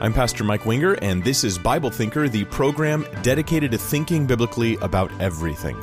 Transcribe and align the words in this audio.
I'm 0.00 0.12
Pastor 0.12 0.42
Mike 0.42 0.66
Winger, 0.66 0.94
and 1.02 1.22
this 1.22 1.44
is 1.44 1.56
Bible 1.56 1.88
Thinker, 1.88 2.28
the 2.28 2.44
program 2.46 3.06
dedicated 3.22 3.70
to 3.70 3.78
thinking 3.78 4.26
biblically 4.26 4.76
about 4.78 5.10
everything. 5.20 5.76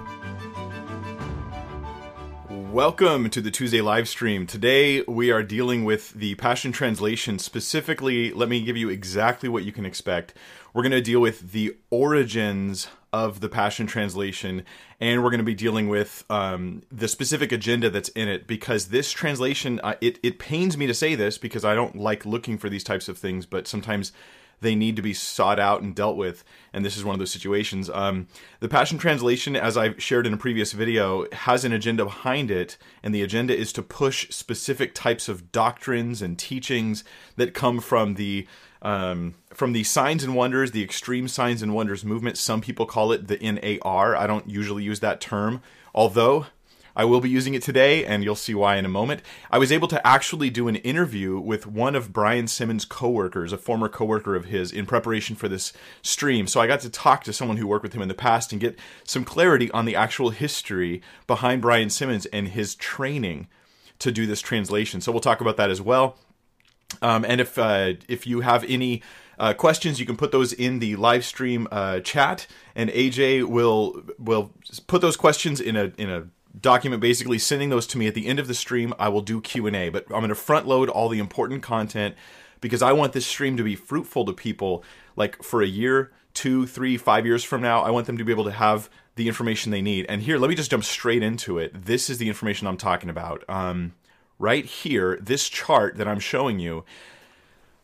Welcome 2.50 3.30
to 3.30 3.40
the 3.40 3.50
Tuesday 3.50 3.80
live 3.80 4.10
stream. 4.10 4.46
Today 4.46 5.02
we 5.04 5.32
are 5.32 5.42
dealing 5.42 5.86
with 5.86 6.12
the 6.12 6.36
Passion 6.36 6.74
Translation. 6.74 7.40
Specifically, 7.40 8.34
let 8.34 8.50
me 8.50 8.62
give 8.62 8.76
you 8.76 8.90
exactly 8.90 9.48
what 9.48 9.64
you 9.64 9.72
can 9.72 9.86
expect. 9.86 10.34
We're 10.74 10.84
going 10.84 10.92
to 10.92 11.02
deal 11.02 11.22
with 11.22 11.54
the 11.54 11.78
origins 11.90 12.90
of 13.14 13.40
the 13.42 13.50
Passion 13.50 13.88
Translation, 13.88 14.64
and 15.00 15.24
we're 15.24 15.30
going 15.30 15.40
to 15.40 15.44
be 15.44 15.56
dealing 15.56 15.90
with 15.90 16.24
um, 16.30 16.82
the 16.92 17.08
specific 17.08 17.52
agenda 17.52 17.90
that's 17.90 18.10
in 18.10 18.28
it. 18.28 18.48
Because 18.48 18.88
this 18.88 19.12
translation, 19.12 19.80
uh, 19.84 19.96
it 20.02 20.20
it 20.24 20.40
pains 20.40 20.78
me 20.78 20.88
to 20.88 20.94
say 20.94 21.16
this 21.16 21.38
because 21.38 21.66
I 21.66 21.76
don't 21.76 21.96
like 21.96 22.26
looking 22.26 22.58
for 22.58 22.70
these 22.70 22.84
types 22.84 23.10
of 23.10 23.18
things, 23.18 23.46
but 23.46 23.68
sometimes 23.68 24.12
they 24.62 24.76
need 24.76 24.96
to 24.96 25.02
be 25.02 25.14
sought 25.14 25.60
out 25.60 25.82
and 25.82 25.96
dealt 25.96 26.16
with, 26.16 26.44
and 26.72 26.86
this 26.86 26.96
is 26.96 27.04
one 27.04 27.14
of 27.14 27.20
those 27.20 27.32
situations. 27.32 27.90
Um, 27.90 28.28
the 28.60 28.70
Passion 28.70 28.98
Translation, 29.00 29.56
as 29.56 29.76
I've 29.76 30.02
shared 30.02 30.28
in 30.28 30.34
a 30.34 30.38
previous 30.38 30.72
video, 30.72 31.26
has 31.32 31.66
an 31.66 31.74
agenda 31.74 32.06
behind 32.06 32.52
it, 32.52 32.78
and 33.04 33.14
the 33.14 33.24
agenda 33.24 33.58
is 33.58 33.74
to 33.74 33.82
push 33.82 34.30
specific 34.30 34.94
types 34.94 35.28
of 35.28 35.52
doctrines 35.52 36.22
and 36.22 36.38
teachings 36.38 37.04
that 37.36 37.56
come 37.56 37.80
from 37.80 38.14
the 38.14 38.48
um, 38.82 39.36
from 39.54 39.74
the 39.74 39.84
signs 39.84 40.24
and 40.24 40.36
wonders, 40.36 40.72
the 40.72 40.84
extreme 40.84 41.28
signs 41.28 41.62
and 41.62 41.74
wonders 41.74 42.04
movement. 42.04 42.38
Some 42.38 42.62
people 42.62 42.86
call 42.86 43.12
it 43.12 43.28
the 43.28 43.38
NAR. 43.38 44.16
I 44.16 44.28
don't 44.28 44.50
usually 44.50 44.84
use 44.84 45.00
that 45.02 45.22
term, 45.22 45.62
although 45.94 46.48
I 46.96 47.06
will 47.06 47.22
be 47.22 47.30
using 47.30 47.54
it 47.54 47.64
today, 47.64 48.06
and 48.06 48.24
you'll 48.24 48.36
see 48.36 48.54
why 48.54 48.76
in 48.76 48.86
a 48.86 48.90
moment. 48.90 49.22
I 49.50 49.58
was 49.58 49.72
able 49.72 49.88
to 49.90 50.06
actually 50.06 50.50
do 50.50 50.68
an 50.68 50.76
interview 50.78 51.40
with 51.40 51.66
one 51.66 51.96
of 51.96 52.12
Brian 52.12 52.48
Simmons' 52.48 52.86
coworkers, 52.86 53.54
a 53.54 53.58
former 53.58 53.88
coworker 53.88 54.36
of 54.36 54.46
his, 54.46 54.72
in 54.72 54.86
preparation 54.86 55.36
for 55.36 55.48
this 55.48 55.72
stream. 56.02 56.48
So 56.48 56.60
I 56.60 56.68
got 56.68 56.82
to 56.82 56.90
talk 56.90 57.24
to 57.24 57.34
someone 57.34 57.58
who 57.58 57.68
worked 57.68 57.84
with 57.84 57.94
him 57.94 58.02
in 58.02 58.08
the 58.08 58.14
past 58.14 58.52
and 58.52 58.60
get 58.60 58.78
some 59.06 59.24
clarity 59.24 59.72
on 59.72 59.86
the 59.86 59.96
actual 59.96 60.32
history 60.32 61.02
behind 61.28 61.62
Brian 61.62 61.90
Simmons 61.90 62.26
and 62.28 62.50
his 62.50 62.76
training 62.76 63.48
to 64.00 64.12
do 64.12 64.26
this 64.26 64.42
translation. 64.42 65.00
So 65.00 65.12
we'll 65.12 65.22
talk 65.22 65.42
about 65.42 65.58
that 65.58 65.70
as 65.70 65.82
well. 65.82 66.18
Um, 67.02 67.26
and 67.26 67.42
if 67.42 67.58
uh, 67.58 67.94
if 68.08 68.28
you 68.28 68.42
have 68.42 68.64
any 68.66 69.02
uh, 69.40 69.54
questions, 69.54 70.00
you 70.00 70.06
can 70.06 70.18
put 70.18 70.32
those 70.32 70.54
in 70.54 70.80
the 70.80 70.96
live 70.96 71.26
stream 71.26 71.68
uh, 71.72 72.00
chat, 72.00 72.48
and 72.76 72.90
AJ 72.90 73.46
will 73.46 74.04
will 74.20 74.52
put 74.88 75.02
those 75.02 75.18
questions 75.18 75.60
in 75.60 75.76
a 75.76 75.92
in 75.98 76.10
a 76.10 76.28
document, 76.60 77.02
basically 77.02 77.40
sending 77.40 77.70
those 77.70 77.88
to 77.88 77.98
me 77.98 78.08
at 78.08 78.14
the 78.14 78.28
end 78.28 78.40
of 78.40 78.48
the 78.48 78.54
stream. 78.54 78.94
I 79.00 79.10
will 79.10 79.22
do 79.22 79.42
Q 79.42 79.68
and 79.68 79.76
A, 79.76 79.90
but 79.90 80.06
I'm 80.06 80.20
going 80.20 80.30
to 80.30 80.36
front 80.36 80.68
load 80.68 80.90
all 80.90 81.10
the 81.10 81.20
important 81.20 81.64
content 81.64 82.16
because 82.60 82.82
I 82.82 82.92
want 82.94 83.14
this 83.14 83.26
stream 83.26 83.58
to 83.58 83.64
be 83.64 83.76
fruitful 83.76 84.26
to 84.26 84.34
people, 84.34 84.84
like 85.16 85.42
for 85.42 85.62
a 85.62 85.68
year, 85.68 86.12
two, 86.34 86.68
three, 86.68 86.98
five 86.98 87.26
years 87.26 87.44
from 87.44 87.62
now. 87.62 87.82
I 87.82 87.90
want 87.90 88.06
them 88.06 88.18
to 88.18 88.24
be 88.24 88.32
able 88.32 88.44
to 88.46 88.52
have 88.52 88.90
the 89.16 89.28
information 89.28 89.72
they 89.72 89.82
need. 89.82 90.06
And 90.08 90.22
here, 90.22 90.38
let 90.38 90.50
me 90.50 90.56
just 90.56 90.72
jump 90.72 90.84
straight 90.84 91.24
into 91.24 91.58
it. 91.58 91.86
This 91.86 92.10
is 92.10 92.18
the 92.18 92.28
information 92.28 92.68
I'm 92.68 92.78
talking 92.78 93.10
about. 93.10 93.44
Um, 93.50 93.94
right 94.42 94.66
here, 94.66 95.18
this 95.22 95.48
chart 95.48 95.98
that 95.98 96.08
I'm 96.08 96.20
showing 96.20 96.60
you. 96.60 96.84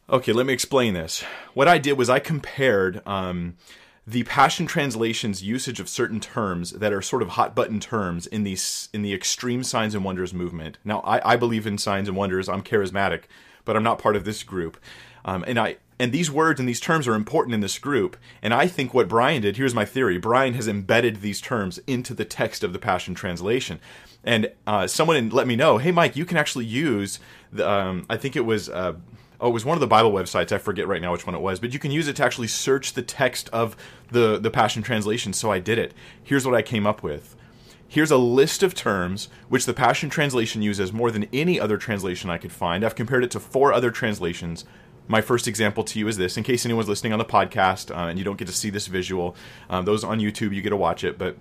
Okay, 0.10 0.34
let 0.34 0.46
me 0.46 0.54
explain 0.54 0.94
this. 0.94 1.24
What 1.54 1.68
I 1.68 1.78
did 1.78 1.98
was 1.98 2.10
I 2.10 2.20
compared 2.20 3.06
um, 3.06 3.58
the 4.06 4.24
Passion 4.24 4.66
Translation's 4.66 5.44
usage 5.44 5.80
of 5.80 5.88
certain 5.88 6.20
terms 6.20 6.72
that 6.72 6.94
are 6.94 7.02
sort 7.02 7.22
of 7.22 7.30
hot 7.30 7.56
button 7.56 7.80
terms 7.80 8.26
in 8.26 8.44
the 8.44 8.58
in 8.94 9.02
the 9.02 9.14
extreme 9.14 9.64
signs 9.64 9.94
and 9.94 10.04
wonders 10.04 10.34
movement. 10.34 10.78
Now, 10.84 11.02
I, 11.02 11.34
I 11.34 11.36
believe 11.36 11.68
in 11.68 11.78
signs 11.78 12.08
and 12.08 12.18
wonders. 12.18 12.50
I'm 12.50 12.64
charismatic, 12.64 13.24
but 13.64 13.76
I'm 13.76 13.84
not 13.84 14.00
part 14.00 14.16
of 14.16 14.24
this 14.26 14.44
group. 14.44 14.78
Um, 15.26 15.44
and 15.46 15.60
I 15.60 15.78
and 16.00 16.12
these 16.12 16.30
words 16.30 16.60
and 16.60 16.70
these 16.70 16.80
terms 16.80 17.08
are 17.08 17.16
important 17.16 17.54
in 17.54 17.62
this 17.62 17.80
group. 17.80 18.18
And 18.42 18.54
I 18.54 18.68
think 18.68 18.94
what 18.94 19.08
Brian 19.08 19.42
did, 19.42 19.58
here's 19.58 19.74
my 19.74 19.86
theory 19.86 20.18
Brian 20.18 20.54
has 20.54 20.68
embedded 20.68 21.22
these 21.22 21.42
terms 21.42 21.80
into 21.88 22.14
the 22.14 22.26
text 22.26 22.64
of 22.64 22.74
the 22.74 22.80
Passion 22.80 23.16
Translation. 23.16 23.80
And 24.24 24.52
uh, 24.66 24.88
someone 24.88 25.30
let 25.30 25.48
me 25.48 25.56
know, 25.56 25.78
hey, 25.78 25.92
Mike, 25.92 26.16
you 26.16 26.26
can 26.26 26.38
actually 26.38 26.66
use, 26.66 27.20
the, 27.52 27.70
um, 27.70 28.06
I 28.10 28.18
think 28.18 28.36
it 28.36 28.46
was. 28.46 28.70
Uh, 28.70 28.94
oh, 29.40 29.50
it 29.50 29.54
was 29.54 29.66
one 29.66 29.78
of 29.78 29.82
the 29.82 29.88
Bible 29.88 30.12
websites. 30.12 30.52
I 30.52 30.58
forget 30.58 30.88
right 30.88 31.02
now 31.02 31.12
which 31.12 31.26
one 31.26 31.36
it 31.36 31.42
was, 31.42 31.60
but 31.60 31.74
you 31.74 31.80
can 31.80 31.92
use 31.92 32.08
it 32.08 32.16
to 32.18 32.26
actually 32.26 32.48
search 32.48 32.94
the 32.94 33.02
text 33.02 33.50
of 33.50 33.76
the 34.12 34.38
the 34.38 34.52
Passion 34.52 34.84
Translation. 34.84 35.34
So 35.34 35.52
I 35.52 35.60
did 35.60 35.78
it. 35.78 35.94
Here's 36.22 36.46
what 36.46 36.56
I 36.56 36.62
came 36.62 36.86
up 36.86 37.04
with. 37.04 37.36
Here's 37.90 38.12
a 38.12 38.18
list 38.18 38.64
of 38.64 38.74
terms 38.74 39.30
which 39.48 39.66
the 39.66 39.74
Passion 39.74 40.10
Translation 40.10 40.62
uses 40.62 40.92
more 40.92 41.10
than 41.10 41.28
any 41.32 41.58
other 41.58 41.78
translation 41.78 42.30
I 42.30 42.38
could 42.38 42.52
find. 42.52 42.84
I've 42.84 42.96
compared 42.96 43.24
it 43.24 43.32
to 43.32 43.40
four 43.40 43.72
other 43.72 43.92
translations 43.92 44.66
my 45.08 45.22
first 45.22 45.48
example 45.48 45.84
to 45.84 46.00
you 46.00 46.08
is 46.08 46.18
this 46.18 46.38
in 46.38 46.44
case 46.44 46.66
anyone's 46.66 46.90
listening 46.90 47.14
on 47.14 47.20
the 47.20 47.26
podcast 47.26 47.96
uh, 47.96 48.08
and 48.08 48.20
you 48.20 48.26
don't 48.26 48.38
get 48.38 48.48
to 48.48 48.54
see 48.54 48.70
this 48.70 48.88
visual 48.88 49.36
um, 49.70 49.86
those 49.86 50.04
on 50.04 50.20
youtube 50.20 50.54
you 50.54 50.62
get 50.62 50.70
to 50.70 50.78
watch 50.78 51.04
it 51.04 51.18
but 51.18 51.38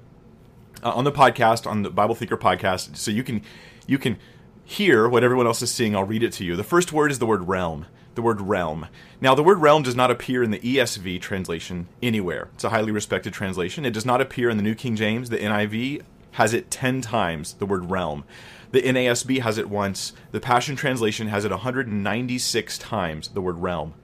uh, 0.83 0.91
on 0.91 1.05
the 1.05 1.13
podcast 1.13 1.67
on 1.67 1.83
the 1.83 1.91
bible 1.91 2.15
thinker 2.15 2.37
podcast 2.37 2.97
so 2.97 3.11
you 3.11 3.23
can 3.23 3.43
you 3.87 3.99
can 3.99 4.19
hear 4.65 5.09
what 5.09 5.23
everyone 5.23 5.47
else 5.47 5.63
is 5.63 5.71
seeing 5.71 5.95
i'll 5.95 6.05
read 6.05 6.23
it 6.23 6.33
to 6.33 6.45
you. 6.45 6.57
The 6.57 6.65
first 6.65 6.93
word 6.93 7.11
is 7.11 7.19
the 7.19 7.27
word 7.27 7.49
realm 7.49 7.87
the 8.17 8.23
word 8.23 8.41
realm. 8.41 8.89
Now 9.21 9.35
the 9.35 9.43
word 9.43 9.59
realm 9.59 9.83
does 9.83 9.95
not 9.95 10.11
appear 10.11 10.43
in 10.43 10.51
the 10.51 10.59
esv 10.59 11.21
translation 11.21 11.87
anywhere. 12.03 12.49
It's 12.55 12.65
a 12.65 12.71
highly 12.71 12.91
respected 12.91 13.33
translation. 13.33 13.85
It 13.85 13.93
does 13.93 14.07
not 14.07 14.21
appear 14.21 14.51
in 14.51 14.57
the 14.57 14.63
new 14.63 14.75
king 14.75 14.97
james. 14.97 15.29
The 15.29 15.39
niv 15.39 16.03
has 16.33 16.53
it 16.53 16.71
10 16.71 17.01
times 17.03 17.55
the 17.55 17.67
word 17.67 17.91
realm 17.91 18.25
the 18.77 18.83
NASB 18.83 19.41
has 19.41 19.57
it 19.57 19.71
once. 19.71 20.13
The 20.33 20.41
Passion 20.41 20.77
Translation 20.77 21.29
has 21.29 21.47
it 21.47 21.51
196 21.51 22.77
times, 22.77 23.29
the 23.29 23.41
word 23.41 23.59
realm. 23.59 23.95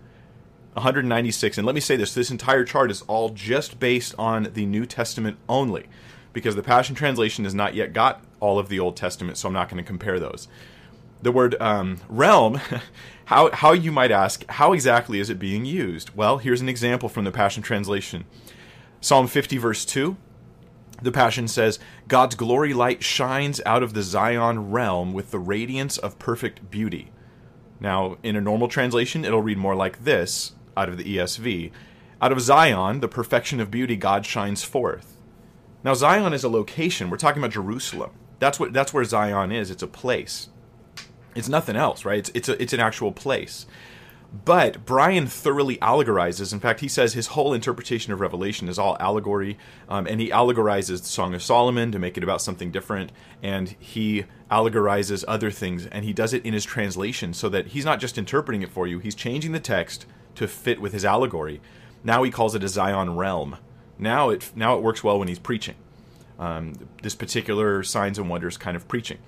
196. 0.72 1.58
And 1.58 1.66
let 1.66 1.74
me 1.74 1.80
say 1.82 1.94
this 1.94 2.14
this 2.14 2.30
entire 2.30 2.64
chart 2.64 2.90
is 2.90 3.02
all 3.02 3.28
just 3.28 3.78
based 3.78 4.14
on 4.18 4.48
the 4.54 4.64
New 4.64 4.86
Testament 4.86 5.36
only, 5.46 5.90
because 6.32 6.56
the 6.56 6.62
Passion 6.62 6.94
Translation 6.94 7.44
has 7.44 7.54
not 7.54 7.74
yet 7.74 7.92
got 7.92 8.24
all 8.40 8.58
of 8.58 8.70
the 8.70 8.80
Old 8.80 8.96
Testament, 8.96 9.36
so 9.36 9.46
I'm 9.46 9.52
not 9.52 9.68
going 9.68 9.82
to 9.82 9.86
compare 9.86 10.18
those. 10.18 10.48
The 11.20 11.32
word 11.32 11.54
um, 11.60 11.98
realm, 12.08 12.58
how, 13.26 13.50
how 13.50 13.72
you 13.72 13.92
might 13.92 14.10
ask, 14.10 14.42
how 14.52 14.72
exactly 14.72 15.20
is 15.20 15.28
it 15.28 15.38
being 15.38 15.66
used? 15.66 16.16
Well, 16.16 16.38
here's 16.38 16.62
an 16.62 16.68
example 16.70 17.10
from 17.10 17.24
the 17.24 17.30
Passion 17.30 17.62
Translation 17.62 18.24
Psalm 19.02 19.26
50, 19.26 19.58
verse 19.58 19.84
2 19.84 20.16
the 21.02 21.12
Passion 21.12 21.48
says, 21.48 21.78
God's 22.08 22.34
glory 22.34 22.72
light 22.72 23.02
shines 23.02 23.60
out 23.66 23.82
of 23.82 23.94
the 23.94 24.02
Zion 24.02 24.70
realm 24.70 25.12
with 25.12 25.30
the 25.30 25.38
radiance 25.38 25.98
of 25.98 26.18
perfect 26.18 26.70
beauty. 26.70 27.10
Now, 27.80 28.18
in 28.22 28.36
a 28.36 28.40
normal 28.40 28.68
translation, 28.68 29.24
it'll 29.24 29.42
read 29.42 29.58
more 29.58 29.74
like 29.74 30.04
this 30.04 30.52
out 30.76 30.88
of 30.88 30.96
the 30.96 31.16
ESV 31.16 31.72
Out 32.20 32.32
of 32.32 32.40
Zion, 32.40 33.00
the 33.00 33.08
perfection 33.08 33.58
of 33.58 33.70
beauty, 33.70 33.96
God 33.96 34.24
shines 34.24 34.62
forth. 34.62 35.16
Now, 35.82 35.94
Zion 35.94 36.32
is 36.32 36.44
a 36.44 36.48
location. 36.48 37.10
We're 37.10 37.16
talking 37.16 37.42
about 37.42 37.52
Jerusalem. 37.52 38.12
That's, 38.38 38.60
what, 38.60 38.72
that's 38.72 38.94
where 38.94 39.04
Zion 39.04 39.50
is. 39.50 39.70
It's 39.70 39.82
a 39.82 39.88
place. 39.88 40.48
It's 41.34 41.48
nothing 41.48 41.74
else, 41.74 42.04
right? 42.04 42.18
It's, 42.18 42.30
it's, 42.34 42.48
a, 42.48 42.62
it's 42.62 42.72
an 42.72 42.80
actual 42.80 43.10
place. 43.10 43.66
But 44.32 44.86
Brian 44.86 45.26
thoroughly 45.26 45.76
allegorizes. 45.78 46.54
In 46.54 46.60
fact, 46.60 46.80
he 46.80 46.88
says 46.88 47.12
his 47.12 47.28
whole 47.28 47.52
interpretation 47.52 48.14
of 48.14 48.20
Revelation 48.20 48.66
is 48.66 48.78
all 48.78 48.96
allegory, 48.98 49.58
um, 49.90 50.06
and 50.06 50.20
he 50.20 50.30
allegorizes 50.30 51.02
the 51.02 51.08
Song 51.08 51.34
of 51.34 51.42
Solomon 51.42 51.92
to 51.92 51.98
make 51.98 52.16
it 52.16 52.24
about 52.24 52.40
something 52.40 52.70
different, 52.70 53.12
and 53.42 53.76
he 53.78 54.24
allegorizes 54.50 55.22
other 55.28 55.50
things, 55.50 55.84
and 55.86 56.04
he 56.04 56.14
does 56.14 56.32
it 56.32 56.46
in 56.46 56.54
his 56.54 56.64
translation 56.64 57.34
so 57.34 57.50
that 57.50 57.68
he's 57.68 57.84
not 57.84 58.00
just 58.00 58.16
interpreting 58.16 58.62
it 58.62 58.70
for 58.70 58.86
you, 58.86 58.98
he's 58.98 59.14
changing 59.14 59.52
the 59.52 59.60
text 59.60 60.06
to 60.34 60.48
fit 60.48 60.80
with 60.80 60.94
his 60.94 61.04
allegory. 61.04 61.60
Now 62.02 62.22
he 62.22 62.30
calls 62.30 62.54
it 62.54 62.64
a 62.64 62.68
Zion 62.68 63.16
realm. 63.16 63.58
Now 63.98 64.30
it 64.30 64.50
now 64.56 64.76
it 64.76 64.82
works 64.82 65.04
well 65.04 65.18
when 65.18 65.28
he's 65.28 65.38
preaching. 65.38 65.74
Um, 66.38 66.72
this 67.02 67.14
particular 67.14 67.82
signs 67.82 68.18
and 68.18 68.28
wonders 68.30 68.56
kind 68.56 68.76
of 68.76 68.88
preaching. 68.88 69.18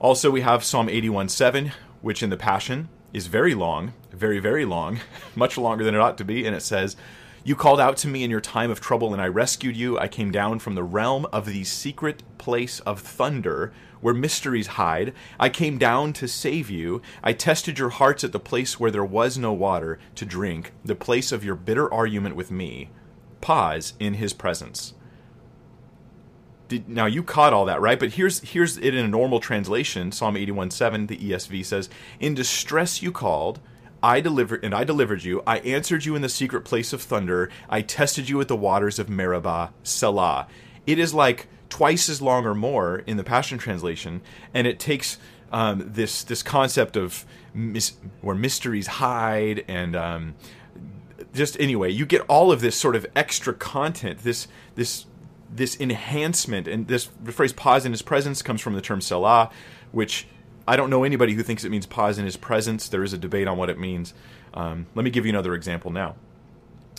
Also, 0.00 0.30
we 0.30 0.40
have 0.40 0.64
Psalm 0.64 0.88
81 0.88 1.28
7, 1.28 1.72
which 2.00 2.22
in 2.22 2.30
the 2.30 2.36
Passion 2.36 2.88
is 3.12 3.26
very 3.26 3.54
long, 3.54 3.92
very, 4.18 4.38
very 4.38 4.64
long, 4.64 5.00
much 5.34 5.56
longer 5.56 5.84
than 5.84 5.94
it 5.94 6.00
ought 6.00 6.18
to 6.18 6.24
be, 6.24 6.46
and 6.46 6.54
it 6.54 6.62
says, 6.62 6.96
You 7.44 7.56
called 7.56 7.80
out 7.80 7.96
to 7.98 8.08
me 8.08 8.24
in 8.24 8.30
your 8.30 8.40
time 8.40 8.70
of 8.70 8.80
trouble, 8.80 9.12
and 9.12 9.22
I 9.22 9.28
rescued 9.28 9.76
you. 9.76 9.98
I 9.98 10.08
came 10.08 10.30
down 10.30 10.58
from 10.58 10.74
the 10.74 10.82
realm 10.82 11.26
of 11.32 11.46
the 11.46 11.64
secret 11.64 12.22
place 12.36 12.80
of 12.80 13.00
thunder, 13.00 13.72
where 14.00 14.14
mysteries 14.14 14.68
hide. 14.68 15.12
I 15.40 15.48
came 15.48 15.78
down 15.78 16.12
to 16.14 16.28
save 16.28 16.70
you. 16.70 17.02
I 17.22 17.32
tested 17.32 17.78
your 17.78 17.90
hearts 17.90 18.24
at 18.24 18.32
the 18.32 18.40
place 18.40 18.78
where 18.78 18.90
there 18.90 19.04
was 19.04 19.38
no 19.38 19.52
water 19.52 19.98
to 20.16 20.24
drink, 20.24 20.72
the 20.84 20.94
place 20.94 21.32
of 21.32 21.44
your 21.44 21.56
bitter 21.56 21.92
argument 21.92 22.36
with 22.36 22.50
me. 22.50 22.90
Pause 23.40 23.94
in 23.98 24.14
his 24.14 24.32
presence. 24.32 24.94
Did, 26.68 26.88
now 26.88 27.06
you 27.06 27.22
caught 27.22 27.54
all 27.54 27.64
that, 27.64 27.80
right? 27.80 27.98
But 27.98 28.12
here's 28.12 28.40
here's 28.40 28.76
it 28.76 28.94
in 28.94 29.04
a 29.04 29.08
normal 29.08 29.40
translation. 29.40 30.12
Psalm 30.12 30.36
81 30.36 30.70
7 30.70 31.06
the 31.06 31.16
ESV 31.16 31.64
says, 31.64 31.88
"In 32.20 32.34
distress 32.34 33.02
you 33.02 33.10
called, 33.10 33.58
I 34.02 34.20
delivered 34.20 34.64
and 34.64 34.74
I 34.74 34.84
delivered 34.84 35.24
you. 35.24 35.42
I 35.46 35.58
answered 35.58 36.04
you 36.04 36.14
in 36.14 36.22
the 36.22 36.28
secret 36.28 36.64
place 36.64 36.92
of 36.92 37.02
thunder. 37.02 37.50
I 37.68 37.82
tested 37.82 38.28
you 38.28 38.40
at 38.40 38.48
the 38.48 38.56
waters 38.56 38.98
of 38.98 39.08
Meribah, 39.08 39.72
Selah." 39.82 40.46
It 40.86 40.98
is 40.98 41.12
like 41.12 41.48
twice 41.68 42.08
as 42.08 42.22
long 42.22 42.46
or 42.46 42.54
more 42.54 42.98
in 43.06 43.16
the 43.16 43.24
Passion 43.24 43.58
translation, 43.58 44.22
and 44.54 44.66
it 44.66 44.78
takes 44.78 45.18
um, 45.52 45.82
this 45.86 46.22
this 46.22 46.42
concept 46.42 46.96
of 46.96 47.24
mis- 47.54 47.96
where 48.20 48.36
mysteries 48.36 48.86
hide 48.86 49.64
and 49.68 49.96
um, 49.96 50.34
just 51.34 51.58
anyway, 51.60 51.90
you 51.90 52.06
get 52.06 52.22
all 52.22 52.52
of 52.52 52.60
this 52.60 52.76
sort 52.76 52.96
of 52.96 53.06
extra 53.14 53.54
content, 53.54 54.20
this 54.20 54.48
this 54.74 55.06
this 55.50 55.78
enhancement, 55.80 56.68
and 56.68 56.88
this 56.88 57.08
the 57.22 57.32
phrase 57.32 57.52
"pause 57.52 57.84
in 57.84 57.92
His 57.92 58.02
presence" 58.02 58.42
comes 58.42 58.60
from 58.60 58.74
the 58.74 58.80
term 58.80 59.00
"selah," 59.00 59.50
which 59.92 60.26
I 60.68 60.76
don't 60.76 60.90
know 60.90 61.02
anybody 61.02 61.32
who 61.32 61.42
thinks 61.42 61.64
it 61.64 61.70
means 61.70 61.86
pause 61.86 62.18
in 62.18 62.26
His 62.26 62.36
presence. 62.36 62.90
There 62.90 63.02
is 63.02 63.14
a 63.14 63.18
debate 63.18 63.48
on 63.48 63.56
what 63.56 63.70
it 63.70 63.78
means. 63.78 64.12
Um, 64.52 64.86
let 64.94 65.02
me 65.02 65.10
give 65.10 65.24
you 65.24 65.30
another 65.30 65.54
example 65.54 65.90
now. 65.90 66.14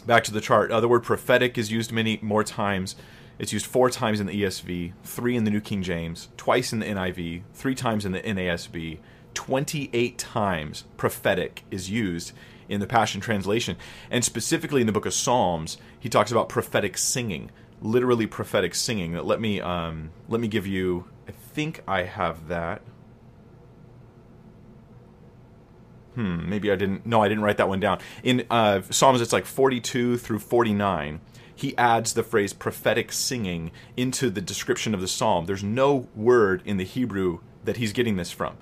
Back 0.07 0.23
to 0.23 0.33
the 0.33 0.41
chart. 0.41 0.71
Uh, 0.71 0.79
the 0.79 0.87
word 0.87 1.03
prophetic 1.03 1.55
is 1.55 1.71
used 1.71 1.91
many 1.91 2.17
more 2.23 2.43
times. 2.43 2.95
It's 3.37 3.53
used 3.53 3.67
four 3.67 3.91
times 3.91 4.19
in 4.19 4.25
the 4.25 4.41
ESV, 4.41 4.93
three 5.03 5.35
in 5.37 5.43
the 5.43 5.51
New 5.51 5.61
King 5.61 5.83
James, 5.83 6.29
twice 6.35 6.73
in 6.73 6.79
the 6.79 6.87
NIV, 6.87 7.43
three 7.53 7.75
times 7.75 8.05
in 8.05 8.11
the 8.11 8.21
NASB. 8.21 8.97
28 9.35 10.17
times 10.17 10.85
prophetic 10.97 11.63
is 11.69 11.91
used 11.91 12.31
in 12.67 12.79
the 12.79 12.87
Passion 12.87 13.21
Translation. 13.21 13.77
And 14.09 14.25
specifically 14.25 14.81
in 14.81 14.87
the 14.87 14.93
book 14.93 15.05
of 15.05 15.13
Psalms, 15.13 15.77
he 15.99 16.09
talks 16.09 16.31
about 16.31 16.49
prophetic 16.49 16.97
singing, 16.97 17.51
literally 17.83 18.25
prophetic 18.25 18.73
singing. 18.73 19.13
Let 19.13 19.39
me 19.39 19.61
um, 19.61 20.09
let 20.27 20.41
me 20.41 20.47
give 20.47 20.65
you. 20.65 21.05
I 21.27 21.31
think 21.31 21.83
I 21.87 22.03
have 22.03 22.47
that. 22.47 22.81
Hmm, 26.19 26.49
maybe 26.49 26.69
I 26.69 26.75
didn't. 26.75 27.05
No, 27.05 27.23
I 27.23 27.29
didn't 27.29 27.45
write 27.45 27.55
that 27.57 27.69
one 27.69 27.79
down. 27.79 27.99
In 28.23 28.45
uh, 28.49 28.81
Psalms, 28.89 29.21
it's 29.21 29.31
like 29.31 29.45
42 29.45 30.17
through 30.17 30.39
49. 30.39 31.21
He 31.55 31.77
adds 31.77 32.11
the 32.11 32.23
phrase 32.23 32.51
prophetic 32.51 33.13
singing 33.13 33.71
into 33.95 34.29
the 34.29 34.41
description 34.41 34.93
of 34.93 34.99
the 34.99 35.07
psalm. 35.07 35.45
There's 35.45 35.63
no 35.63 36.09
word 36.17 36.61
in 36.65 36.75
the 36.75 36.83
Hebrew 36.83 37.39
that 37.63 37.77
he's 37.77 37.93
getting 37.93 38.17
this 38.17 38.31
from. 38.31 38.57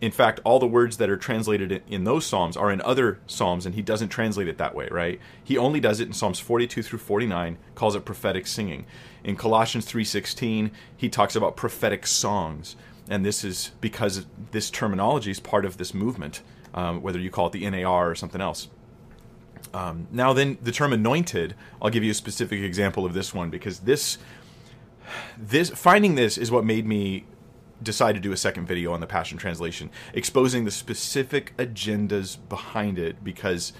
In 0.00 0.10
fact, 0.10 0.40
all 0.42 0.58
the 0.58 0.66
words 0.66 0.96
that 0.96 1.08
are 1.08 1.16
translated 1.16 1.80
in 1.86 2.02
those 2.02 2.26
psalms 2.26 2.56
are 2.56 2.72
in 2.72 2.80
other 2.80 3.20
psalms, 3.28 3.66
and 3.66 3.76
he 3.76 3.82
doesn't 3.82 4.08
translate 4.08 4.48
it 4.48 4.58
that 4.58 4.74
way, 4.74 4.88
right? 4.90 5.20
He 5.44 5.56
only 5.56 5.78
does 5.78 6.00
it 6.00 6.08
in 6.08 6.12
Psalms 6.12 6.40
42 6.40 6.82
through 6.82 6.98
49, 6.98 7.56
calls 7.76 7.94
it 7.94 8.04
prophetic 8.04 8.48
singing. 8.48 8.84
In 9.22 9.36
Colossians 9.36 9.86
3:16, 9.86 10.72
he 10.96 11.08
talks 11.08 11.36
about 11.36 11.56
prophetic 11.56 12.04
songs, 12.04 12.74
and 13.08 13.24
this 13.24 13.44
is 13.44 13.70
because 13.80 14.26
this 14.50 14.70
terminology 14.72 15.30
is 15.30 15.38
part 15.38 15.64
of 15.64 15.76
this 15.76 15.94
movement 15.94 16.42
um, 16.76 17.02
whether 17.02 17.18
you 17.18 17.30
call 17.30 17.48
it 17.48 17.52
the 17.52 17.68
NAR 17.68 18.10
or 18.10 18.14
something 18.14 18.40
else. 18.40 18.68
Um, 19.74 20.06
now, 20.12 20.32
then, 20.32 20.58
the 20.62 20.72
term 20.72 20.92
anointed, 20.92 21.54
I'll 21.82 21.90
give 21.90 22.04
you 22.04 22.12
a 22.12 22.14
specific 22.14 22.60
example 22.60 23.04
of 23.04 23.14
this 23.14 23.34
one 23.34 23.50
because 23.50 23.80
this, 23.80 24.18
this 25.36 25.70
finding 25.70 26.14
this 26.14 26.38
is 26.38 26.50
what 26.50 26.64
made 26.64 26.86
me 26.86 27.24
decide 27.82 28.14
to 28.14 28.20
do 28.20 28.32
a 28.32 28.36
second 28.36 28.66
video 28.66 28.92
on 28.92 29.00
the 29.00 29.06
Passion 29.06 29.38
Translation, 29.38 29.90
exposing 30.14 30.64
the 30.64 30.70
specific 30.70 31.54
agendas 31.56 32.38
behind 32.48 32.98
it 32.98 33.22
because 33.22 33.72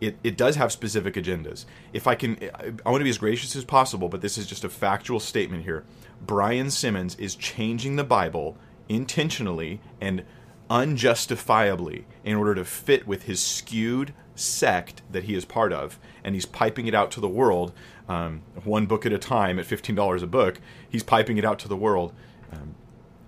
it, 0.00 0.16
it 0.22 0.36
does 0.36 0.56
have 0.56 0.70
specific 0.70 1.14
agendas. 1.14 1.64
If 1.92 2.06
I 2.06 2.14
can, 2.14 2.38
I 2.84 2.90
want 2.90 3.00
to 3.00 3.04
be 3.04 3.10
as 3.10 3.18
gracious 3.18 3.56
as 3.56 3.64
possible, 3.64 4.08
but 4.08 4.20
this 4.20 4.38
is 4.38 4.46
just 4.46 4.64
a 4.64 4.68
factual 4.68 5.20
statement 5.20 5.64
here. 5.64 5.84
Brian 6.20 6.70
Simmons 6.70 7.14
is 7.16 7.34
changing 7.34 7.96
the 7.96 8.04
Bible 8.04 8.56
intentionally 8.88 9.80
and 10.00 10.24
unjustifiably 10.70 12.06
in 12.24 12.36
order 12.36 12.54
to 12.54 12.64
fit 12.64 13.06
with 13.06 13.24
his 13.24 13.40
skewed 13.40 14.12
sect 14.34 15.02
that 15.10 15.24
he 15.24 15.34
is 15.34 15.44
part 15.44 15.72
of, 15.72 15.98
and 16.22 16.34
he's 16.34 16.46
piping 16.46 16.86
it 16.86 16.94
out 16.94 17.10
to 17.12 17.20
the 17.20 17.28
world, 17.28 17.72
um, 18.08 18.42
one 18.64 18.86
book 18.86 19.04
at 19.04 19.12
a 19.12 19.18
time 19.18 19.58
at 19.58 19.66
fifteen 19.66 19.94
dollars 19.94 20.22
a 20.22 20.26
book. 20.26 20.60
He's 20.88 21.02
piping 21.02 21.38
it 21.38 21.44
out 21.44 21.58
to 21.60 21.68
the 21.68 21.76
world, 21.76 22.14
um, 22.52 22.74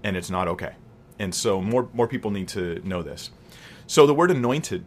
and 0.03 0.17
it's 0.17 0.31
not 0.31 0.49
okay. 0.49 0.75
And 1.19 1.35
so 1.35 1.61
more 1.61 1.89
more 1.93 2.09
people 2.09 2.31
need 2.31 2.49
to 2.49 2.81
know 2.87 3.03
this. 3.03 3.31
So 3.87 4.07
the 4.07 4.15
word 4.15 4.31
anointed 4.31 4.85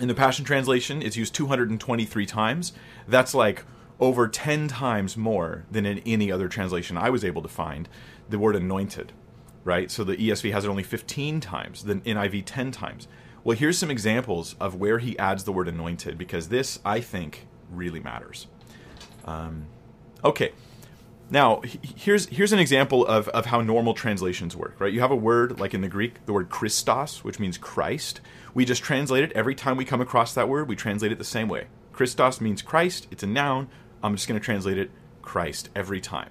in 0.00 0.08
the 0.08 0.14
Passion 0.14 0.44
Translation 0.44 1.00
is 1.00 1.16
used 1.16 1.34
223 1.34 2.26
times. 2.26 2.72
That's 3.06 3.34
like 3.34 3.64
over 3.98 4.28
10 4.28 4.68
times 4.68 5.16
more 5.16 5.64
than 5.70 5.86
in 5.86 6.00
any 6.00 6.30
other 6.30 6.48
translation 6.48 6.98
I 6.98 7.08
was 7.08 7.24
able 7.24 7.40
to 7.42 7.48
find 7.48 7.88
the 8.28 8.38
word 8.38 8.56
anointed 8.56 9.12
right? 9.66 9.90
So 9.90 10.04
the 10.04 10.16
ESV 10.16 10.52
has 10.52 10.64
it 10.64 10.68
only 10.68 10.84
15 10.84 11.40
times, 11.40 11.82
the 11.84 11.96
NIV 11.96 12.44
10 12.46 12.70
times. 12.70 13.08
Well, 13.42 13.56
here's 13.56 13.76
some 13.76 13.90
examples 13.90 14.54
of 14.60 14.76
where 14.76 15.00
he 15.00 15.18
adds 15.18 15.44
the 15.44 15.52
word 15.52 15.68
anointed, 15.68 16.16
because 16.16 16.48
this, 16.48 16.78
I 16.84 17.00
think, 17.00 17.46
really 17.70 18.00
matters. 18.00 18.46
Um, 19.24 19.66
okay. 20.24 20.52
Now, 21.28 21.60
here's 21.96 22.26
here's 22.26 22.52
an 22.52 22.60
example 22.60 23.04
of, 23.04 23.26
of 23.30 23.46
how 23.46 23.60
normal 23.60 23.94
translations 23.94 24.54
work, 24.54 24.76
right? 24.78 24.92
You 24.92 25.00
have 25.00 25.10
a 25.10 25.16
word 25.16 25.58
like 25.58 25.74
in 25.74 25.80
the 25.80 25.88
Greek, 25.88 26.24
the 26.24 26.32
word 26.32 26.48
Christos, 26.48 27.24
which 27.24 27.40
means 27.40 27.58
Christ. 27.58 28.20
We 28.54 28.64
just 28.64 28.84
translate 28.84 29.24
it 29.24 29.32
every 29.32 29.56
time 29.56 29.76
we 29.76 29.84
come 29.84 30.00
across 30.00 30.34
that 30.34 30.48
word, 30.48 30.68
we 30.68 30.76
translate 30.76 31.10
it 31.10 31.18
the 31.18 31.24
same 31.24 31.48
way. 31.48 31.66
Christos 31.92 32.40
means 32.40 32.62
Christ, 32.62 33.08
it's 33.10 33.24
a 33.24 33.26
noun. 33.26 33.68
I'm 34.04 34.14
just 34.14 34.28
going 34.28 34.40
to 34.40 34.44
translate 34.44 34.78
it 34.78 34.92
Christ 35.22 35.68
every 35.74 36.00
time. 36.00 36.30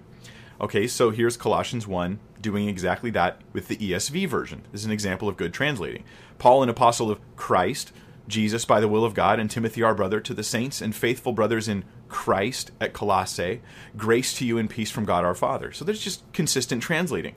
Okay, 0.60 0.88
so 0.88 1.10
here's 1.10 1.36
Colossians 1.36 1.86
1 1.86 2.19
doing 2.40 2.69
exactly 2.69 3.10
that 3.10 3.42
with 3.54 3.68
the 3.68 3.75
ESV 3.75 4.28
version. 4.30 4.62
This 4.72 4.81
is 4.81 4.86
an 4.86 4.92
example 4.92 5.28
of 5.28 5.36
good 5.36 5.54
translating. 5.54 6.04
Paul, 6.38 6.63
an 6.63 6.69
apostle 6.69 7.12
of 7.12 7.19
Christ, 7.36 7.92
Jesus 8.28 8.66
by 8.66 8.80
the 8.80 8.88
will 8.88 9.04
of 9.04 9.13
God, 9.13 9.40
and 9.40 9.50
Timothy, 9.50 9.84
our 9.84 9.96
brother, 9.96 10.22
to 10.22 10.34
the 10.34 10.44
saints 10.44 10.81
and 10.81 10.96
faithful 10.96 11.34
brothers 11.34 11.68
in 11.68 11.84
Christ 12.07 12.72
at 12.80 12.94
Colossae, 12.94 13.62
grace 13.98 14.34
to 14.38 14.46
you 14.46 14.57
and 14.57 14.69
peace 14.69 14.92
from 14.92 15.06
God 15.06 15.25
our 15.25 15.36
Father. 15.36 15.72
So 15.72 15.84
there's 15.84 16.04
just 16.04 16.31
consistent 16.34 16.81
translating. 16.81 17.36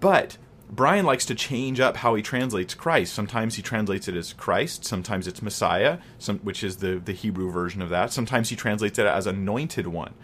But 0.00 0.38
Brian 0.70 1.06
likes 1.06 1.26
to 1.26 1.34
change 1.34 1.78
up 1.78 1.98
how 1.98 2.14
he 2.14 2.22
translates 2.22 2.74
Christ. 2.74 3.14
Sometimes 3.14 3.54
he 3.54 3.62
translates 3.62 4.08
it 4.08 4.16
as 4.16 4.32
Christ, 4.32 4.84
sometimes 4.84 5.28
it's 5.28 5.42
Messiah, 5.42 5.98
some, 6.18 6.38
which 6.40 6.64
is 6.64 6.78
the, 6.78 6.96
the 6.96 7.12
Hebrew 7.12 7.50
version 7.50 7.80
of 7.80 7.90
that. 7.90 8.12
Sometimes 8.12 8.48
he 8.48 8.56
translates 8.56 8.98
it 8.98 9.06
as 9.06 9.26
anointed 9.26 9.86
one. 9.86 10.14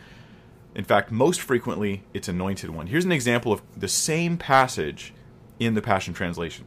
In 0.75 0.85
fact, 0.85 1.11
most 1.11 1.41
frequently, 1.41 2.05
it's 2.15 2.29
anointed 2.29 2.71
one. 2.71 2.87
Here's 2.87 3.05
an 3.05 3.13
example 3.13 3.53
of 3.53 3.63
the 3.77 3.89
same 3.89 4.37
passage 4.37 5.13
in 5.59 5.75
the 5.75 5.83
Passion 5.83 6.15
Translation. 6.15 6.67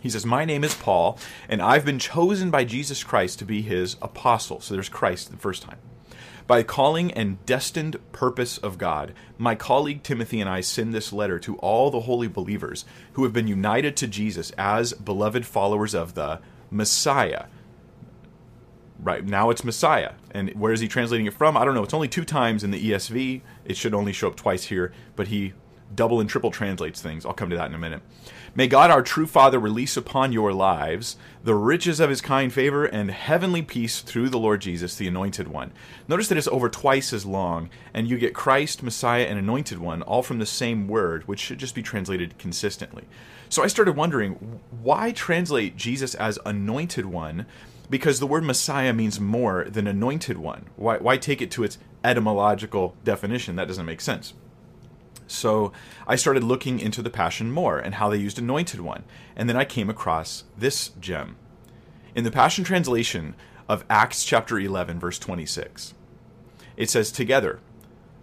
He 0.00 0.10
says, 0.10 0.26
My 0.26 0.44
name 0.44 0.64
is 0.64 0.74
Paul, 0.74 1.18
and 1.48 1.62
I've 1.62 1.84
been 1.84 1.98
chosen 1.98 2.50
by 2.50 2.64
Jesus 2.64 3.04
Christ 3.04 3.38
to 3.38 3.44
be 3.44 3.62
his 3.62 3.96
apostle. 4.02 4.60
So 4.60 4.74
there's 4.74 4.88
Christ 4.88 5.30
the 5.30 5.36
first 5.36 5.62
time. 5.62 5.78
By 6.46 6.64
calling 6.64 7.12
and 7.12 7.44
destined 7.46 7.98
purpose 8.10 8.58
of 8.58 8.78
God, 8.78 9.14
my 9.38 9.54
colleague 9.54 10.02
Timothy 10.02 10.40
and 10.40 10.50
I 10.50 10.60
send 10.60 10.92
this 10.92 11.12
letter 11.12 11.38
to 11.38 11.56
all 11.58 11.90
the 11.90 12.00
holy 12.00 12.26
believers 12.26 12.84
who 13.12 13.22
have 13.22 13.32
been 13.32 13.46
united 13.46 13.96
to 13.98 14.08
Jesus 14.08 14.50
as 14.58 14.92
beloved 14.92 15.46
followers 15.46 15.94
of 15.94 16.14
the 16.14 16.40
Messiah 16.70 17.44
right 19.02 19.24
now 19.24 19.50
it's 19.50 19.64
Messiah. 19.64 20.12
And 20.30 20.50
where 20.54 20.72
is 20.72 20.80
he 20.80 20.88
translating 20.88 21.26
it 21.26 21.34
from? 21.34 21.56
I 21.56 21.64
don't 21.64 21.74
know. 21.74 21.82
It's 21.82 21.94
only 21.94 22.08
two 22.08 22.24
times 22.24 22.64
in 22.64 22.70
the 22.70 22.90
ESV. 22.90 23.42
It 23.64 23.76
should 23.76 23.94
only 23.94 24.12
show 24.12 24.28
up 24.28 24.36
twice 24.36 24.64
here, 24.64 24.92
but 25.16 25.28
he 25.28 25.52
double 25.94 26.20
and 26.20 26.28
triple 26.28 26.50
translates 26.50 27.02
things. 27.02 27.26
I'll 27.26 27.34
come 27.34 27.50
to 27.50 27.56
that 27.56 27.68
in 27.68 27.74
a 27.74 27.78
minute. 27.78 28.02
May 28.54 28.66
God, 28.66 28.90
our 28.90 29.02
true 29.02 29.26
Father, 29.26 29.58
release 29.58 29.96
upon 29.96 30.32
your 30.32 30.52
lives 30.52 31.16
the 31.42 31.54
riches 31.54 32.00
of 32.00 32.10
his 32.10 32.20
kind 32.20 32.52
favor 32.52 32.84
and 32.84 33.10
heavenly 33.10 33.62
peace 33.62 34.00
through 34.00 34.28
the 34.28 34.38
Lord 34.38 34.60
Jesus, 34.60 34.94
the 34.94 35.08
Anointed 35.08 35.48
One. 35.48 35.72
Notice 36.06 36.28
that 36.28 36.38
it's 36.38 36.48
over 36.48 36.68
twice 36.68 37.12
as 37.12 37.24
long, 37.24 37.70
and 37.94 38.08
you 38.08 38.18
get 38.18 38.34
Christ, 38.34 38.82
Messiah, 38.82 39.24
and 39.24 39.38
Anointed 39.38 39.78
One 39.78 40.02
all 40.02 40.22
from 40.22 40.38
the 40.38 40.46
same 40.46 40.86
word, 40.86 41.26
which 41.26 41.40
should 41.40 41.58
just 41.58 41.74
be 41.74 41.82
translated 41.82 42.38
consistently. 42.38 43.04
So 43.48 43.62
I 43.62 43.68
started 43.68 43.96
wondering 43.96 44.60
why 44.82 45.12
translate 45.12 45.76
Jesus 45.76 46.14
as 46.14 46.38
Anointed 46.44 47.06
One 47.06 47.46
because 47.92 48.20
the 48.20 48.26
word 48.26 48.42
Messiah 48.42 48.94
means 48.94 49.20
more 49.20 49.64
than 49.64 49.86
anointed 49.86 50.38
one. 50.38 50.64
Why, 50.76 50.96
why 50.96 51.18
take 51.18 51.42
it 51.42 51.50
to 51.50 51.62
its 51.62 51.76
etymological 52.02 52.96
definition? 53.04 53.56
That 53.56 53.68
doesn't 53.68 53.84
make 53.84 54.00
sense. 54.00 54.32
So 55.26 55.72
I 56.06 56.16
started 56.16 56.42
looking 56.42 56.80
into 56.80 57.02
the 57.02 57.10
Passion 57.10 57.52
more 57.52 57.78
and 57.78 57.96
how 57.96 58.08
they 58.08 58.16
used 58.16 58.38
anointed 58.38 58.80
one. 58.80 59.04
And 59.36 59.46
then 59.46 59.58
I 59.58 59.66
came 59.66 59.90
across 59.90 60.44
this 60.56 60.88
gem. 61.00 61.36
In 62.14 62.24
the 62.24 62.30
Passion 62.30 62.64
translation 62.64 63.34
of 63.68 63.84
Acts 63.90 64.24
chapter 64.24 64.58
11, 64.58 64.98
verse 64.98 65.18
26, 65.18 65.92
it 66.78 66.88
says, 66.88 67.12
Together, 67.12 67.60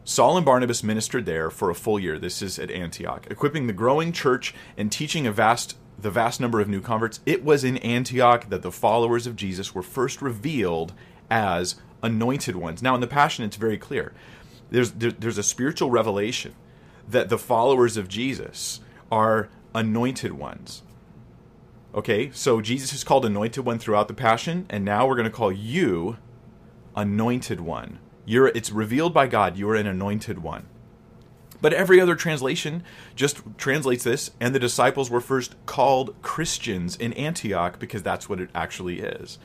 Saul 0.03 0.35
and 0.35 0.45
Barnabas 0.47 0.83
ministered 0.83 1.27
there 1.27 1.51
for 1.51 1.69
a 1.69 1.75
full 1.75 1.99
year. 1.99 2.17
This 2.17 2.41
is 2.41 2.57
at 2.57 2.71
Antioch, 2.71 3.27
equipping 3.29 3.67
the 3.67 3.73
growing 3.73 4.13
church 4.13 4.55
and 4.75 4.91
teaching 4.91 5.27
a 5.27 5.31
vast 5.31 5.77
the 6.01 6.11
vast 6.11 6.39
number 6.39 6.59
of 6.59 6.67
new 6.67 6.81
converts, 6.81 7.19
it 7.25 7.43
was 7.43 7.63
in 7.63 7.77
Antioch 7.77 8.49
that 8.49 8.61
the 8.61 8.71
followers 8.71 9.27
of 9.27 9.35
Jesus 9.35 9.75
were 9.75 9.83
first 9.83 10.21
revealed 10.21 10.93
as 11.29 11.75
anointed 12.01 12.55
ones. 12.55 12.81
Now, 12.81 12.95
in 12.95 13.01
the 13.01 13.07
Passion, 13.07 13.45
it's 13.45 13.57
very 13.57 13.77
clear. 13.77 14.13
There's, 14.71 14.91
there, 14.91 15.11
there's 15.11 15.37
a 15.37 15.43
spiritual 15.43 15.89
revelation 15.89 16.55
that 17.07 17.29
the 17.29 17.37
followers 17.37 17.97
of 17.97 18.07
Jesus 18.07 18.81
are 19.11 19.49
anointed 19.73 20.33
ones. 20.33 20.83
Okay, 21.93 22.29
so 22.31 22.61
Jesus 22.61 22.93
is 22.93 23.03
called 23.03 23.25
anointed 23.25 23.65
one 23.65 23.79
throughout 23.79 24.07
the 24.07 24.13
Passion, 24.13 24.67
and 24.69 24.85
now 24.85 25.07
we're 25.07 25.15
going 25.15 25.25
to 25.25 25.31
call 25.31 25.51
you 25.51 26.17
anointed 26.95 27.59
one. 27.59 27.99
You're, 28.25 28.49
it's 28.49 28.71
revealed 28.71 29.13
by 29.13 29.27
God, 29.27 29.57
you 29.57 29.67
are 29.69 29.75
an 29.75 29.87
anointed 29.87 30.43
one. 30.43 30.67
But 31.61 31.73
every 31.73 31.99
other 31.99 32.15
translation 32.15 32.83
just 33.15 33.41
translates 33.57 34.03
this, 34.03 34.31
and 34.39 34.55
the 34.55 34.59
disciples 34.59 35.09
were 35.09 35.21
first 35.21 35.55
called 35.65 36.15
Christians 36.21 36.95
in 36.95 37.13
Antioch 37.13 37.79
because 37.79 38.01
that's 38.01 38.29
what 38.29 38.39
it 38.39 38.49
actually 38.55 39.01
is. 39.01 39.37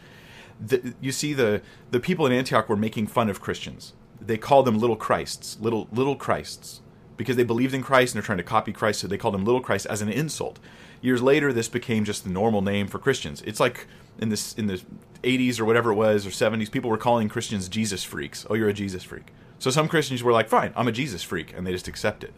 The, 0.64 0.94
you 1.00 1.11
see, 1.11 1.33
the, 1.33 1.62
the 1.90 1.99
people 1.99 2.26
in 2.26 2.33
Antioch 2.33 2.68
were 2.68 2.76
making 2.76 3.09
fun 3.09 3.28
of 3.28 3.40
Christians. 3.40 3.94
They 4.21 4.38
called 4.38 4.66
them 4.66 4.78
little 4.78 4.97
Christs, 4.97 5.59
little 5.61 5.88
little 5.92 6.14
Christs, 6.14 6.80
because 7.16 7.37
they 7.37 7.42
believed 7.42 7.75
in 7.75 7.83
Christ 7.83 8.14
and 8.14 8.23
they're 8.23 8.26
trying 8.26 8.38
to 8.38 8.44
copy 8.44 8.73
Christ, 8.73 9.00
so 9.00 9.09
they 9.09 9.18
called 9.18 9.35
them 9.35 9.44
little 9.44 9.61
Christ 9.61 9.87
as 9.87 10.00
an 10.00 10.09
insult. 10.09 10.59
Years 11.00 11.21
later, 11.21 11.52
this 11.52 11.68
became 11.68 12.04
just 12.04 12.25
the 12.25 12.30
normal 12.30 12.62
name 12.62 12.87
for 12.87 12.99
Christians. 12.99 13.42
It's 13.42 13.61
like 13.61 13.87
in 14.18 14.28
this 14.28 14.54
in 14.54 14.66
the 14.66 14.80
80s 15.23 15.59
or 15.59 15.64
whatever 15.64 15.90
it 15.90 15.97
was 15.97 16.26
or 16.26 16.30
70s, 16.30 16.71
people 16.71 16.90
were 16.90 16.97
calling 16.97 17.28
Christians 17.28 17.68
Jesus 17.68 18.04
freaks. 18.04 18.47
Oh, 18.49 18.54
you're 18.54 18.68
a 18.68 18.75
Jesus 18.75 19.02
freak. 19.02 19.33
So 19.64 19.71
some 19.71 19.88
Christians 19.88 20.23
were 20.23 20.30
like, 20.30 20.50
fine, 20.50 20.75
I'm 20.76 20.88
a 20.88 20.92
Jesus 20.92 21.23
freak, 21.23 21.54
and 21.56 21.66
they 21.66 21.73
just 21.73 21.88
accepted, 21.88 22.35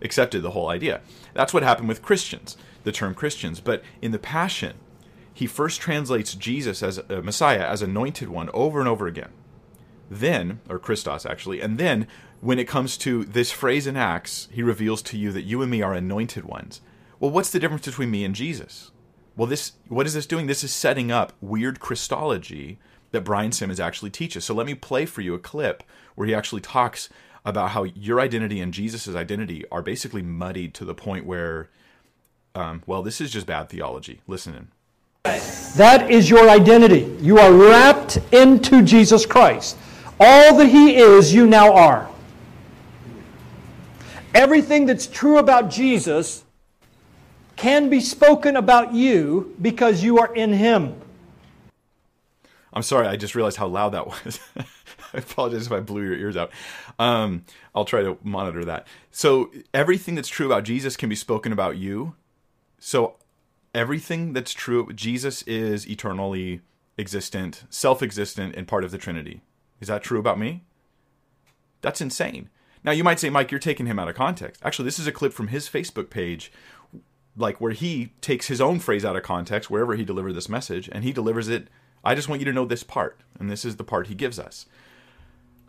accepted 0.00 0.40
the 0.40 0.52
whole 0.52 0.70
idea. 0.70 1.02
That's 1.34 1.52
what 1.52 1.62
happened 1.62 1.88
with 1.88 2.00
Christians, 2.00 2.56
the 2.84 2.90
term 2.90 3.14
Christians. 3.14 3.60
But 3.60 3.82
in 4.00 4.12
the 4.12 4.18
Passion, 4.18 4.76
he 5.34 5.46
first 5.46 5.82
translates 5.82 6.32
Jesus 6.34 6.82
as 6.82 6.96
a 6.96 7.20
Messiah, 7.20 7.66
as 7.66 7.82
anointed 7.82 8.30
one, 8.30 8.48
over 8.54 8.80
and 8.80 8.88
over 8.88 9.06
again. 9.06 9.28
Then, 10.10 10.60
or 10.70 10.78
Christos 10.78 11.26
actually, 11.26 11.60
and 11.60 11.76
then 11.76 12.06
when 12.40 12.58
it 12.58 12.66
comes 12.66 12.96
to 12.96 13.26
this 13.26 13.52
phrase 13.52 13.86
in 13.86 13.98
Acts, 13.98 14.48
he 14.50 14.62
reveals 14.62 15.02
to 15.02 15.18
you 15.18 15.32
that 15.32 15.42
you 15.42 15.60
and 15.60 15.70
me 15.70 15.82
are 15.82 15.92
anointed 15.92 16.46
ones. 16.46 16.80
Well, 17.18 17.30
what's 17.30 17.50
the 17.50 17.60
difference 17.60 17.84
between 17.84 18.10
me 18.10 18.24
and 18.24 18.34
Jesus? 18.34 18.90
Well, 19.36 19.46
this 19.46 19.72
what 19.88 20.06
is 20.06 20.14
this 20.14 20.24
doing? 20.24 20.46
This 20.46 20.64
is 20.64 20.72
setting 20.72 21.12
up 21.12 21.34
weird 21.42 21.78
Christology 21.78 22.78
that 23.10 23.20
Brian 23.20 23.52
Simmons 23.52 23.80
actually 23.80 24.10
teaches. 24.10 24.46
So 24.46 24.54
let 24.54 24.64
me 24.64 24.74
play 24.74 25.04
for 25.04 25.20
you 25.20 25.34
a 25.34 25.38
clip 25.38 25.82
where 26.14 26.26
he 26.26 26.34
actually 26.34 26.60
talks 26.60 27.08
about 27.44 27.70
how 27.70 27.84
your 27.84 28.20
identity 28.20 28.60
and 28.60 28.72
Jesus' 28.74 29.08
identity 29.08 29.64
are 29.72 29.82
basically 29.82 30.22
muddied 30.22 30.74
to 30.74 30.84
the 30.84 30.94
point 30.94 31.24
where, 31.24 31.70
um, 32.54 32.82
well, 32.86 33.02
this 33.02 33.20
is 33.20 33.30
just 33.30 33.46
bad 33.46 33.68
theology. 33.68 34.20
Listen 34.26 34.54
in. 34.54 34.68
That 35.76 36.10
is 36.10 36.28
your 36.28 36.48
identity. 36.48 37.16
You 37.20 37.38
are 37.38 37.52
wrapped 37.52 38.18
into 38.32 38.82
Jesus 38.82 39.24
Christ. 39.24 39.76
All 40.18 40.56
that 40.56 40.66
He 40.66 40.96
is, 40.96 41.32
you 41.32 41.46
now 41.46 41.72
are. 41.72 42.10
Everything 44.34 44.86
that's 44.86 45.06
true 45.06 45.38
about 45.38 45.70
Jesus 45.70 46.44
can 47.56 47.90
be 47.90 48.00
spoken 48.00 48.56
about 48.56 48.94
you 48.94 49.54
because 49.60 50.02
you 50.02 50.18
are 50.18 50.34
in 50.34 50.52
Him. 50.52 50.94
I'm 52.72 52.82
sorry, 52.82 53.06
I 53.06 53.16
just 53.16 53.34
realized 53.34 53.56
how 53.56 53.66
loud 53.66 53.90
that 53.90 54.06
was. 54.24 54.40
I 55.14 55.18
apologize 55.18 55.66
if 55.66 55.72
I 55.72 55.80
blew 55.80 56.02
your 56.02 56.14
ears 56.14 56.36
out. 56.36 56.50
Um, 56.98 57.44
I'll 57.74 57.84
try 57.84 58.02
to 58.02 58.18
monitor 58.22 58.64
that. 58.64 58.86
So, 59.10 59.50
everything 59.74 60.14
that's 60.14 60.28
true 60.28 60.46
about 60.46 60.64
Jesus 60.64 60.96
can 60.96 61.08
be 61.08 61.16
spoken 61.16 61.52
about 61.52 61.76
you. 61.76 62.14
So, 62.78 63.16
everything 63.74 64.32
that's 64.32 64.52
true, 64.52 64.92
Jesus 64.92 65.42
is 65.42 65.88
eternally 65.88 66.60
existent, 66.98 67.64
self 67.70 68.02
existent, 68.02 68.54
and 68.56 68.68
part 68.68 68.84
of 68.84 68.90
the 68.90 68.98
Trinity. 68.98 69.42
Is 69.80 69.88
that 69.88 70.02
true 70.02 70.18
about 70.18 70.38
me? 70.38 70.64
That's 71.80 72.00
insane. 72.00 72.50
Now, 72.82 72.92
you 72.92 73.04
might 73.04 73.20
say, 73.20 73.30
Mike, 73.30 73.50
you're 73.50 73.60
taking 73.60 73.86
him 73.86 73.98
out 73.98 74.08
of 74.08 74.14
context. 74.14 74.60
Actually, 74.64 74.86
this 74.86 74.98
is 74.98 75.06
a 75.06 75.12
clip 75.12 75.32
from 75.32 75.48
his 75.48 75.68
Facebook 75.68 76.08
page, 76.08 76.50
like 77.36 77.60
where 77.60 77.72
he 77.72 78.12
takes 78.20 78.48
his 78.48 78.60
own 78.60 78.78
phrase 78.78 79.04
out 79.04 79.16
of 79.16 79.22
context 79.22 79.70
wherever 79.70 79.94
he 79.96 80.04
delivered 80.04 80.32
this 80.32 80.48
message, 80.48 80.88
and 80.90 81.04
he 81.04 81.12
delivers 81.12 81.48
it 81.48 81.68
I 82.02 82.14
just 82.14 82.28
want 82.28 82.40
you 82.40 82.46
to 82.46 82.52
know 82.52 82.64
this 82.64 82.82
part, 82.82 83.20
and 83.38 83.50
this 83.50 83.64
is 83.64 83.76
the 83.76 83.84
part 83.84 84.06
he 84.06 84.14
gives 84.14 84.38
us. 84.38 84.66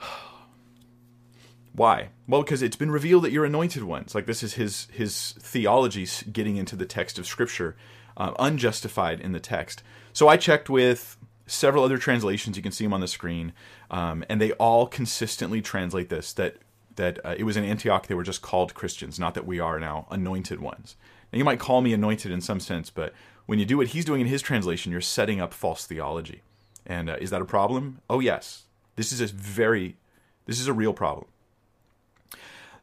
Why? 1.73 2.09
Well, 2.27 2.43
because 2.43 2.61
it's 2.61 2.75
been 2.75 2.91
revealed 2.91 3.23
that 3.23 3.31
you're 3.31 3.45
anointed 3.45 3.83
ones. 3.83 4.13
Like 4.13 4.25
this 4.25 4.43
is 4.43 4.55
his 4.55 4.87
his 4.91 5.33
theology 5.39 6.07
getting 6.31 6.57
into 6.57 6.75
the 6.75 6.85
text 6.85 7.17
of 7.17 7.25
Scripture, 7.25 7.75
uh, 8.17 8.33
unjustified 8.39 9.19
in 9.19 9.31
the 9.31 9.39
text. 9.39 9.83
So 10.13 10.27
I 10.27 10.37
checked 10.37 10.69
with 10.69 11.17
several 11.45 11.83
other 11.83 11.97
translations. 11.97 12.57
You 12.57 12.63
can 12.63 12.71
see 12.71 12.85
them 12.85 12.93
on 12.93 13.01
the 13.01 13.07
screen, 13.07 13.53
um, 13.89 14.25
and 14.29 14.41
they 14.41 14.51
all 14.53 14.87
consistently 14.87 15.61
translate 15.61 16.09
this 16.09 16.33
that 16.33 16.57
that 16.97 17.25
uh, 17.25 17.35
it 17.37 17.43
was 17.43 17.55
in 17.55 17.63
Antioch 17.63 18.07
they 18.07 18.15
were 18.15 18.23
just 18.23 18.41
called 18.41 18.73
Christians, 18.73 19.17
not 19.17 19.33
that 19.35 19.45
we 19.45 19.59
are 19.59 19.79
now 19.79 20.07
anointed 20.11 20.59
ones. 20.59 20.97
Now 21.31 21.37
you 21.37 21.45
might 21.45 21.59
call 21.59 21.79
me 21.81 21.93
anointed 21.93 22.31
in 22.31 22.41
some 22.41 22.59
sense, 22.59 22.89
but 22.89 23.13
when 23.45 23.59
you 23.59 23.65
do 23.65 23.77
what 23.77 23.87
he's 23.87 24.05
doing 24.05 24.21
in 24.21 24.27
his 24.27 24.41
translation, 24.41 24.91
you're 24.91 25.01
setting 25.01 25.41
up 25.41 25.53
false 25.53 25.85
theology. 25.85 26.41
And 26.85 27.09
uh, 27.09 27.17
is 27.19 27.29
that 27.31 27.41
a 27.41 27.45
problem? 27.45 27.99
Oh, 28.09 28.19
yes. 28.19 28.63
This 29.01 29.11
is 29.11 29.19
a 29.19 29.33
very, 29.33 29.95
this 30.45 30.59
is 30.59 30.67
a 30.67 30.73
real 30.73 30.93
problem. 30.93 31.25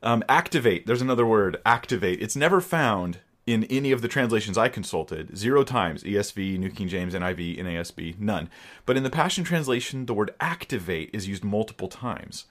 Um, 0.02 0.24
activate, 0.28 0.84
there's 0.84 1.00
another 1.00 1.24
word, 1.24 1.58
activate. 1.64 2.20
It's 2.20 2.34
never 2.34 2.60
found 2.60 3.18
in 3.46 3.62
any 3.70 3.92
of 3.92 4.02
the 4.02 4.08
translations 4.08 4.58
I 4.58 4.68
consulted. 4.68 5.38
Zero 5.38 5.62
times 5.62 6.02
ESV, 6.02 6.58
New 6.58 6.70
King 6.70 6.88
James, 6.88 7.14
NIV, 7.14 7.60
NASB, 7.60 8.18
none. 8.18 8.50
But 8.84 8.96
in 8.96 9.04
the 9.04 9.10
Passion 9.10 9.44
Translation, 9.44 10.06
the 10.06 10.12
word 10.12 10.34
activate 10.40 11.10
is 11.12 11.28
used 11.28 11.44
multiple 11.44 11.86
times. 11.86 12.46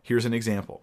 Here's 0.00 0.24
an 0.24 0.32
example. 0.32 0.82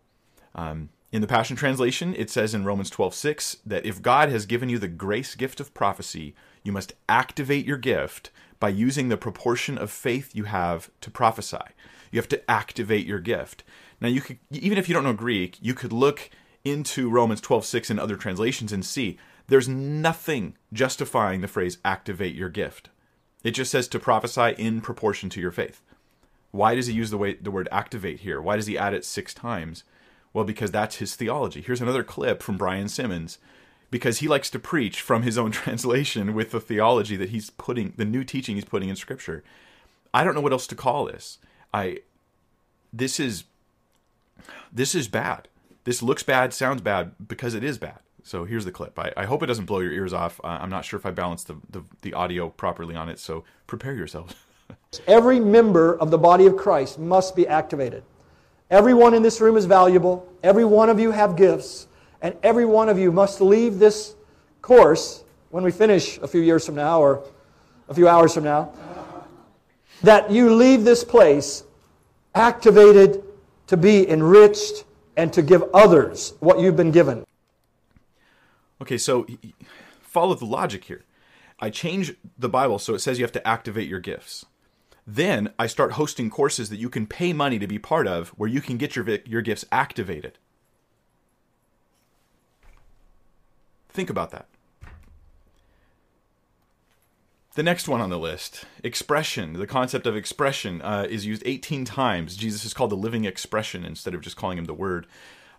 Um, 0.53 0.89
in 1.13 1.21
the 1.21 1.27
Passion 1.27 1.55
Translation, 1.55 2.13
it 2.17 2.29
says 2.29 2.53
in 2.53 2.65
Romans 2.65 2.89
12:6 2.89 3.59
that 3.65 3.85
if 3.85 4.01
God 4.01 4.27
has 4.27 4.45
given 4.45 4.67
you 4.67 4.77
the 4.77 4.89
grace 4.89 5.35
gift 5.35 5.61
of 5.61 5.73
prophecy, 5.73 6.35
you 6.63 6.73
must 6.73 6.95
activate 7.07 7.65
your 7.65 7.77
gift 7.77 8.29
by 8.59 8.67
using 8.67 9.07
the 9.07 9.15
proportion 9.15 9.77
of 9.77 9.89
faith 9.89 10.35
you 10.35 10.43
have 10.43 10.89
to 10.99 11.09
prophesy. 11.09 11.71
You 12.11 12.19
have 12.19 12.29
to 12.29 12.51
activate 12.51 13.05
your 13.05 13.19
gift. 13.19 13.63
Now 14.01 14.07
you 14.07 14.21
could 14.21 14.39
even 14.51 14.77
if 14.77 14.87
you 14.87 14.93
don't 14.93 15.03
know 15.03 15.13
Greek, 15.13 15.57
you 15.61 15.73
could 15.73 15.93
look 15.93 16.29
into 16.63 17.09
Romans 17.09 17.41
12:6 17.41 17.89
and 17.89 17.99
other 17.99 18.15
translations 18.15 18.71
and 18.71 18.85
see 18.85 19.17
there's 19.47 19.69
nothing 19.69 20.57
justifying 20.73 21.41
the 21.41 21.47
phrase 21.47 21.77
activate 21.85 22.35
your 22.35 22.49
gift. 22.49 22.89
It 23.43 23.51
just 23.51 23.71
says 23.71 23.87
to 23.89 23.99
prophesy 23.99 24.55
in 24.57 24.81
proportion 24.81 25.29
to 25.29 25.41
your 25.41 25.51
faith. 25.51 25.81
Why 26.51 26.73
does 26.73 26.87
he 26.87 26.93
use 26.93 27.11
the 27.11 27.17
way 27.17 27.35
the 27.35 27.51
word 27.51 27.69
activate 27.71 28.21
here? 28.21 28.41
Why 28.41 28.55
does 28.55 28.65
he 28.65 28.77
add 28.77 28.93
it 28.93 29.05
6 29.05 29.33
times? 29.33 29.83
Well, 30.33 30.45
because 30.45 30.71
that's 30.71 30.97
his 30.97 31.15
theology. 31.15 31.61
Here's 31.61 31.81
another 31.81 32.03
clip 32.03 32.41
from 32.41 32.57
Brian 32.57 32.89
Simmons 32.89 33.37
because 33.91 34.17
he 34.19 34.27
likes 34.27 34.49
to 34.49 34.59
preach 34.59 34.99
from 34.99 35.23
his 35.23 35.37
own 35.37 35.51
translation 35.63 36.33
with 36.33 36.51
the 36.51 36.59
theology 36.59 37.15
that 37.15 37.29
he's 37.29 37.49
putting, 37.49 37.93
the 37.97 38.05
new 38.05 38.23
teaching 38.23 38.55
he's 38.55 38.65
putting 38.65 38.89
in 38.89 38.95
Scripture. 38.95 39.43
I 40.13 40.23
don't 40.23 40.33
know 40.33 40.41
what 40.41 40.51
else 40.51 40.67
to 40.67 40.75
call 40.75 41.05
this. 41.05 41.37
I, 41.73 41.99
this 42.93 43.19
is, 43.19 43.45
this 44.71 44.95
is 44.95 45.07
bad. 45.07 45.47
This 45.83 46.01
looks 46.01 46.23
bad, 46.23 46.53
sounds 46.53 46.81
bad 46.81 47.11
because 47.27 47.53
it 47.53 47.63
is 47.63 47.77
bad. 47.77 47.99
So 48.23 48.43
here's 48.43 48.65
the 48.65 48.71
clip. 48.71 48.97
I, 48.97 49.13
I 49.15 49.25
hope 49.25 49.43
it 49.43 49.45
doesn't 49.45 49.65
blow 49.65 49.79
your 49.79 49.91
ears 49.91 50.11
off. 50.11 50.41
Uh, 50.43 50.47
I'm 50.47 50.69
not 50.69 50.83
sure 50.83 50.99
if 50.99 51.05
I 51.05 51.11
balanced 51.11 51.47
the, 51.47 51.57
the, 51.69 51.83
the 52.01 52.13
audio 52.13 52.49
properly 52.49 52.95
on 52.95 53.07
it, 53.07 53.19
so 53.19 53.43
prepare 53.67 53.93
yourselves. 53.93 54.33
Every 55.07 55.39
member 55.39 55.95
of 55.99 56.09
the 56.09 56.17
body 56.17 56.47
of 56.47 56.57
Christ 56.57 56.97
must 56.97 57.35
be 57.35 57.47
activated. 57.47 58.03
Everyone 58.71 59.13
in 59.13 59.21
this 59.21 59.39
room 59.41 59.57
is 59.57 59.65
valuable. 59.65 60.27
Every 60.41 60.65
one 60.65 60.89
of 60.89 60.99
you 60.99 61.11
have 61.11 61.35
gifts. 61.35 61.87
And 62.21 62.35
every 62.41 62.65
one 62.65 62.89
of 62.89 62.97
you 62.97 63.11
must 63.11 63.41
leave 63.41 63.77
this 63.77 64.15
course 64.63 65.23
when 65.51 65.63
we 65.63 65.71
finish 65.71 66.17
a 66.17 66.27
few 66.27 66.41
years 66.41 66.65
from 66.65 66.73
now 66.73 66.99
or 66.99 67.23
a 67.87 67.93
few 67.93 68.07
hours 68.07 68.33
from 68.33 68.45
now. 68.45 68.73
That 70.03 70.29
you 70.29 70.53
leave 70.53 70.83
this 70.83 71.03
place 71.03 71.63
activated 72.33 73.23
to 73.67 73.77
be 73.77 74.07
enriched 74.09 74.85
and 75.17 75.31
to 75.33 75.41
give 75.41 75.63
others 75.73 76.33
what 76.39 76.59
you've 76.59 76.75
been 76.75 76.91
given. 76.91 77.25
Okay, 78.81 78.97
so 78.97 79.25
follow 80.01 80.35
the 80.35 80.45
logic 80.45 80.85
here. 80.85 81.05
I 81.59 81.69
change 81.69 82.13
the 82.37 82.49
Bible 82.49 82.79
so 82.79 82.93
it 82.93 82.99
says 82.99 83.17
you 83.17 83.23
have 83.23 83.31
to 83.31 83.47
activate 83.47 83.87
your 83.87 84.01
gifts. 84.01 84.45
Then 85.07 85.53
I 85.57 85.67
start 85.67 85.93
hosting 85.93 86.29
courses 86.29 86.69
that 86.69 86.77
you 86.77 86.89
can 86.89 87.07
pay 87.07 87.31
money 87.31 87.59
to 87.59 87.67
be 87.67 87.79
part 87.79 88.07
of 88.07 88.29
where 88.29 88.49
you 88.49 88.59
can 88.59 88.77
get 88.77 88.95
your, 88.95 89.07
your 89.25 89.41
gifts 89.41 89.63
activated. 89.71 90.37
Think 93.89 94.09
about 94.09 94.31
that. 94.31 94.47
The 97.55 97.63
next 97.63 97.87
one 97.87 98.01
on 98.01 98.09
the 98.09 98.19
list, 98.19 98.65
expression. 98.83 99.53
The 99.53 99.65
concept 99.65 100.05
of 100.05 100.15
expression 100.15 100.81
uh, 100.81 101.07
is 101.09 101.25
used 101.25 101.41
18 101.45 101.85
times. 101.85 102.35
Jesus 102.35 102.65
is 102.65 102.73
called 102.73 102.89
the 102.89 102.97
living 102.97 103.23
expression 103.23 103.85
instead 103.85 104.13
of 104.13 104.19
just 104.19 104.35
calling 104.35 104.57
him 104.57 104.65
the 104.65 104.73
word. 104.73 105.07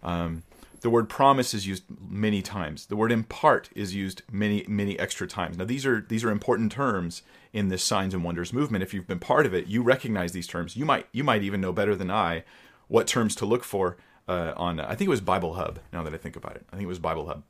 Um, 0.03 0.43
the 0.83 0.91
word 0.91 1.09
promise 1.09 1.55
is 1.55 1.67
used 1.67 1.85
many 2.07 2.43
times. 2.43 2.85
The 2.85 2.97
word 2.97 3.13
impart 3.13 3.71
is 3.75 3.95
used 3.95 4.21
many, 4.31 4.63
many 4.69 4.99
extra 4.99 5.27
times. 5.27 5.57
Now 5.57 5.65
these 5.65 5.87
are 5.87 6.05
these 6.07 6.23
are 6.23 6.31
important 6.31 6.71
terms 6.71 7.23
in 7.55 7.69
this 7.69 7.83
signs 7.83 8.13
and 8.13 8.23
wonders 8.23 8.53
movement. 8.53 8.85
If 8.85 8.93
you've 8.93 9.07
been 9.07 9.19
part 9.19 9.47
of 9.47 9.55
it, 9.55 9.67
you 9.67 9.83
recognize 9.83 10.33
these 10.33 10.47
terms. 10.47 10.77
You 10.77 10.85
might 10.85 11.07
you 11.13 11.25
might 11.25 11.43
even 11.43 11.63
know 11.63 11.73
better 11.73 11.97
than 11.97 12.11
I 12.11 12.45
what 12.89 13.07
terms 13.07 13.35
to 13.37 13.47
look 13.47 13.65
for 13.65 13.97
uh, 14.29 14.53
on. 14.59 14.81
I 14.81 14.95
think 14.95 15.07
it 15.07 15.09
was 15.09 15.23
Bible 15.23 15.55
Hub. 15.55 15.79
Now 15.95 16.03
that 16.03 16.13
I 16.13 16.19
think 16.19 16.37
about 16.37 16.57
it, 16.57 16.67
I 16.71 16.77
think 16.77 16.85
it 16.85 16.89
was 16.89 16.99
Bible 16.99 17.27
Hub 17.27 17.43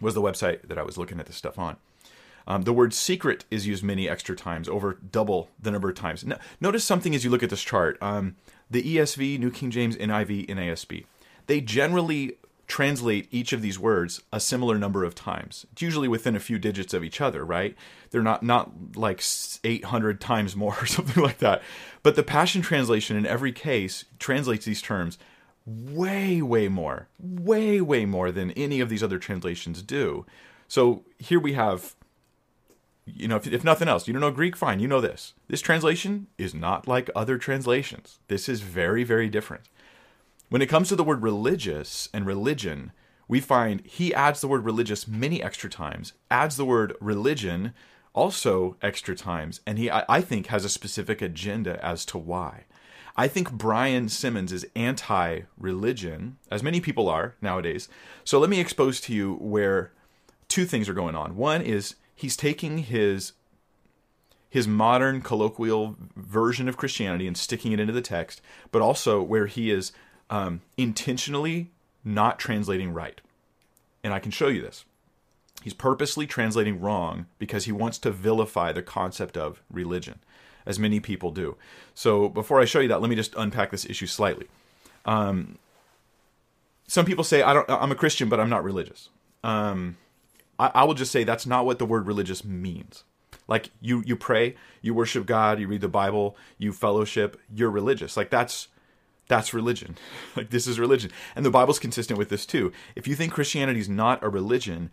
was 0.00 0.14
the 0.14 0.22
website 0.22 0.66
that 0.66 0.78
I 0.78 0.82
was 0.82 0.98
looking 0.98 1.20
at 1.20 1.26
this 1.26 1.36
stuff 1.36 1.58
on. 1.58 1.76
Um, 2.50 2.62
the 2.62 2.72
word 2.72 2.92
secret 2.92 3.44
is 3.48 3.68
used 3.68 3.84
many 3.84 4.08
extra 4.08 4.34
times, 4.34 4.68
over 4.68 4.94
double 4.94 5.50
the 5.62 5.70
number 5.70 5.88
of 5.88 5.94
times. 5.94 6.24
Now, 6.24 6.38
notice 6.60 6.82
something 6.82 7.14
as 7.14 7.22
you 7.22 7.30
look 7.30 7.44
at 7.44 7.50
this 7.50 7.62
chart. 7.62 7.96
Um, 8.02 8.34
the 8.68 8.82
ESV, 8.82 9.38
New 9.38 9.52
King 9.52 9.70
James, 9.70 9.96
NIV, 9.96 10.48
NASB, 10.48 11.04
they 11.46 11.60
generally 11.60 12.38
translate 12.66 13.28
each 13.30 13.52
of 13.52 13.62
these 13.62 13.78
words 13.78 14.22
a 14.32 14.40
similar 14.40 14.78
number 14.78 15.04
of 15.04 15.14
times. 15.14 15.64
It's 15.70 15.80
usually 15.80 16.08
within 16.08 16.34
a 16.34 16.40
few 16.40 16.58
digits 16.58 16.92
of 16.92 17.04
each 17.04 17.20
other, 17.20 17.44
right? 17.44 17.76
They're 18.10 18.20
not 18.20 18.42
not 18.42 18.96
like 18.96 19.22
800 19.62 20.20
times 20.20 20.56
more 20.56 20.76
or 20.80 20.86
something 20.86 21.22
like 21.22 21.38
that. 21.38 21.62
But 22.02 22.16
the 22.16 22.24
Passion 22.24 22.62
translation 22.62 23.16
in 23.16 23.26
every 23.26 23.52
case 23.52 24.06
translates 24.18 24.64
these 24.64 24.82
terms 24.82 25.18
way 25.64 26.42
way 26.42 26.66
more, 26.66 27.06
way 27.20 27.80
way 27.80 28.06
more 28.06 28.32
than 28.32 28.50
any 28.52 28.80
of 28.80 28.88
these 28.88 29.04
other 29.04 29.20
translations 29.20 29.82
do. 29.82 30.26
So 30.66 31.04
here 31.18 31.38
we 31.38 31.52
have 31.52 31.94
you 33.14 33.28
know, 33.28 33.36
if, 33.36 33.46
if, 33.46 33.64
nothing 33.64 33.88
else, 33.88 34.06
you 34.06 34.12
don't 34.12 34.20
know 34.20 34.30
Greek, 34.30 34.56
fine, 34.56 34.80
you 34.80 34.88
know 34.88 35.00
this. 35.00 35.34
This 35.48 35.60
translation 35.60 36.26
is 36.38 36.54
not 36.54 36.88
like 36.88 37.10
other 37.14 37.38
translations. 37.38 38.18
This 38.28 38.48
is 38.48 38.60
very, 38.60 39.04
very 39.04 39.28
different. 39.28 39.68
When 40.48 40.62
it 40.62 40.68
comes 40.68 40.88
to 40.88 40.96
the 40.96 41.04
word 41.04 41.22
religious 41.22 42.08
and 42.12 42.26
religion, 42.26 42.92
we 43.28 43.40
find 43.40 43.86
he 43.86 44.12
adds 44.12 44.40
the 44.40 44.48
word 44.48 44.64
religious 44.64 45.06
many 45.06 45.42
extra 45.42 45.70
times, 45.70 46.12
adds 46.30 46.56
the 46.56 46.64
word 46.64 46.96
religion 47.00 47.72
also 48.12 48.76
extra 48.82 49.14
times, 49.14 49.60
and 49.66 49.78
he, 49.78 49.90
I 49.90 50.20
think, 50.20 50.46
has 50.46 50.64
a 50.64 50.68
specific 50.68 51.22
agenda 51.22 51.82
as 51.84 52.04
to 52.06 52.18
why. 52.18 52.64
I 53.16 53.28
think 53.28 53.52
Brian 53.52 54.08
Simmons 54.08 54.52
is 54.52 54.66
anti 54.74 55.42
religion, 55.58 56.38
as 56.50 56.62
many 56.62 56.80
people 56.80 57.08
are 57.08 57.36
nowadays. 57.40 57.88
So 58.24 58.38
let 58.38 58.50
me 58.50 58.60
expose 58.60 59.00
to 59.02 59.14
you 59.14 59.34
where 59.34 59.92
two 60.48 60.64
things 60.64 60.88
are 60.88 60.94
going 60.94 61.14
on. 61.14 61.36
One 61.36 61.62
is 61.62 61.94
he's 62.20 62.36
taking 62.36 62.78
his 62.78 63.32
his 64.50 64.66
modern 64.66 65.22
colloquial 65.22 65.96
version 66.16 66.68
of 66.68 66.76
Christianity 66.76 67.26
and 67.26 67.36
sticking 67.36 67.70
it 67.70 67.78
into 67.78 67.92
the 67.92 68.02
text, 68.02 68.42
but 68.72 68.82
also 68.82 69.22
where 69.22 69.46
he 69.46 69.70
is 69.70 69.92
um, 70.28 70.60
intentionally 70.76 71.70
not 72.04 72.38
translating 72.40 72.92
right. 72.92 73.20
And 74.02 74.12
I 74.12 74.18
can 74.18 74.32
show 74.32 74.48
you 74.48 74.60
this. 74.60 74.84
He's 75.62 75.72
purposely 75.72 76.26
translating 76.26 76.80
wrong 76.80 77.26
because 77.38 77.66
he 77.66 77.72
wants 77.72 77.98
to 77.98 78.10
vilify 78.10 78.72
the 78.72 78.82
concept 78.82 79.36
of 79.36 79.62
religion, 79.70 80.18
as 80.66 80.80
many 80.80 80.98
people 80.98 81.30
do. 81.30 81.56
So 81.94 82.28
before 82.28 82.60
I 82.60 82.64
show 82.64 82.80
you 82.80 82.88
that, 82.88 83.00
let 83.00 83.08
me 83.08 83.16
just 83.16 83.34
unpack 83.36 83.70
this 83.70 83.84
issue 83.84 84.06
slightly. 84.06 84.48
Um, 85.04 85.58
some 86.88 87.06
people 87.06 87.22
say 87.22 87.42
I 87.42 87.52
don't. 87.52 87.70
I'm 87.70 87.92
a 87.92 87.94
Christian, 87.94 88.28
but 88.28 88.40
I'm 88.40 88.50
not 88.50 88.64
religious. 88.64 89.10
Um, 89.44 89.96
I, 90.60 90.70
I 90.74 90.84
will 90.84 90.94
just 90.94 91.10
say 91.10 91.24
that's 91.24 91.46
not 91.46 91.64
what 91.64 91.78
the 91.78 91.86
word 91.86 92.06
religious 92.06 92.44
means. 92.44 93.04
Like 93.48 93.70
you, 93.80 94.02
you 94.06 94.14
pray, 94.14 94.54
you 94.82 94.94
worship 94.94 95.26
God, 95.26 95.58
you 95.58 95.66
read 95.66 95.80
the 95.80 95.88
Bible, 95.88 96.36
you 96.58 96.72
fellowship, 96.72 97.40
you're 97.52 97.70
religious. 97.70 98.16
Like 98.16 98.30
that's 98.30 98.68
that's 99.26 99.54
religion. 99.54 99.96
like 100.36 100.50
this 100.50 100.66
is 100.66 100.78
religion. 100.78 101.10
And 101.34 101.44
the 101.44 101.50
Bible's 101.50 101.78
consistent 101.78 102.18
with 102.18 102.28
this 102.28 102.44
too. 102.44 102.72
If 102.94 103.08
you 103.08 103.14
think 103.14 103.32
Christianity 103.32 103.80
is 103.80 103.88
not 103.88 104.22
a 104.22 104.28
religion, 104.28 104.90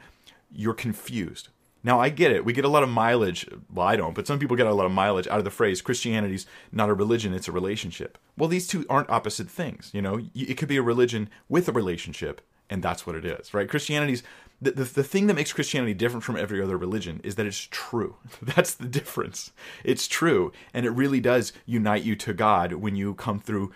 you're 0.52 0.74
confused. 0.74 1.50
Now 1.84 2.00
I 2.00 2.10
get 2.10 2.32
it. 2.32 2.46
We 2.46 2.54
get 2.54 2.66
a 2.66 2.70
lot 2.70 2.84
of 2.84 2.90
mileage. 2.90 3.48
Well, 3.72 3.88
I 3.88 3.96
don't, 3.96 4.16
but 4.16 4.26
some 4.26 4.40
people 4.40 4.58
get 4.58 4.68
a 4.68 4.74
lot 4.74 4.86
of 4.86 4.92
mileage 4.92 5.28
out 5.28 5.40
of 5.40 5.44
the 5.44 5.52
phrase 5.52 5.82
Christianity's 5.82 6.46
not 6.72 6.90
a 6.90 6.94
religion, 6.94 7.34
it's 7.34 7.48
a 7.48 7.52
relationship. 7.52 8.18
Well, 8.38 8.50
these 8.50 8.68
two 8.68 8.86
aren't 8.90 9.10
opposite 9.10 9.50
things, 9.50 9.92
you 9.94 10.02
know? 10.02 10.22
It 10.34 10.56
could 10.56 10.68
be 10.68 10.78
a 10.78 10.82
religion 10.82 11.30
with 11.48 11.68
a 11.68 11.72
relationship, 11.72 12.42
and 12.70 12.84
that's 12.84 13.08
what 13.08 13.16
it 13.16 13.26
is, 13.26 13.54
right? 13.54 13.70
Christianity's 13.70 14.24
the, 14.62 14.72
the, 14.72 14.84
the 14.86 15.04
thing 15.04 15.28
that 15.28 15.36
makes 15.36 15.54
Christianity 15.54 15.94
different 15.94 16.24
from 16.24 16.36
every 16.36 16.62
other 16.62 16.78
religion 16.78 17.22
is 17.24 17.36
that 17.36 17.46
it's 17.46 17.68
true. 17.70 18.16
That's 18.42 18.74
the 18.74 18.88
difference. 18.88 19.52
It's 19.84 20.08
true, 20.08 20.52
and 20.74 20.86
it 20.86 20.92
really 20.92 21.20
does 21.20 21.54
unite 21.66 22.04
you 22.04 22.16
to 22.16 22.34
God 22.34 22.74
when 22.74 22.96
you 22.96 23.14
come 23.14 23.40
through 23.40 23.72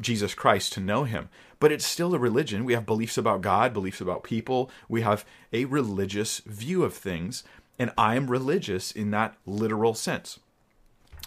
Jesus 0.00 0.34
Christ 0.34 0.72
to 0.74 0.80
know 0.80 1.04
him. 1.04 1.28
But 1.58 1.72
it's 1.72 1.86
still 1.86 2.14
a 2.14 2.18
religion. 2.18 2.64
We 2.64 2.74
have 2.74 2.86
beliefs 2.86 3.18
about 3.18 3.42
God, 3.42 3.72
beliefs 3.72 4.00
about 4.00 4.22
people. 4.22 4.70
We 4.88 5.02
have 5.02 5.24
a 5.52 5.64
religious 5.64 6.38
view 6.40 6.84
of 6.84 6.94
things, 6.94 7.42
and 7.78 7.90
I 7.98 8.14
am 8.14 8.30
religious 8.30 8.92
in 8.92 9.10
that 9.10 9.36
literal 9.46 9.94
sense. 9.94 10.38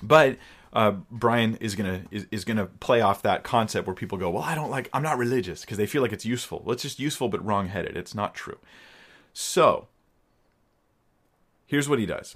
But 0.02 0.38
uh, 0.74 0.92
Brian 1.12 1.56
is 1.58 1.76
gonna 1.76 2.04
is, 2.12 2.28
is 2.32 2.44
gonna 2.44 2.66
play 2.66 3.00
off 3.00 3.22
that 3.22 3.44
concept 3.44 3.88
where 3.88 3.96
people 3.96 4.18
go, 4.18 4.32
well, 4.32 4.44
I 4.44 4.56
don't 4.56 4.72
like, 4.72 4.90
I'm 4.92 5.04
not 5.04 5.18
religious 5.18 5.62
because 5.62 5.78
they 5.78 5.86
feel 5.86 6.02
like 6.02 6.12
it's 6.12 6.26
useful. 6.26 6.62
Well, 6.66 6.74
it's 6.74 6.84
just 6.84 7.00
useful 7.00 7.30
but 7.30 7.46
wrong-headed. 7.46 7.96
It's 7.96 8.16
not 8.16 8.34
true. 8.34 8.58
So, 9.34 9.88
here's 11.68 11.88
what 11.88 12.00
he 12.00 12.06
does. 12.06 12.36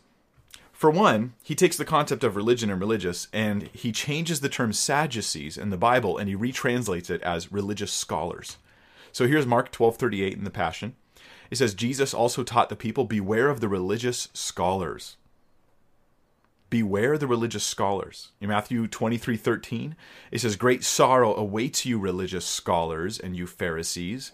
For 0.72 0.92
one, 0.92 1.34
he 1.42 1.56
takes 1.56 1.76
the 1.76 1.86
concept 1.86 2.24
of 2.24 2.36
religion 2.36 2.70
and 2.70 2.80
religious 2.80 3.28
and 3.34 3.64
he 3.74 3.92
changes 3.92 4.42
the 4.42 4.50
term 4.50 4.72
Sadducees 4.72 5.58
in 5.58 5.72
the 5.72 5.78
Bible 5.78 6.20
and 6.20 6.30
he 6.30 6.36
retranslates 6.36 7.10
it 7.10 7.22
as 7.24 7.52
religious 7.52 7.92
scholars. 7.92 8.58
So 9.12 9.26
here's 9.26 9.48
Mark 9.48 9.72
12:38 9.72 10.34
in 10.34 10.44
the 10.44 10.52
Passion. 10.52 10.96
It 11.50 11.58
says 11.58 11.74
Jesus 11.74 12.14
also 12.14 12.44
taught 12.44 12.70
the 12.70 12.76
people 12.76 13.06
beware 13.06 13.50
of 13.50 13.62
the 13.62 13.68
religious 13.68 14.28
scholars. 14.34 15.18
Beware 16.70 17.18
the 17.18 17.28
religious 17.28 17.64
scholars. 17.64 18.32
In 18.42 18.50
Matthew 18.50 18.88
23:13, 18.88 19.96
it 20.32 20.40
says 20.40 20.56
great 20.56 20.84
sorrow 20.84 21.34
awaits 21.36 21.86
you 21.86 21.98
religious 21.98 22.46
scholars 22.46 23.20
and 23.20 23.36
you 23.36 23.48
Pharisees. 23.48 24.34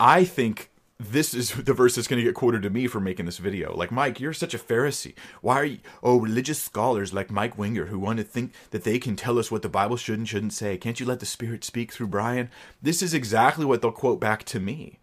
I 0.00 0.24
think 0.24 0.70
this 1.10 1.34
is 1.34 1.50
the 1.64 1.74
verse 1.74 1.94
that's 1.94 2.08
going 2.08 2.20
to 2.20 2.24
get 2.24 2.34
quoted 2.34 2.62
to 2.62 2.70
me 2.70 2.86
for 2.86 3.00
making 3.00 3.26
this 3.26 3.38
video. 3.38 3.74
Like, 3.76 3.90
Mike, 3.90 4.20
you're 4.20 4.32
such 4.32 4.54
a 4.54 4.58
Pharisee. 4.58 5.14
Why 5.40 5.56
are 5.56 5.64
you, 5.64 5.78
oh, 6.02 6.18
religious 6.18 6.60
scholars 6.60 7.12
like 7.12 7.30
Mike 7.30 7.58
Winger 7.58 7.86
who 7.86 7.98
want 7.98 8.18
to 8.18 8.24
think 8.24 8.52
that 8.70 8.84
they 8.84 8.98
can 8.98 9.16
tell 9.16 9.38
us 9.38 9.50
what 9.50 9.62
the 9.62 9.68
Bible 9.68 9.96
should 9.96 10.18
and 10.18 10.28
shouldn't 10.28 10.52
say. 10.52 10.76
Can't 10.76 10.98
you 10.98 11.06
let 11.06 11.20
the 11.20 11.26
Spirit 11.26 11.64
speak 11.64 11.92
through 11.92 12.08
Brian? 12.08 12.50
This 12.80 13.02
is 13.02 13.14
exactly 13.14 13.64
what 13.64 13.82
they'll 13.82 13.92
quote 13.92 14.20
back 14.20 14.44
to 14.44 14.60
me. 14.60 14.98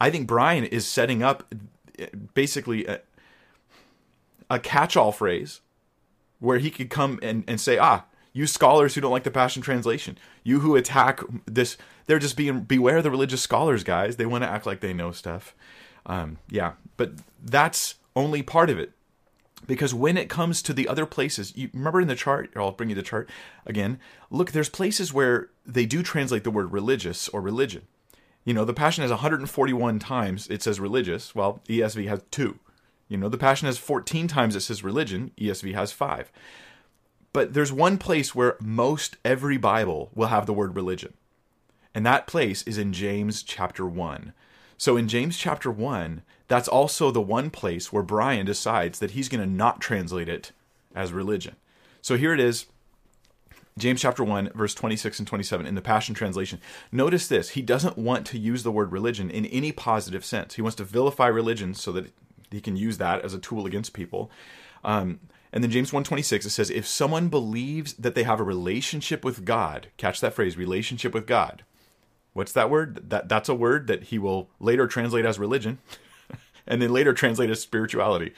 I 0.00 0.10
think 0.10 0.26
Brian 0.26 0.64
is 0.64 0.86
setting 0.86 1.22
up 1.22 1.54
eh, 1.98 2.08
basically 2.34 2.86
a, 2.86 3.00
a 4.50 4.58
catch 4.58 4.96
all 4.96 5.12
phrase 5.12 5.61
where 6.42 6.58
he 6.58 6.70
could 6.70 6.90
come 6.90 7.20
and, 7.22 7.44
and 7.46 7.60
say, 7.60 7.78
ah, 7.78 8.04
you 8.32 8.48
scholars 8.48 8.94
who 8.94 9.00
don't 9.00 9.12
like 9.12 9.22
the 9.22 9.30
Passion 9.30 9.62
Translation, 9.62 10.18
you 10.42 10.58
who 10.58 10.74
attack 10.74 11.20
this, 11.46 11.76
they're 12.06 12.18
just 12.18 12.36
being 12.36 12.62
beware 12.62 13.00
the 13.00 13.12
religious 13.12 13.40
scholars, 13.40 13.84
guys. 13.84 14.16
They 14.16 14.26
want 14.26 14.42
to 14.42 14.50
act 14.50 14.66
like 14.66 14.80
they 14.80 14.92
know 14.92 15.12
stuff. 15.12 15.54
Um, 16.04 16.38
yeah, 16.50 16.72
but 16.96 17.12
that's 17.40 17.94
only 18.16 18.42
part 18.42 18.70
of 18.70 18.78
it. 18.78 18.92
Because 19.68 19.94
when 19.94 20.16
it 20.16 20.28
comes 20.28 20.62
to 20.62 20.72
the 20.72 20.88
other 20.88 21.06
places, 21.06 21.56
you 21.56 21.70
remember 21.72 22.00
in 22.00 22.08
the 22.08 22.16
chart, 22.16 22.50
I'll 22.56 22.72
bring 22.72 22.88
you 22.88 22.96
the 22.96 23.02
chart 23.02 23.30
again. 23.64 24.00
Look, 24.28 24.50
there's 24.50 24.68
places 24.68 25.12
where 25.12 25.50
they 25.64 25.86
do 25.86 26.02
translate 26.02 26.42
the 26.42 26.50
word 26.50 26.72
religious 26.72 27.28
or 27.28 27.40
religion. 27.40 27.82
You 28.44 28.54
know, 28.54 28.64
the 28.64 28.74
Passion 28.74 29.02
has 29.02 29.12
141 29.12 30.00
times 30.00 30.48
it 30.48 30.60
says 30.64 30.80
religious, 30.80 31.36
while 31.36 31.62
ESV 31.68 32.08
has 32.08 32.22
two. 32.32 32.58
You 33.12 33.18
know, 33.18 33.28
the 33.28 33.36
Passion 33.36 33.66
has 33.66 33.76
14 33.76 34.26
times 34.26 34.56
it 34.56 34.60
says 34.60 34.82
religion, 34.82 35.32
ESV 35.36 35.74
has 35.74 35.92
five. 35.92 36.32
But 37.34 37.52
there's 37.52 37.72
one 37.72 37.98
place 37.98 38.34
where 38.34 38.56
most 38.58 39.18
every 39.22 39.58
Bible 39.58 40.10
will 40.14 40.28
have 40.28 40.46
the 40.46 40.54
word 40.54 40.74
religion. 40.74 41.12
And 41.94 42.06
that 42.06 42.26
place 42.26 42.62
is 42.62 42.78
in 42.78 42.94
James 42.94 43.42
chapter 43.42 43.84
1. 43.84 44.32
So 44.78 44.96
in 44.96 45.08
James 45.08 45.36
chapter 45.36 45.70
1, 45.70 46.22
that's 46.48 46.68
also 46.68 47.10
the 47.10 47.20
one 47.20 47.50
place 47.50 47.92
where 47.92 48.02
Brian 48.02 48.46
decides 48.46 48.98
that 48.98 49.10
he's 49.10 49.28
going 49.28 49.42
to 49.42 49.54
not 49.54 49.82
translate 49.82 50.30
it 50.30 50.52
as 50.94 51.12
religion. 51.12 51.56
So 52.00 52.16
here 52.16 52.32
it 52.32 52.40
is 52.40 52.64
James 53.78 54.00
chapter 54.00 54.24
1, 54.24 54.52
verse 54.54 54.74
26 54.74 55.18
and 55.18 55.28
27 55.28 55.66
in 55.66 55.74
the 55.74 55.82
Passion 55.82 56.14
Translation. 56.14 56.60
Notice 56.90 57.28
this. 57.28 57.50
He 57.50 57.62
doesn't 57.62 57.96
want 57.96 58.26
to 58.28 58.38
use 58.38 58.62
the 58.62 58.72
word 58.72 58.90
religion 58.90 59.30
in 59.30 59.46
any 59.46 59.70
positive 59.70 60.24
sense. 60.24 60.54
He 60.54 60.62
wants 60.62 60.76
to 60.76 60.84
vilify 60.84 61.26
religion 61.26 61.74
so 61.74 61.92
that 61.92 62.12
he 62.52 62.60
can 62.60 62.76
use 62.76 62.98
that 62.98 63.24
as 63.24 63.34
a 63.34 63.38
tool 63.38 63.66
against 63.66 63.92
people. 63.92 64.30
Um, 64.84 65.20
and 65.52 65.62
then 65.62 65.70
James 65.70 65.90
1:26 65.90 66.46
it 66.46 66.50
says 66.50 66.70
if 66.70 66.86
someone 66.86 67.28
believes 67.28 67.94
that 67.94 68.14
they 68.14 68.22
have 68.22 68.40
a 68.40 68.44
relationship 68.44 69.24
with 69.24 69.44
God, 69.44 69.88
catch 69.96 70.20
that 70.20 70.34
phrase 70.34 70.56
relationship 70.56 71.12
with 71.12 71.26
God. 71.26 71.64
What's 72.32 72.52
that 72.52 72.70
word? 72.70 73.10
That 73.10 73.28
that's 73.28 73.48
a 73.48 73.54
word 73.54 73.86
that 73.88 74.04
he 74.04 74.18
will 74.18 74.48
later 74.58 74.86
translate 74.86 75.26
as 75.26 75.38
religion 75.38 75.78
and 76.66 76.80
then 76.80 76.92
later 76.92 77.12
translate 77.12 77.50
as 77.50 77.60
spirituality. 77.60 78.32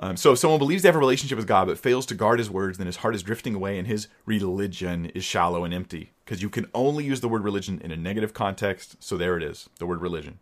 Um, 0.00 0.16
so 0.16 0.32
if 0.32 0.38
someone 0.38 0.60
believes 0.60 0.82
they 0.82 0.88
have 0.88 0.96
a 0.96 1.00
relationship 1.00 1.36
with 1.36 1.48
God 1.48 1.66
but 1.66 1.78
fails 1.78 2.06
to 2.06 2.14
guard 2.14 2.38
his 2.38 2.48
words, 2.48 2.78
then 2.78 2.86
his 2.86 2.98
heart 2.98 3.16
is 3.16 3.22
drifting 3.22 3.54
away 3.54 3.78
and 3.78 3.86
his 3.86 4.06
religion 4.26 5.06
is 5.06 5.24
shallow 5.24 5.64
and 5.64 5.74
empty. 5.74 6.12
Because 6.24 6.40
you 6.40 6.48
can 6.48 6.66
only 6.72 7.04
use 7.04 7.20
the 7.20 7.28
word 7.28 7.42
religion 7.42 7.80
in 7.82 7.90
a 7.90 7.96
negative 7.96 8.32
context. 8.32 8.96
So 9.00 9.16
there 9.16 9.36
it 9.36 9.42
is, 9.42 9.68
the 9.78 9.86
word 9.86 10.00
religion. 10.00 10.38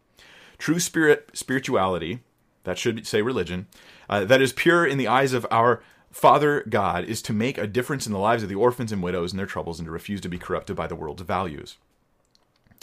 True 0.59 0.79
spirit 0.79 1.31
spirituality, 1.33 2.21
that 2.67 2.79
should 2.79 3.07
say 3.07 3.23
religion, 3.23 3.67
uh, 4.11 4.25
that 4.25 4.43
is 4.43 4.53
pure 4.53 4.85
in 4.85 4.99
the 4.99 5.09
eyes 5.09 5.33
of 5.33 5.47
our 5.51 5.83
Father 6.11 6.65
God 6.69 7.05
is 7.05 7.21
to 7.23 7.33
make 7.33 7.59
a 7.59 7.67
difference 7.67 8.07
in 8.07 8.13
the 8.13 8.19
lives 8.19 8.43
of 8.43 8.49
the 8.49 8.55
orphans 8.55 8.91
and 8.91 9.03
widows 9.03 9.33
and 9.33 9.39
their 9.39 9.47
troubles 9.47 9.79
and 9.79 9.87
to 9.87 9.93
refuse 9.93 10.21
to 10.23 10.29
be 10.29 10.39
corrupted 10.39 10.75
by 10.75 10.87
the 10.87 10.97
world's 10.97 11.23
values. 11.23 11.77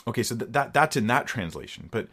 Okay, 0.08 0.24
so 0.24 0.36
th- 0.36 0.52
that 0.52 0.74
that's 0.74 0.96
in 0.96 1.08
that 1.08 1.28
translation, 1.28 1.90
but 1.92 2.08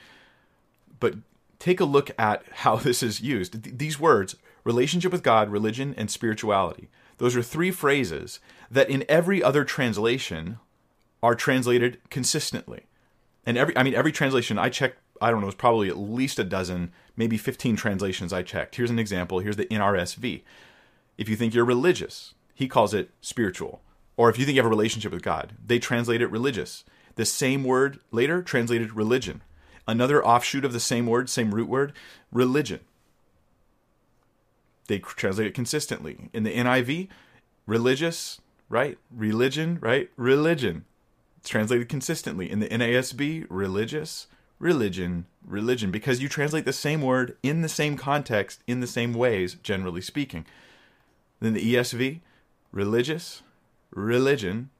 but 0.99 1.15
take 1.59 1.81
a 1.81 1.85
look 1.85 2.11
at 2.19 2.43
how 2.51 2.77
this 2.87 3.03
is 3.03 3.21
used. 3.21 3.63
Th- 3.65 3.77
these 3.77 4.01
words, 4.01 4.37
relationship 4.65 5.13
with 5.13 5.23
God, 5.23 5.51
religion, 5.51 5.95
and 5.97 6.11
spirituality. 6.11 6.89
Those 7.19 7.37
are 7.37 7.43
three 7.43 7.71
phrases 7.71 8.41
that 8.71 8.89
in 8.89 9.05
every 9.09 9.43
other 9.43 9.65
translation 9.65 10.59
are 11.23 11.35
translated 11.35 11.99
consistently. 12.09 12.87
And 13.45 13.59
every, 13.59 13.77
I 13.77 13.83
mean, 13.83 13.95
every 13.95 14.13
translation 14.13 14.59
I 14.59 14.71
checked, 14.71 14.99
I 15.21 15.31
don't 15.31 15.41
know, 15.41 15.47
it 15.47 15.53
was 15.53 15.55
probably 15.55 15.89
at 15.89 15.99
least 15.99 16.39
a 16.39 16.45
dozen, 16.45 16.93
maybe 17.21 17.37
15 17.37 17.77
translations 17.77 18.33
I 18.33 18.43
checked. 18.43 18.77
Here's 18.77 18.91
an 18.91 18.99
example. 18.99 19.41
Here's 19.41 19.57
the 19.57 19.67
NRSV. 19.67 20.41
If 21.19 21.29
you 21.29 21.37
think 21.37 21.53
you're 21.53 21.67
religious, 21.67 22.33
he 22.55 22.67
calls 22.67 22.95
it 22.95 23.11
spiritual. 23.21 23.83
Or 24.17 24.31
if 24.31 24.39
you 24.39 24.47
think 24.47 24.57
you 24.57 24.63
have 24.63 24.67
a 24.67 24.75
relationship 24.75 25.13
with 25.13 25.23
God, 25.23 25.53
they 25.65 25.79
translate 25.79 26.23
it 26.23 26.31
religious. 26.31 26.83
The 27.17 27.27
same 27.27 27.63
word 27.63 28.01
later 28.11 28.43
translated 28.43 28.95
religion. 28.97 29.43
Another 29.87 30.25
offshoot 30.25 30.65
of 30.65 30.73
the 30.73 30.81
same 30.81 31.07
word, 31.07 31.29
same 31.29 31.55
root 31.55 31.69
word, 31.69 31.93
religion. 32.33 32.81
They 34.89 34.99
translate 34.99 35.47
it 35.47 35.55
consistently. 35.55 36.31
In 36.33 36.45
the 36.45 36.55
NIV, 36.55 37.09
religious, 37.67 38.41
right? 38.71 38.97
Religion, 39.15 39.79
right? 39.83 40.09
Religion. 40.17 40.87
It's 41.39 41.51
translated 41.51 41.91
consistently. 41.91 42.51
In 42.51 42.61
the 42.61 42.69
NASB, 42.69 43.47
religious, 43.51 44.27
religion, 44.61 45.27
religion, 45.45 45.91
because 45.91 46.23
you 46.23 46.29
translate 46.29 46.65
the 46.65 46.73
same 46.73 47.03
word 47.03 47.37
in 47.43 47.63
the 47.63 47.69
same 47.69 47.97
context, 47.97 48.63
in 48.69 48.79
the 48.79 48.87
same 48.87 49.13
ways, 49.13 49.55
generally 49.55 50.03
speaking. 50.03 50.47
Then 51.41 51.55
the 51.55 51.75
ESV, 51.75 52.21
religious, 52.71 53.43
religion, 53.91 54.71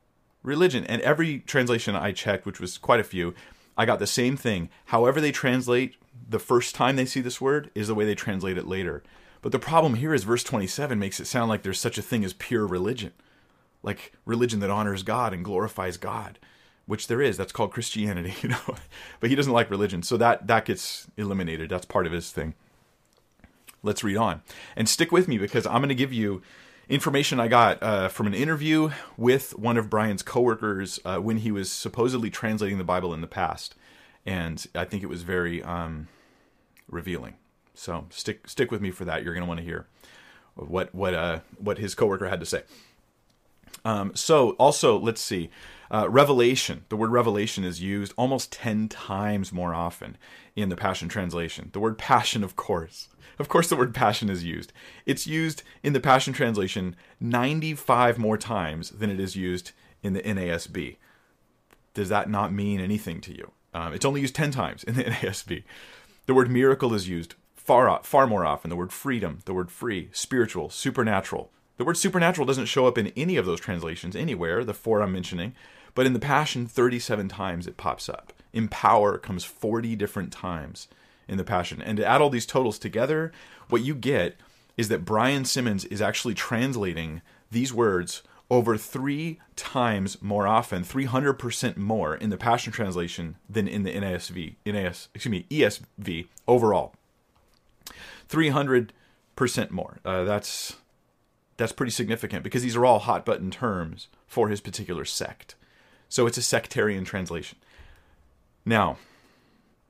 religion. 0.43 0.85
And 0.85 1.03
every 1.03 1.41
translation 1.41 1.97
I 1.97 2.13
checked, 2.13 2.47
which 2.47 2.61
was 2.61 2.79
quite 2.79 3.01
a 3.01 3.05
few, 3.05 3.35
I 3.77 3.87
got 3.87 3.99
the 3.99 4.07
same 4.07 4.37
thing. 4.37 4.69
However, 4.87 5.21
they 5.21 5.33
translate 5.33 5.97
the 6.29 6.39
first 6.39 6.75
time 6.75 6.97
they 6.97 7.07
see 7.07 7.21
this 7.21 7.41
word 7.41 7.71
is 7.75 7.89
the 7.89 7.95
way 7.95 8.05
they 8.05 8.15
translate 8.15 8.59
it 8.59 8.69
later. 8.69 9.03
But 9.43 9.53
the 9.53 9.59
problem 9.59 9.95
here 9.95 10.13
is 10.13 10.25
verse 10.25 10.45
27 10.45 10.99
makes 10.99 11.19
it 11.19 11.27
sound 11.27 11.49
like 11.49 11.63
there's 11.63 11.81
such 11.81 11.97
a 11.97 12.03
thing 12.03 12.25
as 12.25 12.35
pure 12.35 12.67
religion, 12.67 13.13
like 13.83 14.13
religion 14.27 14.61
that 14.61 14.69
honors 14.69 15.03
God 15.03 15.33
and 15.33 15.45
glorifies 15.45 15.97
God, 15.97 16.39
which 16.87 17.07
there 17.07 17.23
is. 17.23 17.37
That's 17.37 17.53
called 17.53 17.73
Christianity, 17.73 18.35
you 18.43 18.51
know. 18.51 18.77
but 19.21 19.31
he 19.31 19.37
doesn't 19.37 19.53
like 19.53 19.71
religion, 19.71 20.03
so 20.03 20.17
that 20.17 20.47
that 20.47 20.65
gets 20.65 21.09
eliminated. 21.17 21.71
That's 21.71 21.87
part 21.87 22.07
of 22.07 22.13
his 22.13 22.31
thing. 22.31 22.55
Let's 23.83 24.05
read 24.05 24.17
on 24.17 24.43
and 24.77 24.89
stick 24.89 25.11
with 25.11 25.27
me 25.27 25.39
because 25.39 25.67
I'm 25.67 25.79
going 25.79 25.89
to 25.89 25.95
give 25.95 26.13
you 26.13 26.43
information 26.89 27.41
I 27.41 27.49
got 27.49 27.83
uh, 27.83 28.09
from 28.09 28.27
an 28.27 28.35
interview 28.35 28.91
with 29.17 29.59
one 29.59 29.79
of 29.79 29.89
Brian's 29.89 30.23
coworkers 30.23 30.99
uh, 31.05 31.19
when 31.19 31.39
he 31.39 31.51
was 31.51 31.71
supposedly 31.71 32.29
translating 32.29 32.77
the 32.77 32.85
Bible 32.85 33.15
in 33.15 33.23
the 33.23 33.27
past, 33.27 33.75
and 34.27 34.67
I 34.75 34.85
think 34.85 35.03
it 35.03 35.09
was 35.09 35.23
very 35.23 35.63
um, 35.63 36.09
revealing. 36.89 37.35
So 37.75 38.07
stick 38.11 38.49
stick 38.49 38.71
with 38.71 38.83
me 38.83 38.91
for 38.91 39.07
that. 39.07 39.25
You're 39.25 39.33
going 39.33 39.45
to 39.45 39.49
want 39.49 39.59
to 39.59 39.65
hear 39.65 39.87
what 40.55 40.95
what 40.95 41.15
uh, 41.15 41.41
what 41.59 41.79
his 41.79 41.95
coworker 41.95 42.29
had 42.29 42.41
to 42.41 42.47
say. 42.47 42.63
Um, 43.85 44.15
so 44.15 44.51
also 44.53 44.99
let's 44.99 45.21
see, 45.21 45.51
uh, 45.91 46.09
revelation. 46.09 46.85
The 46.89 46.97
word 46.97 47.11
revelation 47.11 47.65
is 47.65 47.81
used 47.81 48.13
almost 48.17 48.53
ten 48.53 48.89
times 48.89 49.53
more 49.53 49.75
often 49.75 50.17
in 50.57 50.69
the 50.69 50.77
Passion 50.77 51.09
Translation. 51.09 51.71
The 51.73 51.81
word 51.81 51.99
passion, 51.99 52.45
of 52.45 52.57
course. 52.57 53.09
Of 53.39 53.49
course, 53.49 53.69
the 53.69 53.77
word 53.77 53.95
passion 53.95 54.29
is 54.29 54.45
used. 54.45 54.73
It's 55.07 55.27
used 55.27 55.63
in 55.83 55.95
the 55.95 56.01
Passion 56.01 56.35
Translation 56.35 56.95
95 57.21 58.19
more 58.19 58.37
times 58.37 58.91
than 58.91 59.09
it 59.09 59.19
is 59.19 59.35
used 59.35 59.73
in 60.03 60.13
the 60.13 60.21
NASB. 60.21 60.97
Does 61.95 62.11
that 62.11 62.29
not 62.29 62.53
mean 62.53 62.81
anything 62.81 63.21
to 63.23 63.35
you? 63.35 63.53
Um, 63.73 63.95
it's 63.95 64.05
only 64.05 64.21
used 64.21 64.35
10 64.35 64.51
times 64.51 64.85
in 64.85 64.95
the 64.95 65.05
NASB. 65.05 65.65
The 66.27 66.35
word 66.35 66.51
miracle 66.51 66.93
is 66.95 67.09
used 67.09 67.35
far, 67.55 68.01
far 68.03 68.27
more 68.27 68.45
often. 68.45 68.69
The 68.69 68.77
word 68.77 68.93
freedom, 68.93 69.39
the 69.45 69.55
word 69.55 69.71
free, 69.71 70.11
spiritual, 70.13 70.71
supernatural. 70.71 71.51
The 71.81 71.87
word 71.87 71.97
supernatural 71.97 72.47
doesn't 72.47 72.67
show 72.67 72.87
up 72.87 72.99
in 72.99 73.07
any 73.17 73.39
of 73.39 73.47
those 73.47 73.59
translations 73.59 74.15
anywhere, 74.15 74.65
the 74.65 74.75
four 74.75 75.01
I'm 75.01 75.13
mentioning, 75.13 75.55
but 75.95 76.05
in 76.05 76.13
the 76.13 76.19
Passion, 76.19 76.67
37 76.67 77.29
times 77.29 77.67
it 77.67 77.79
pops 77.79 78.07
up. 78.07 78.35
Empower 78.53 79.17
comes 79.17 79.45
40 79.45 79.97
different 79.97 80.31
times 80.31 80.89
in 81.27 81.39
the 81.39 81.43
Passion. 81.43 81.81
And 81.81 81.97
to 81.97 82.05
add 82.05 82.21
all 82.21 82.29
these 82.29 82.45
totals 82.45 82.79
together, 82.79 83.33
what 83.71 83.81
you 83.81 83.95
get 83.95 84.37
is 84.77 84.89
that 84.91 85.07
Brian 85.07 85.47
Simmons 85.47 85.87
is 85.87 86.03
actually 86.03 86.35
translating 86.35 87.23
these 87.51 87.73
words 87.73 88.21
over 88.51 88.77
three 88.77 89.41
times 89.57 90.21
more 90.21 90.47
often, 90.47 90.83
300% 90.83 91.79
more 91.79 92.15
in 92.15 92.29
the 92.29 92.37
Passion 92.37 92.75
Translation 92.75 93.37
than 93.49 93.67
in 93.67 93.85
the 93.85 93.95
NASV, 93.95 94.57
NAS, 94.67 95.09
excuse 95.15 95.33
me, 95.33 95.47
ESV 95.49 96.27
overall. 96.47 96.93
300% 98.29 98.91
more. 99.71 99.97
Uh, 100.05 100.25
that's 100.25 100.77
that's 101.61 101.73
pretty 101.73 101.93
significant 101.93 102.43
because 102.43 102.63
these 102.63 102.75
are 102.75 102.87
all 102.87 103.01
hot 103.01 103.27
button 103.27 103.51
terms 103.51 104.09
for 104.27 104.49
his 104.49 104.63
particular 104.63 105.05
sect. 105.05 105.57
So 106.09 106.27
it's 106.27 106.39
a 106.39 106.43
sectarian 106.43 107.05
translation. 107.05 107.59
Now, 108.65 108.97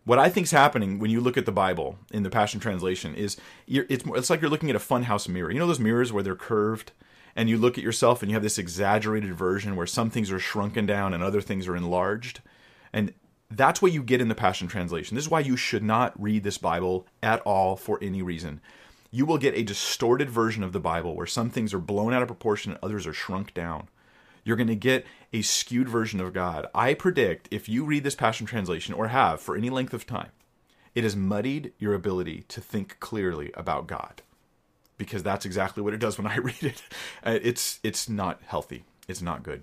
what 0.05 0.19
I 0.19 0.29
think 0.29 0.47
is 0.47 0.51
happening 0.51 0.99
when 0.99 1.13
you 1.13 1.21
look 1.21 1.37
at 1.37 1.47
the 1.47 1.53
Bible 1.53 1.97
in 2.11 2.25
the 2.25 2.31
Passion 2.31 2.59
Translation 2.59 3.15
is 3.15 3.37
it's 3.69 4.05
it's 4.05 4.31
like 4.31 4.41
you're 4.41 4.51
looking 4.51 4.69
at 4.69 4.75
a 4.75 4.81
funhouse 4.81 5.29
mirror. 5.29 5.53
You 5.53 5.61
know 5.61 5.69
those 5.69 5.79
mirrors 5.79 6.13
where 6.13 6.25
they're 6.25 6.35
curved, 6.35 6.91
and 7.37 7.49
you 7.49 7.57
look 7.57 7.79
at 7.79 7.85
yourself 7.85 8.21
and 8.21 8.31
you 8.31 8.35
have 8.35 8.43
this 8.43 8.59
exaggerated 8.59 9.33
version 9.33 9.77
where 9.77 9.87
some 9.87 10.11
things 10.11 10.33
are 10.33 10.41
shrunken 10.41 10.87
down 10.87 11.15
and 11.15 11.23
other 11.23 11.41
things 11.41 11.69
are 11.69 11.77
enlarged, 11.77 12.41
and 12.93 13.15
that's 13.49 13.81
what 13.81 13.93
you 13.93 14.03
get 14.03 14.21
in 14.21 14.27
the 14.27 14.35
Passion 14.35 14.67
Translation. 14.67 15.15
This 15.15 15.25
is 15.27 15.31
why 15.31 15.41
you 15.41 15.57
should 15.57 15.85
not 15.85 16.21
read 16.21 16.43
this 16.43 16.59
Bible 16.59 17.07
at 17.23 17.41
all 17.43 17.77
for 17.77 17.97
any 18.03 18.23
reason. 18.23 18.61
You 19.11 19.27
will 19.27 19.39
get 19.39 19.57
a 19.57 19.63
distorted 19.63 20.31
version 20.31 20.63
of 20.63 20.73
the 20.73 20.81
Bible 20.81 21.17
where 21.17 21.27
some 21.27 21.51
things 21.51 21.75
are 21.75 21.81
blown 21.81 22.13
out 22.13 22.23
of 22.23 22.29
proportion 22.29 22.73
and 22.73 22.81
others 22.83 23.07
are 23.07 23.13
shrunk 23.13 23.53
down. 23.55 23.89
You're 24.45 24.57
going 24.57 24.69
to 24.69 24.77
get 24.77 25.05
a 25.33 25.43
skewed 25.43 25.89
version 25.89 26.21
of 26.21 26.33
God. 26.33 26.67
I 26.75 26.95
predict 26.95 27.49
if 27.51 27.69
you 27.69 27.85
read 27.85 28.05
this 28.05 28.15
Passion 28.15 28.47
Translation 28.47 28.95
or 28.95 29.09
have 29.09 29.41
for 29.41 29.57
any 29.57 29.69
length 29.69 29.93
of 29.93 30.07
time, 30.07 30.31
it 30.95 31.05
has 31.05 31.17
muddied 31.17 31.73
your 31.79 31.95
ability 31.95 32.45
to 32.49 32.61
think 32.61 32.99
clearly 33.01 33.51
about 33.55 33.87
God. 33.87 34.23
Because 34.97 35.23
that's 35.23 35.47
exactly 35.47 35.83
what 35.83 35.95
it 35.95 36.01
does 36.01 36.19
when 36.19 36.27
I 36.27 36.37
read 36.39 36.63
it. 36.63 36.83
Uh, 37.25 37.39
it's 37.43 37.81
it's 37.83 38.09
not 38.09 38.41
healthy. 38.47 38.85
It's 39.09 39.23
not 39.23 39.43
good. 39.43 39.63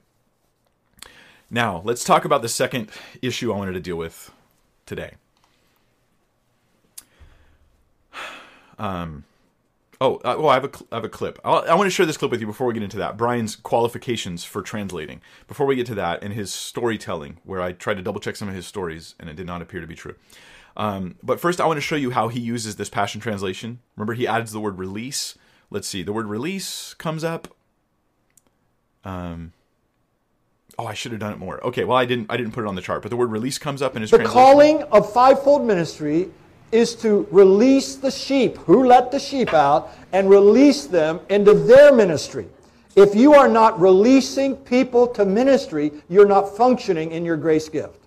Now, 1.49 1.81
let's 1.85 2.03
talk 2.03 2.25
about 2.25 2.41
the 2.41 2.49
second 2.49 2.89
issue 3.21 3.53
I 3.53 3.57
wanted 3.57 3.73
to 3.73 3.79
deal 3.79 3.97
with 3.97 4.31
today. 4.85 5.13
Um, 8.79 9.23
oh, 10.01 10.15
uh, 10.17 10.35
well, 10.37 10.49
I 10.49 10.55
have 10.55 10.65
a, 10.65 10.71
I 10.91 10.95
have 10.95 11.05
a 11.05 11.09
clip. 11.09 11.39
I'll, 11.43 11.63
I 11.69 11.75
want 11.75 11.87
to 11.87 11.91
share 11.91 12.05
this 12.05 12.17
clip 12.17 12.31
with 12.31 12.41
you 12.41 12.47
before 12.47 12.67
we 12.67 12.73
get 12.73 12.83
into 12.83 12.97
that. 12.97 13.17
Brian's 13.17 13.55
qualifications 13.55 14.43
for 14.43 14.61
translating. 14.61 15.21
Before 15.47 15.65
we 15.65 15.75
get 15.75 15.87
to 15.87 15.95
that, 15.95 16.23
and 16.23 16.33
his 16.33 16.53
storytelling, 16.53 17.39
where 17.43 17.61
I 17.61 17.71
tried 17.71 17.95
to 17.95 18.01
double 18.01 18.19
check 18.19 18.35
some 18.35 18.47
of 18.49 18.55
his 18.55 18.67
stories, 18.67 19.15
and 19.19 19.29
it 19.29 19.35
did 19.35 19.47
not 19.47 19.61
appear 19.61 19.81
to 19.81 19.87
be 19.87 19.95
true. 19.95 20.15
Um, 20.75 21.15
but 21.23 21.39
first, 21.39 21.59
I 21.59 21.65
want 21.65 21.77
to 21.77 21.81
show 21.81 21.95
you 21.95 22.11
how 22.11 22.27
he 22.27 22.39
uses 22.39 22.75
this 22.75 22.89
Passion 22.89 23.19
Translation. 23.19 23.79
Remember, 23.95 24.13
he 24.13 24.27
adds 24.27 24.51
the 24.51 24.59
word 24.59 24.77
release. 24.77 25.37
Let's 25.69 25.87
see. 25.87 26.03
The 26.03 26.13
word 26.13 26.27
release 26.27 26.93
comes 26.93 27.23
up. 27.23 27.55
Um, 29.03 29.53
Oh, 30.79 30.85
I 30.85 30.93
should 30.93 31.11
have 31.11 31.19
done 31.19 31.33
it 31.33 31.39
more. 31.39 31.63
Okay, 31.65 31.83
well 31.83 31.97
I 31.97 32.05
didn't 32.05 32.31
I 32.31 32.37
didn't 32.37 32.51
put 32.51 32.63
it 32.63 32.67
on 32.67 32.75
the 32.75 32.81
chart, 32.81 33.01
but 33.01 33.09
the 33.09 33.17
word 33.17 33.31
release 33.31 33.57
comes 33.57 33.81
up 33.81 33.95
in 33.95 34.01
his 34.01 34.11
The 34.11 34.23
calling 34.23 34.83
of 34.83 35.11
fivefold 35.11 35.65
ministry 35.65 36.29
is 36.71 36.95
to 36.95 37.27
release 37.31 37.95
the 37.95 38.11
sheep 38.11 38.57
who 38.57 38.85
let 38.85 39.11
the 39.11 39.19
sheep 39.19 39.53
out 39.53 39.91
and 40.11 40.29
release 40.29 40.85
them 40.85 41.19
into 41.29 41.53
their 41.53 41.93
ministry. 41.93 42.47
If 42.95 43.15
you 43.15 43.33
are 43.33 43.47
not 43.47 43.79
releasing 43.79 44.55
people 44.55 45.07
to 45.09 45.25
ministry, 45.25 45.91
you're 46.09 46.27
not 46.27 46.57
functioning 46.57 47.11
in 47.11 47.23
your 47.23 47.37
grace 47.37 47.69
gift. 47.69 47.99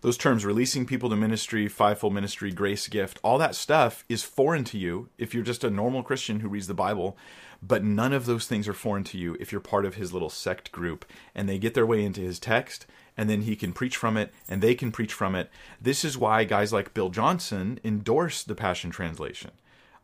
Those 0.00 0.16
terms, 0.16 0.44
releasing 0.44 0.84
people 0.84 1.10
to 1.10 1.16
ministry, 1.16 1.68
fivefold 1.68 2.14
ministry, 2.14 2.50
grace 2.50 2.88
gift, 2.88 3.20
all 3.22 3.38
that 3.38 3.54
stuff 3.54 4.04
is 4.08 4.24
foreign 4.24 4.64
to 4.64 4.78
you 4.78 5.08
if 5.16 5.32
you're 5.32 5.44
just 5.44 5.62
a 5.62 5.70
normal 5.70 6.02
Christian 6.02 6.40
who 6.40 6.48
reads 6.48 6.66
the 6.66 6.74
Bible 6.74 7.16
but 7.62 7.84
none 7.84 8.12
of 8.12 8.26
those 8.26 8.46
things 8.46 8.66
are 8.66 8.74
foreign 8.74 9.04
to 9.04 9.16
you 9.16 9.36
if 9.38 9.52
you're 9.52 9.60
part 9.60 9.86
of 9.86 9.94
his 9.94 10.12
little 10.12 10.28
sect 10.28 10.72
group 10.72 11.04
and 11.34 11.48
they 11.48 11.58
get 11.58 11.74
their 11.74 11.86
way 11.86 12.04
into 12.04 12.20
his 12.20 12.40
text 12.40 12.86
and 13.16 13.28
then 13.28 13.42
he 13.42 13.56
can 13.56 13.72
preach 13.72 13.96
from 13.96 14.16
it 14.16 14.32
and 14.48 14.62
they 14.62 14.74
can 14.74 14.92
preach 14.92 15.12
from 15.12 15.34
it. 15.34 15.50
This 15.80 16.04
is 16.04 16.18
why 16.18 16.44
guys 16.44 16.72
like 16.72 16.94
Bill 16.94 17.10
Johnson 17.10 17.78
endorse 17.84 18.42
the 18.42 18.54
Passion 18.54 18.90
Translation. 18.90 19.50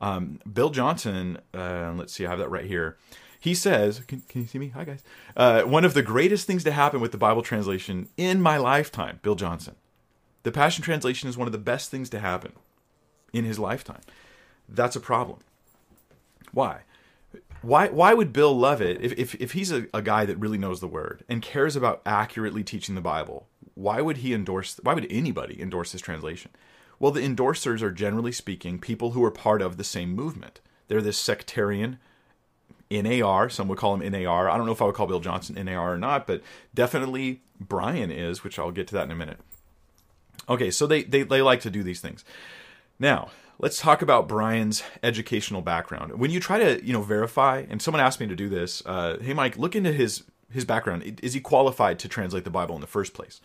Um, 0.00 0.40
Bill 0.50 0.70
Johnson, 0.70 1.38
uh, 1.54 1.92
let's 1.96 2.12
see, 2.12 2.26
I 2.26 2.30
have 2.30 2.38
that 2.38 2.50
right 2.50 2.66
here. 2.66 2.96
He 3.40 3.54
says, 3.54 4.00
can, 4.00 4.22
can 4.28 4.42
you 4.42 4.46
see 4.46 4.58
me? 4.58 4.68
Hi, 4.68 4.84
guys. 4.84 5.02
Uh, 5.36 5.62
one 5.62 5.84
of 5.84 5.94
the 5.94 6.02
greatest 6.02 6.46
things 6.46 6.64
to 6.64 6.72
happen 6.72 7.00
with 7.00 7.12
the 7.12 7.18
Bible 7.18 7.42
translation 7.42 8.08
in 8.16 8.42
my 8.42 8.56
lifetime, 8.56 9.20
Bill 9.22 9.36
Johnson. 9.36 9.76
The 10.42 10.52
Passion 10.52 10.82
Translation 10.82 11.28
is 11.28 11.36
one 11.36 11.46
of 11.46 11.52
the 11.52 11.58
best 11.58 11.90
things 11.90 12.10
to 12.10 12.20
happen 12.20 12.52
in 13.32 13.44
his 13.44 13.58
lifetime. 13.58 14.00
That's 14.68 14.96
a 14.96 15.00
problem. 15.00 15.38
Why? 16.52 16.82
Why 17.62 17.88
why 17.88 18.14
would 18.14 18.32
Bill 18.32 18.56
love 18.56 18.80
it 18.80 19.00
if 19.00 19.12
if, 19.12 19.34
if 19.36 19.52
he's 19.52 19.72
a, 19.72 19.86
a 19.92 20.02
guy 20.02 20.24
that 20.24 20.38
really 20.38 20.58
knows 20.58 20.80
the 20.80 20.88
word 20.88 21.24
and 21.28 21.42
cares 21.42 21.76
about 21.76 22.02
accurately 22.06 22.62
teaching 22.62 22.94
the 22.94 23.00
Bible? 23.00 23.48
Why 23.74 24.00
would 24.00 24.18
he 24.18 24.34
endorse? 24.34 24.78
Why 24.82 24.94
would 24.94 25.06
anybody 25.10 25.60
endorse 25.60 25.92
his 25.92 26.00
translation? 26.00 26.50
Well, 26.98 27.12
the 27.12 27.20
endorsers 27.20 27.82
are 27.82 27.92
generally 27.92 28.32
speaking 28.32 28.80
people 28.80 29.12
who 29.12 29.22
are 29.24 29.30
part 29.30 29.62
of 29.62 29.76
the 29.76 29.84
same 29.84 30.14
movement. 30.14 30.60
They're 30.88 31.02
this 31.02 31.18
sectarian 31.18 31.98
NAR. 32.90 33.48
Some 33.48 33.68
would 33.68 33.78
call 33.78 33.94
him 33.94 34.12
NAR. 34.12 34.48
I 34.48 34.56
don't 34.56 34.66
know 34.66 34.72
if 34.72 34.82
I 34.82 34.86
would 34.86 34.94
call 34.94 35.06
Bill 35.06 35.20
Johnson 35.20 35.62
NAR 35.64 35.94
or 35.94 35.98
not, 35.98 36.26
but 36.26 36.42
definitely 36.74 37.42
Brian 37.60 38.10
is, 38.10 38.42
which 38.42 38.58
I'll 38.58 38.72
get 38.72 38.88
to 38.88 38.94
that 38.94 39.04
in 39.04 39.10
a 39.10 39.16
minute. 39.16 39.38
Okay, 40.48 40.70
so 40.70 40.86
they, 40.86 41.02
they, 41.02 41.22
they 41.22 41.42
like 41.42 41.60
to 41.60 41.70
do 41.70 41.82
these 41.82 42.00
things. 42.00 42.24
Now, 42.98 43.30
let's 43.58 43.78
talk 43.78 44.02
about 44.02 44.28
Brian's 44.28 44.82
educational 45.02 45.62
background. 45.62 46.18
When 46.18 46.30
you 46.30 46.40
try 46.40 46.58
to, 46.58 46.84
you 46.84 46.92
know, 46.92 47.02
verify, 47.02 47.64
and 47.68 47.82
someone 47.82 48.00
asked 48.00 48.20
me 48.20 48.26
to 48.26 48.36
do 48.36 48.48
this, 48.48 48.82
uh, 48.86 49.18
hey 49.20 49.34
Mike, 49.34 49.58
look 49.58 49.76
into 49.76 49.92
his 49.92 50.24
his 50.50 50.64
background. 50.64 51.20
Is 51.22 51.34
he 51.34 51.40
qualified 51.40 51.98
to 51.98 52.08
translate 52.08 52.44
the 52.44 52.50
Bible 52.50 52.74
in 52.74 52.80
the 52.80 52.86
first 52.86 53.12
place? 53.12 53.40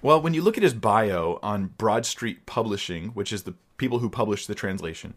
Well, 0.00 0.20
when 0.20 0.32
you 0.34 0.42
look 0.42 0.56
at 0.56 0.62
his 0.62 0.74
bio 0.74 1.38
on 1.42 1.74
Broad 1.76 2.06
Street 2.06 2.46
Publishing, 2.46 3.08
which 3.08 3.32
is 3.32 3.42
the 3.42 3.54
people 3.76 3.98
who 3.98 4.08
published 4.08 4.48
the 4.48 4.54
translation, 4.54 5.14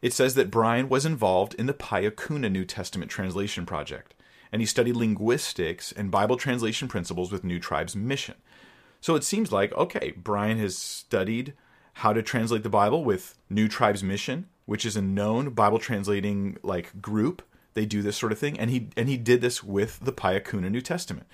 it 0.00 0.12
says 0.12 0.34
that 0.34 0.50
Brian 0.50 0.88
was 0.88 1.04
involved 1.04 1.54
in 1.54 1.66
the 1.66 1.74
Paya 1.74 2.10
Kuna 2.10 2.48
New 2.48 2.64
Testament 2.64 3.10
translation 3.10 3.66
project, 3.66 4.14
and 4.52 4.62
he 4.62 4.66
studied 4.66 4.96
linguistics 4.96 5.92
and 5.92 6.10
Bible 6.10 6.36
translation 6.36 6.88
principles 6.88 7.30
with 7.30 7.44
New 7.44 7.58
Tribes 7.58 7.94
Mission. 7.94 8.36
So 9.00 9.16
it 9.16 9.24
seems 9.24 9.52
like, 9.52 9.72
okay, 9.74 10.12
Brian 10.16 10.58
has 10.58 10.76
studied 10.78 11.52
how 11.98 12.12
to 12.12 12.22
translate 12.22 12.62
the 12.62 12.68
Bible 12.68 13.02
with 13.02 13.34
New 13.50 13.66
Tribes 13.66 14.04
Mission, 14.04 14.46
which 14.66 14.86
is 14.86 14.96
a 14.96 15.02
known 15.02 15.50
Bible 15.50 15.80
translating 15.80 16.56
like 16.62 17.02
group. 17.02 17.42
They 17.74 17.86
do 17.86 18.02
this 18.02 18.16
sort 18.16 18.30
of 18.30 18.38
thing, 18.38 18.58
and 18.58 18.70
he 18.70 18.88
and 18.96 19.08
he 19.08 19.16
did 19.16 19.40
this 19.40 19.64
with 19.64 19.98
the 20.00 20.12
Paya 20.12 20.44
Kuna 20.44 20.70
New 20.70 20.80
Testament. 20.80 21.26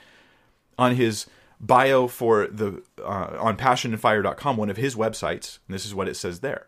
On 0.79 0.96
his 0.96 1.27
bio 1.61 2.07
for 2.07 2.46
the 2.46 2.83
uh, 2.98 3.37
on 3.38 3.59
passionandfire.com, 3.59 4.57
one 4.57 4.70
of 4.70 4.79
his 4.79 4.96
websites, 4.96 5.59
this 5.68 5.85
is 5.85 5.94
what 5.94 6.09
it 6.09 6.16
says 6.16 6.40
there. 6.40 6.66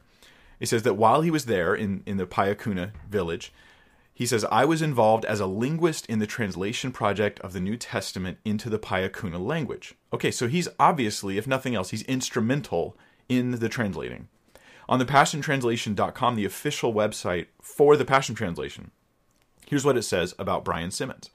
It 0.60 0.66
says 0.66 0.82
that 0.82 0.94
while 0.94 1.22
he 1.22 1.30
was 1.30 1.46
there 1.46 1.74
in, 1.74 2.02
in 2.06 2.18
the 2.18 2.26
Paya 2.26 2.58
Kuna 2.58 2.92
village, 3.08 3.52
he 4.12 4.26
says, 4.26 4.44
I 4.50 4.64
was 4.64 4.80
involved 4.80 5.24
as 5.26 5.40
a 5.40 5.46
linguist 5.46 6.06
in 6.06 6.18
the 6.18 6.26
translation 6.26 6.92
project 6.92 7.38
of 7.40 7.52
the 7.52 7.60
New 7.60 7.76
Testament 7.76 8.38
into 8.44 8.70
the 8.70 8.78
Paya 8.78 9.12
Kuna 9.12 9.38
language. 9.38 9.94
Okay, 10.12 10.30
so 10.30 10.48
he's 10.48 10.68
obviously, 10.78 11.36
if 11.36 11.46
nothing 11.46 11.74
else, 11.74 11.90
he's 11.90 12.02
instrumental 12.02 12.96
in 13.28 13.52
the 13.52 13.68
translating. 13.68 14.28
On 14.88 14.98
the 14.98 15.04
PassionTranslation.com, 15.04 16.36
the 16.36 16.44
official 16.44 16.94
website 16.94 17.46
for 17.60 17.96
the 17.96 18.04
Passion 18.04 18.34
Translation, 18.34 18.92
here's 19.66 19.84
what 19.84 19.96
it 19.96 20.02
says 20.02 20.34
about 20.38 20.64
Brian 20.64 20.90
Simmons. 20.90 21.30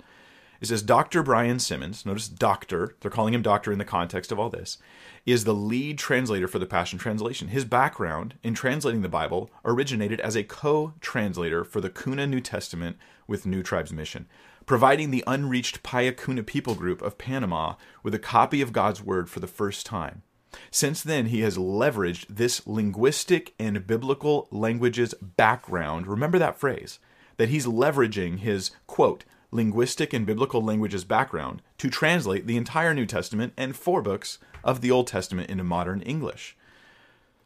It 0.62 0.68
says 0.68 0.84
Dr. 0.84 1.24
Brian 1.24 1.58
Simmons, 1.58 2.06
notice 2.06 2.28
doctor, 2.30 2.96
they're 3.02 3.10
calling 3.10 3.34
him 3.34 3.42
doctor 3.42 3.72
in 3.72 3.80
the 3.80 3.84
context 3.84 4.32
of 4.32 4.40
all 4.40 4.50
this, 4.50 4.78
is 5.26 5.44
the 5.44 5.56
lead 5.56 5.98
translator 5.98 6.48
for 6.48 6.60
the 6.60 6.68
Passion 6.68 7.00
Translation. 7.00 7.48
His 7.48 7.66
background 7.66 8.36
in 8.44 8.54
translating 8.54 9.02
the 9.02 9.10
Bible 9.10 9.50
originated 9.66 10.22
as 10.22 10.36
a 10.36 10.44
co 10.44 10.94
translator 11.02 11.64
for 11.64 11.82
the 11.82 11.90
Kuna 11.90 12.28
New 12.28 12.42
Testament 12.42 12.98
with 13.28 13.48
New 13.48 13.64
Tribes 13.64 13.92
Mission, 13.92 14.28
providing 14.68 15.10
the 15.10 15.24
unreached 15.26 15.82
Paya 15.82 16.16
Kuna 16.16 16.44
people 16.44 16.76
group 16.76 17.02
of 17.02 17.18
Panama 17.18 17.74
with 18.04 18.14
a 18.14 18.20
copy 18.20 18.62
of 18.62 18.72
God's 18.72 19.02
Word 19.02 19.32
for 19.32 19.40
the 19.40 19.48
first 19.48 19.88
time. 19.88 20.22
Since 20.70 21.04
then, 21.04 21.28
he 21.28 21.42
has 21.42 21.58
leveraged 21.58 22.26
this 22.30 22.66
linguistic 22.68 23.54
and 23.60 23.86
biblical 23.88 24.48
languages 24.52 25.14
background. 25.22 26.08
Remember 26.08 26.38
that 26.40 26.60
phrase 26.60 27.00
that 27.38 27.50
he's 27.50 27.66
leveraging 27.66 28.40
his 28.40 28.72
quote 28.88 29.24
linguistic 29.52 30.14
and 30.14 30.26
biblical 30.26 30.62
languages 30.64 31.04
background 31.04 31.62
to 31.78 31.90
translate 31.90 32.48
the 32.48 32.58
entire 32.58 32.94
New 32.94 33.06
Testament 33.06 33.54
and 33.58 33.76
four 33.76 34.02
books 34.02 34.40
of 34.64 34.82
the 34.82 34.92
Old 34.92 35.08
Testament 35.08 35.50
into 35.50 35.64
modern 35.64 36.02
English. 36.02 36.56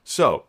So, 0.03 0.45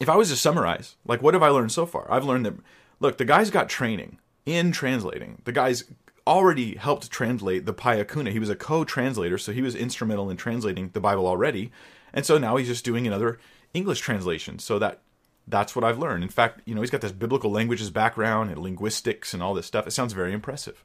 if 0.00 0.08
I 0.08 0.16
was 0.16 0.30
to 0.30 0.36
summarize, 0.36 0.96
like 1.04 1.22
what 1.22 1.34
have 1.34 1.42
I 1.42 1.48
learned 1.48 1.72
so 1.72 1.86
far? 1.86 2.10
I've 2.10 2.24
learned 2.24 2.46
that 2.46 2.54
look, 3.00 3.18
the 3.18 3.24
guy's 3.24 3.50
got 3.50 3.68
training 3.68 4.18
in 4.46 4.72
translating. 4.72 5.42
The 5.44 5.52
guy's 5.52 5.84
already 6.26 6.76
helped 6.76 7.10
translate 7.10 7.66
the 7.66 7.74
Paya 7.74 8.06
Kuna. 8.06 8.30
He 8.30 8.38
was 8.38 8.48
a 8.48 8.56
co-translator, 8.56 9.38
so 9.38 9.52
he 9.52 9.62
was 9.62 9.74
instrumental 9.74 10.30
in 10.30 10.36
translating 10.36 10.90
the 10.92 11.00
Bible 11.00 11.26
already. 11.26 11.70
And 12.12 12.24
so 12.26 12.38
now 12.38 12.56
he's 12.56 12.68
just 12.68 12.84
doing 12.84 13.06
another 13.06 13.38
English 13.74 14.00
translation. 14.00 14.58
So 14.58 14.78
that 14.78 15.00
that's 15.46 15.74
what 15.74 15.84
I've 15.84 15.98
learned. 15.98 16.22
In 16.22 16.28
fact, 16.28 16.60
you 16.64 16.74
know, 16.74 16.80
he's 16.80 16.90
got 16.90 17.00
this 17.00 17.12
biblical 17.12 17.50
languages 17.50 17.90
background 17.90 18.50
and 18.50 18.62
linguistics 18.62 19.34
and 19.34 19.42
all 19.42 19.54
this 19.54 19.66
stuff. 19.66 19.86
It 19.86 19.90
sounds 19.90 20.12
very 20.12 20.32
impressive. 20.32 20.84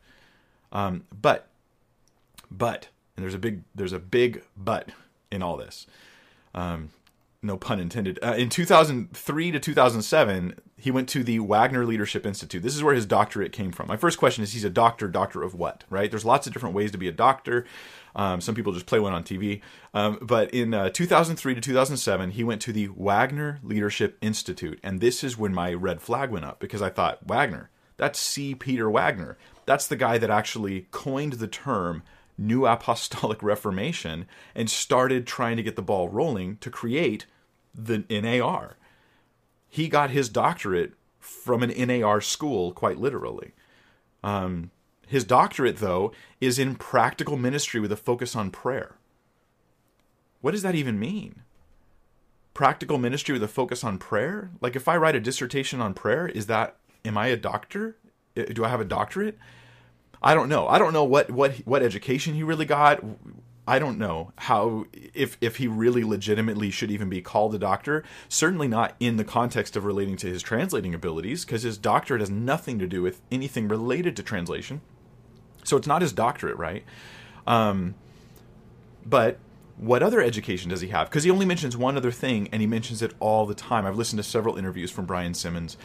Um, 0.71 1.03
but, 1.11 1.47
but, 2.49 2.87
and 3.15 3.23
there's 3.23 3.35
a 3.35 3.39
big, 3.39 3.61
there's 3.75 3.93
a 3.93 3.99
big 3.99 4.43
but 4.55 4.89
in 5.31 5.43
all 5.43 5.57
this. 5.57 5.85
Um, 6.55 6.89
no 7.41 7.57
pun 7.57 7.79
intended. 7.79 8.19
Uh, 8.23 8.33
in 8.33 8.49
2003 8.49 9.51
to 9.51 9.59
2007, 9.59 10.55
he 10.77 10.91
went 10.91 11.09
to 11.09 11.23
the 11.23 11.39
Wagner 11.39 11.85
Leadership 11.85 12.25
Institute. 12.25 12.61
This 12.61 12.75
is 12.75 12.83
where 12.83 12.93
his 12.93 13.05
doctorate 13.05 13.51
came 13.51 13.71
from. 13.71 13.87
My 13.87 13.97
first 13.97 14.19
question 14.19 14.43
is: 14.43 14.53
He's 14.53 14.63
a 14.63 14.69
doctor. 14.69 15.07
Doctor 15.07 15.41
of 15.43 15.55
what? 15.55 15.83
Right? 15.89 16.09
There's 16.09 16.25
lots 16.25 16.45
of 16.45 16.53
different 16.53 16.75
ways 16.75 16.91
to 16.91 16.97
be 16.97 17.07
a 17.07 17.11
doctor. 17.11 17.65
Um, 18.15 18.41
some 18.41 18.55
people 18.55 18.73
just 18.73 18.85
play 18.85 18.99
one 18.99 19.13
on 19.13 19.23
TV. 19.23 19.61
Um, 19.93 20.19
but 20.21 20.51
in 20.51 20.73
uh, 20.73 20.89
2003 20.89 21.55
to 21.55 21.61
2007, 21.61 22.31
he 22.31 22.43
went 22.43 22.61
to 22.63 22.73
the 22.73 22.87
Wagner 22.87 23.59
Leadership 23.63 24.17
Institute, 24.21 24.79
and 24.83 24.99
this 24.99 25.23
is 25.23 25.37
when 25.37 25.53
my 25.53 25.73
red 25.73 26.01
flag 26.01 26.31
went 26.31 26.45
up 26.45 26.59
because 26.59 26.81
I 26.81 26.89
thought 26.89 27.25
Wagner. 27.25 27.69
That's 27.97 28.19
C. 28.19 28.53
Peter 28.53 28.89
Wagner. 28.89 29.37
That's 29.65 29.87
the 29.87 29.95
guy 29.95 30.19
that 30.19 30.29
actually 30.29 30.87
coined 30.91 31.33
the 31.33 31.47
term 31.47 32.03
New 32.37 32.65
Apostolic 32.65 33.41
Reformation 33.43 34.27
and 34.53 34.69
started 34.69 35.25
trying 35.25 35.57
to 35.57 35.63
get 35.63 35.75
the 35.75 35.81
ball 35.81 36.09
rolling 36.09 36.57
to 36.57 36.69
create 36.69 37.25
the 37.73 38.05
NAR. 38.09 38.77
He 39.77 39.89
got 39.89 40.09
his 40.09 40.27
doctorate 40.27 40.93
from 41.19 41.61
an 41.61 41.69
NAR 41.69 42.19
school, 42.19 42.71
quite 42.71 42.97
literally. 42.97 43.51
Um, 44.23 44.71
his 45.05 45.23
doctorate, 45.23 45.77
though, 45.77 46.11
is 46.41 46.57
in 46.57 46.77
practical 46.77 47.37
ministry 47.37 47.79
with 47.79 47.91
a 47.91 47.95
focus 47.95 48.35
on 48.35 48.49
prayer. 48.49 48.95
What 50.41 50.53
does 50.53 50.63
that 50.63 50.73
even 50.73 50.99
mean? 50.99 51.43
Practical 52.55 52.97
ministry 52.97 53.33
with 53.33 53.43
a 53.43 53.47
focus 53.47 53.83
on 53.83 53.99
prayer? 53.99 54.49
Like 54.61 54.75
if 54.75 54.87
I 54.87 54.97
write 54.97 55.15
a 55.15 55.19
dissertation 55.19 55.79
on 55.79 55.93
prayer, 55.93 56.27
is 56.27 56.47
that 56.47 56.77
am 57.05 57.15
I 57.15 57.27
a 57.27 57.37
doctor? 57.37 57.97
Do 58.35 58.65
I 58.65 58.69
have 58.69 58.81
a 58.81 58.85
doctorate? 58.85 59.37
I 60.23 60.33
don't 60.33 60.49
know. 60.49 60.67
I 60.67 60.79
don't 60.79 60.93
know 60.93 61.03
what 61.03 61.29
what 61.29 61.53
what 61.65 61.83
education 61.83 62.33
he 62.33 62.41
really 62.41 62.65
got. 62.65 63.03
I 63.67 63.79
don't 63.79 63.97
know 63.97 64.31
how 64.37 64.85
if 65.13 65.37
if 65.41 65.57
he 65.57 65.67
really 65.67 66.03
legitimately 66.03 66.71
should 66.71 66.89
even 66.89 67.09
be 67.09 67.21
called 67.21 67.53
a 67.53 67.59
doctor. 67.59 68.03
Certainly 68.29 68.69
not 68.69 68.95
in 68.99 69.17
the 69.17 69.25
context 69.25 69.75
of 69.75 69.83
relating 69.83 70.15
to 70.17 70.27
his 70.27 70.41
translating 70.41 70.95
abilities, 70.95 71.43
because 71.43 71.63
his 71.63 71.77
doctorate 71.77 72.21
has 72.21 72.29
nothing 72.29 72.79
to 72.79 72.87
do 72.87 73.01
with 73.01 73.19
anything 73.29 73.67
related 73.67 74.15
to 74.15 74.23
translation. 74.23 74.79
So 75.65 75.75
it's 75.75 75.87
not 75.87 76.01
his 76.01 76.13
doctorate, 76.13 76.57
right? 76.57 76.85
Um, 77.45 77.95
but 79.05 79.37
what 79.75 80.01
other 80.01 80.21
education 80.21 80.69
does 80.69 80.81
he 80.81 80.87
have? 80.87 81.09
Because 81.09 81.25
he 81.25 81.31
only 81.31 81.45
mentions 81.45 81.75
one 81.75 81.97
other 81.97 82.11
thing, 82.11 82.47
and 82.53 82.61
he 82.61 82.67
mentions 82.67 83.01
it 83.01 83.13
all 83.19 83.45
the 83.45 83.53
time. 83.53 83.85
I've 83.85 83.97
listened 83.97 84.17
to 84.17 84.23
several 84.23 84.57
interviews 84.57 84.91
from 84.91 85.05
Brian 85.05 85.33
Simmons, 85.33 85.77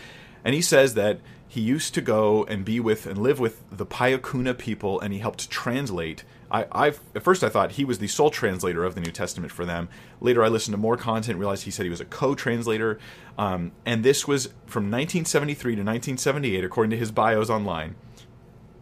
and 0.44 0.54
he 0.54 0.62
says 0.62 0.94
that 0.94 1.20
he 1.48 1.60
used 1.60 1.94
to 1.94 2.00
go 2.00 2.44
and 2.44 2.64
be 2.64 2.80
with 2.80 3.06
and 3.06 3.18
live 3.18 3.38
with 3.38 3.62
the 3.70 3.84
Paya 3.84 4.22
Kuna 4.22 4.54
people, 4.54 5.00
and 5.00 5.12
he 5.12 5.18
helped 5.18 5.50
translate 5.50 6.24
I, 6.52 6.66
I 6.70 6.86
at 6.88 7.22
first 7.22 7.42
I 7.42 7.48
thought 7.48 7.72
he 7.72 7.84
was 7.84 7.98
the 7.98 8.08
sole 8.08 8.30
translator 8.30 8.84
of 8.84 8.94
the 8.94 9.00
New 9.00 9.10
Testament 9.10 9.50
for 9.50 9.64
them. 9.64 9.88
Later, 10.20 10.44
I 10.44 10.48
listened 10.48 10.74
to 10.74 10.78
more 10.78 10.98
content, 10.98 11.38
realized 11.38 11.64
he 11.64 11.70
said 11.70 11.84
he 11.84 11.90
was 11.90 12.00
a 12.00 12.04
co-translator, 12.04 12.98
um, 13.38 13.72
and 13.86 14.04
this 14.04 14.28
was 14.28 14.46
from 14.66 14.84
1973 14.84 15.72
to 15.76 15.80
1978, 15.80 16.62
according 16.62 16.90
to 16.90 16.96
his 16.98 17.10
bios 17.10 17.48
online. 17.48 17.94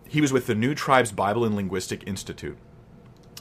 He 0.09 0.21
was 0.21 0.33
with 0.33 0.47
the 0.47 0.57
New 0.57 0.75
Tribes 0.75 1.13
Bible 1.13 1.45
and 1.45 1.55
Linguistic 1.55 2.03
Institute. 2.07 2.59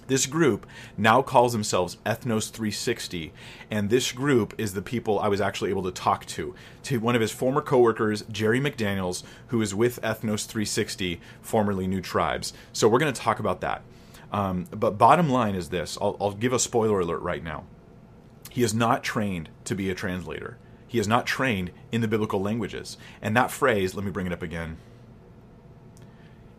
This 0.05 0.25
group 0.25 0.65
now 0.97 1.21
calls 1.21 1.53
themselves 1.53 1.97
Ethnos 2.05 2.49
360, 2.49 3.31
and 3.69 3.89
this 3.89 4.11
group 4.11 4.55
is 4.57 4.73
the 4.73 4.81
people 4.81 5.19
I 5.19 5.27
was 5.27 5.41
actually 5.41 5.69
able 5.69 5.83
to 5.83 5.91
talk 5.91 6.25
to. 6.27 6.55
To 6.83 6.99
one 6.99 7.13
of 7.13 7.21
his 7.21 7.31
former 7.31 7.61
coworkers, 7.61 8.23
Jerry 8.23 8.59
McDaniels, 8.59 9.23
who 9.47 9.61
is 9.61 9.75
with 9.75 10.01
Ethnos 10.01 10.47
360, 10.47 11.19
formerly 11.41 11.85
New 11.85 12.01
Tribes. 12.01 12.53
So 12.73 12.87
we're 12.87 12.97
going 12.97 13.13
to 13.13 13.21
talk 13.21 13.39
about 13.39 13.61
that. 13.61 13.83
Um, 14.31 14.67
but 14.71 14.97
bottom 14.97 15.29
line 15.29 15.55
is 15.55 15.69
this 15.69 15.97
I'll, 16.01 16.15
I'll 16.19 16.31
give 16.31 16.53
a 16.53 16.59
spoiler 16.59 16.99
alert 16.99 17.21
right 17.21 17.43
now. 17.43 17.65
He 18.49 18.63
is 18.63 18.73
not 18.73 19.03
trained 19.03 19.49
to 19.65 19.75
be 19.75 19.89
a 19.89 19.95
translator. 19.95 20.57
He 20.87 20.99
is 20.99 21.07
not 21.07 21.27
trained 21.27 21.71
in 21.91 22.01
the 22.01 22.07
biblical 22.07 22.41
languages. 22.41 22.97
And 23.21 23.37
that 23.37 23.51
phrase, 23.51 23.93
let 23.93 24.03
me 24.03 24.11
bring 24.11 24.25
it 24.25 24.33
up 24.33 24.41
again. 24.41 24.77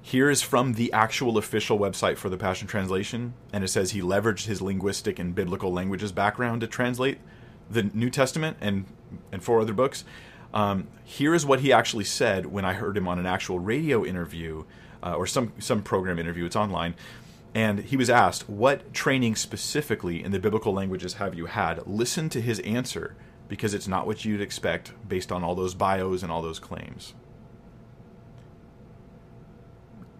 Here 0.03 0.31
is 0.31 0.41
from 0.41 0.75
the 0.75 0.93
actual 0.93 1.37
official 1.37 1.79
website 1.79 2.17
for 2.17 2.31
the 2.31 2.39
Passion 2.39 2.67
Translation, 2.67 3.35
and 3.53 3.63
it 3.63 3.69
says 3.69 3.91
he 3.91 4.01
leveraged 4.01 4.47
his 4.47 4.63
linguistic 4.63 5.19
and 5.19 5.35
biblical 5.35 5.73
languages 5.73 6.11
background 6.11 6.63
to 6.63 6.67
translate 6.67 7.19
the 7.71 7.83
New 7.83 8.09
Testament 8.09 8.57
and, 8.61 8.87
and 9.31 9.43
four 9.43 9.61
other 9.61 9.73
books. 9.73 10.05
Um, 10.55 10.89
here 11.05 11.35
is 11.35 11.45
what 11.45 11.61
he 11.61 11.73
actually 11.73 12.05
said 12.05 12.47
when 12.47 12.65
I 12.65 12.73
heard 12.73 12.97
him 12.97 13.07
on 13.07 13.19
an 13.19 13.27
actual 13.27 13.59
radio 13.59 14.05
interview 14.05 14.65
uh, 15.03 15.15
or 15.15 15.27
some, 15.27 15.53
some 15.59 15.83
program 15.83 16.19
interview. 16.19 16.45
It's 16.45 16.57
online. 16.57 16.95
And 17.55 17.81
he 17.81 17.97
was 17.97 18.09
asked, 18.09 18.49
What 18.49 18.93
training 18.95 19.37
specifically 19.37 20.23
in 20.23 20.31
the 20.31 20.39
biblical 20.39 20.73
languages 20.73 21.15
have 21.15 21.35
you 21.35 21.47
had? 21.47 21.87
Listen 21.87 22.29
to 22.31 22.41
his 22.41 22.61
answer 22.61 23.17
because 23.49 23.75
it's 23.75 23.89
not 23.89 24.07
what 24.07 24.25
you'd 24.25 24.41
expect 24.41 24.93
based 25.09 25.33
on 25.33 25.43
all 25.43 25.57
those 25.57 25.75
bios 25.75 26.23
and 26.23 26.31
all 26.31 26.43
those 26.43 26.61
claims. 26.61 27.15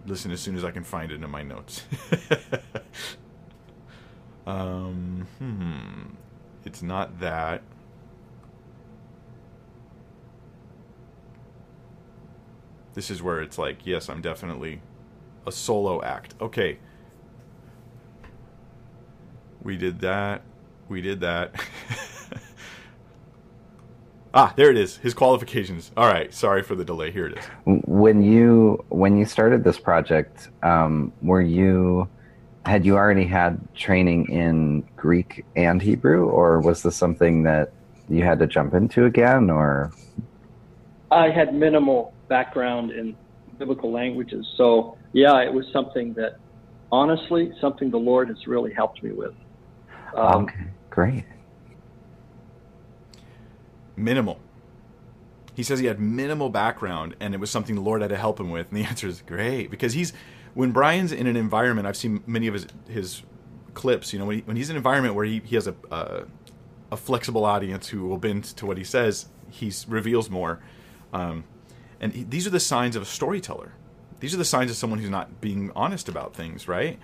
listen 0.05 0.31
as 0.31 0.39
soon 0.39 0.55
as 0.55 0.63
I 0.63 0.71
can 0.71 0.83
find 0.83 1.11
it 1.11 1.23
in 1.23 1.29
my 1.29 1.43
notes. 1.43 1.83
um, 4.47 5.27
hmm. 5.39 6.15
It's 6.65 6.81
not 6.81 7.19
that. 7.19 7.61
This 12.93 13.09
is 13.09 13.21
where 13.21 13.41
it's 13.41 13.57
like, 13.57 13.85
yes, 13.85 14.09
I'm 14.09 14.21
definitely 14.21 14.81
a 15.47 15.51
solo 15.51 16.03
act. 16.03 16.35
Okay. 16.41 16.79
We 19.63 19.77
did 19.77 19.99
that. 20.01 20.41
We 20.89 21.01
did 21.01 21.21
that. 21.21 21.53
ah, 24.33 24.53
there 24.55 24.69
it 24.71 24.77
is. 24.77 24.97
His 24.97 25.13
qualifications. 25.13 25.91
All 25.95 26.07
right. 26.07 26.33
Sorry 26.33 26.63
for 26.63 26.75
the 26.75 26.83
delay. 26.83 27.11
Here 27.11 27.27
it 27.27 27.37
is. 27.37 27.45
When 27.85 28.21
you 28.21 28.83
when 28.89 29.17
you 29.17 29.25
started 29.25 29.63
this 29.63 29.79
project, 29.79 30.49
um, 30.63 31.13
were 31.21 31.41
you 31.41 32.09
had 32.65 32.85
you 32.85 32.95
already 32.95 33.25
had 33.25 33.59
training 33.75 34.29
in 34.29 34.83
Greek 34.95 35.45
and 35.55 35.81
Hebrew, 35.81 36.29
or 36.29 36.59
was 36.59 36.83
this 36.83 36.95
something 36.95 37.43
that 37.43 37.73
you 38.09 38.23
had 38.23 38.39
to 38.39 38.47
jump 38.47 38.73
into 38.73 39.05
again, 39.05 39.49
or? 39.49 39.91
I 41.11 41.29
had 41.29 41.53
minimal 41.53 42.13
background 42.27 42.91
in 42.91 43.15
biblical 43.57 43.91
languages, 43.91 44.47
so 44.57 44.97
yeah, 45.13 45.41
it 45.41 45.51
was 45.51 45.65
something 45.73 46.13
that, 46.13 46.37
honestly, 46.91 47.51
something 47.59 47.89
the 47.89 47.97
Lord 47.97 48.29
has 48.29 48.47
really 48.47 48.73
helped 48.73 49.03
me 49.03 49.11
with. 49.11 49.33
Um, 50.15 50.43
okay, 50.43 50.65
great. 50.89 51.25
Minimal. 53.95 54.39
He 55.53 55.63
says 55.63 55.79
he 55.79 55.85
had 55.85 55.99
minimal 55.99 56.49
background, 56.49 57.15
and 57.19 57.33
it 57.33 57.39
was 57.39 57.51
something 57.51 57.75
the 57.75 57.81
Lord 57.81 58.01
had 58.01 58.09
to 58.09 58.17
help 58.17 58.39
him 58.39 58.49
with. 58.49 58.69
And 58.69 58.77
the 58.77 58.83
answer 58.89 59.07
is 59.07 59.21
great 59.21 59.69
because 59.69 59.93
he's 59.93 60.13
when 60.53 60.71
Brian's 60.71 61.11
in 61.11 61.27
an 61.27 61.35
environment. 61.35 61.87
I've 61.87 61.97
seen 61.97 62.23
many 62.25 62.47
of 62.47 62.53
his 62.53 62.67
his 62.87 63.23
clips. 63.73 64.13
You 64.13 64.19
know, 64.19 64.25
when, 64.25 64.37
he, 64.37 64.41
when 64.43 64.57
he's 64.57 64.69
in 64.69 64.75
an 64.75 64.77
environment 64.77 65.15
where 65.15 65.25
he, 65.25 65.41
he 65.45 65.55
has 65.55 65.67
a, 65.67 65.75
a 65.91 66.23
a 66.91 66.97
flexible 66.97 67.45
audience 67.45 67.87
who 67.87 68.05
will 68.07 68.17
bend 68.17 68.43
to 68.43 68.65
what 68.65 68.77
he 68.77 68.83
says, 68.83 69.27
he 69.49 69.71
reveals 69.87 70.29
more. 70.29 70.59
Um, 71.13 71.45
and 72.01 72.13
he, 72.13 72.23
these 72.23 72.45
are 72.45 72.51
the 72.51 72.59
signs 72.59 72.95
of 72.95 73.01
a 73.01 73.05
storyteller. 73.05 73.73
These 74.19 74.33
are 74.33 74.37
the 74.37 74.45
signs 74.45 74.69
of 74.69 74.77
someone 74.77 74.99
who's 74.99 75.09
not 75.09 75.41
being 75.41 75.71
honest 75.75 76.09
about 76.09 76.35
things, 76.35 76.67
right? 76.67 76.99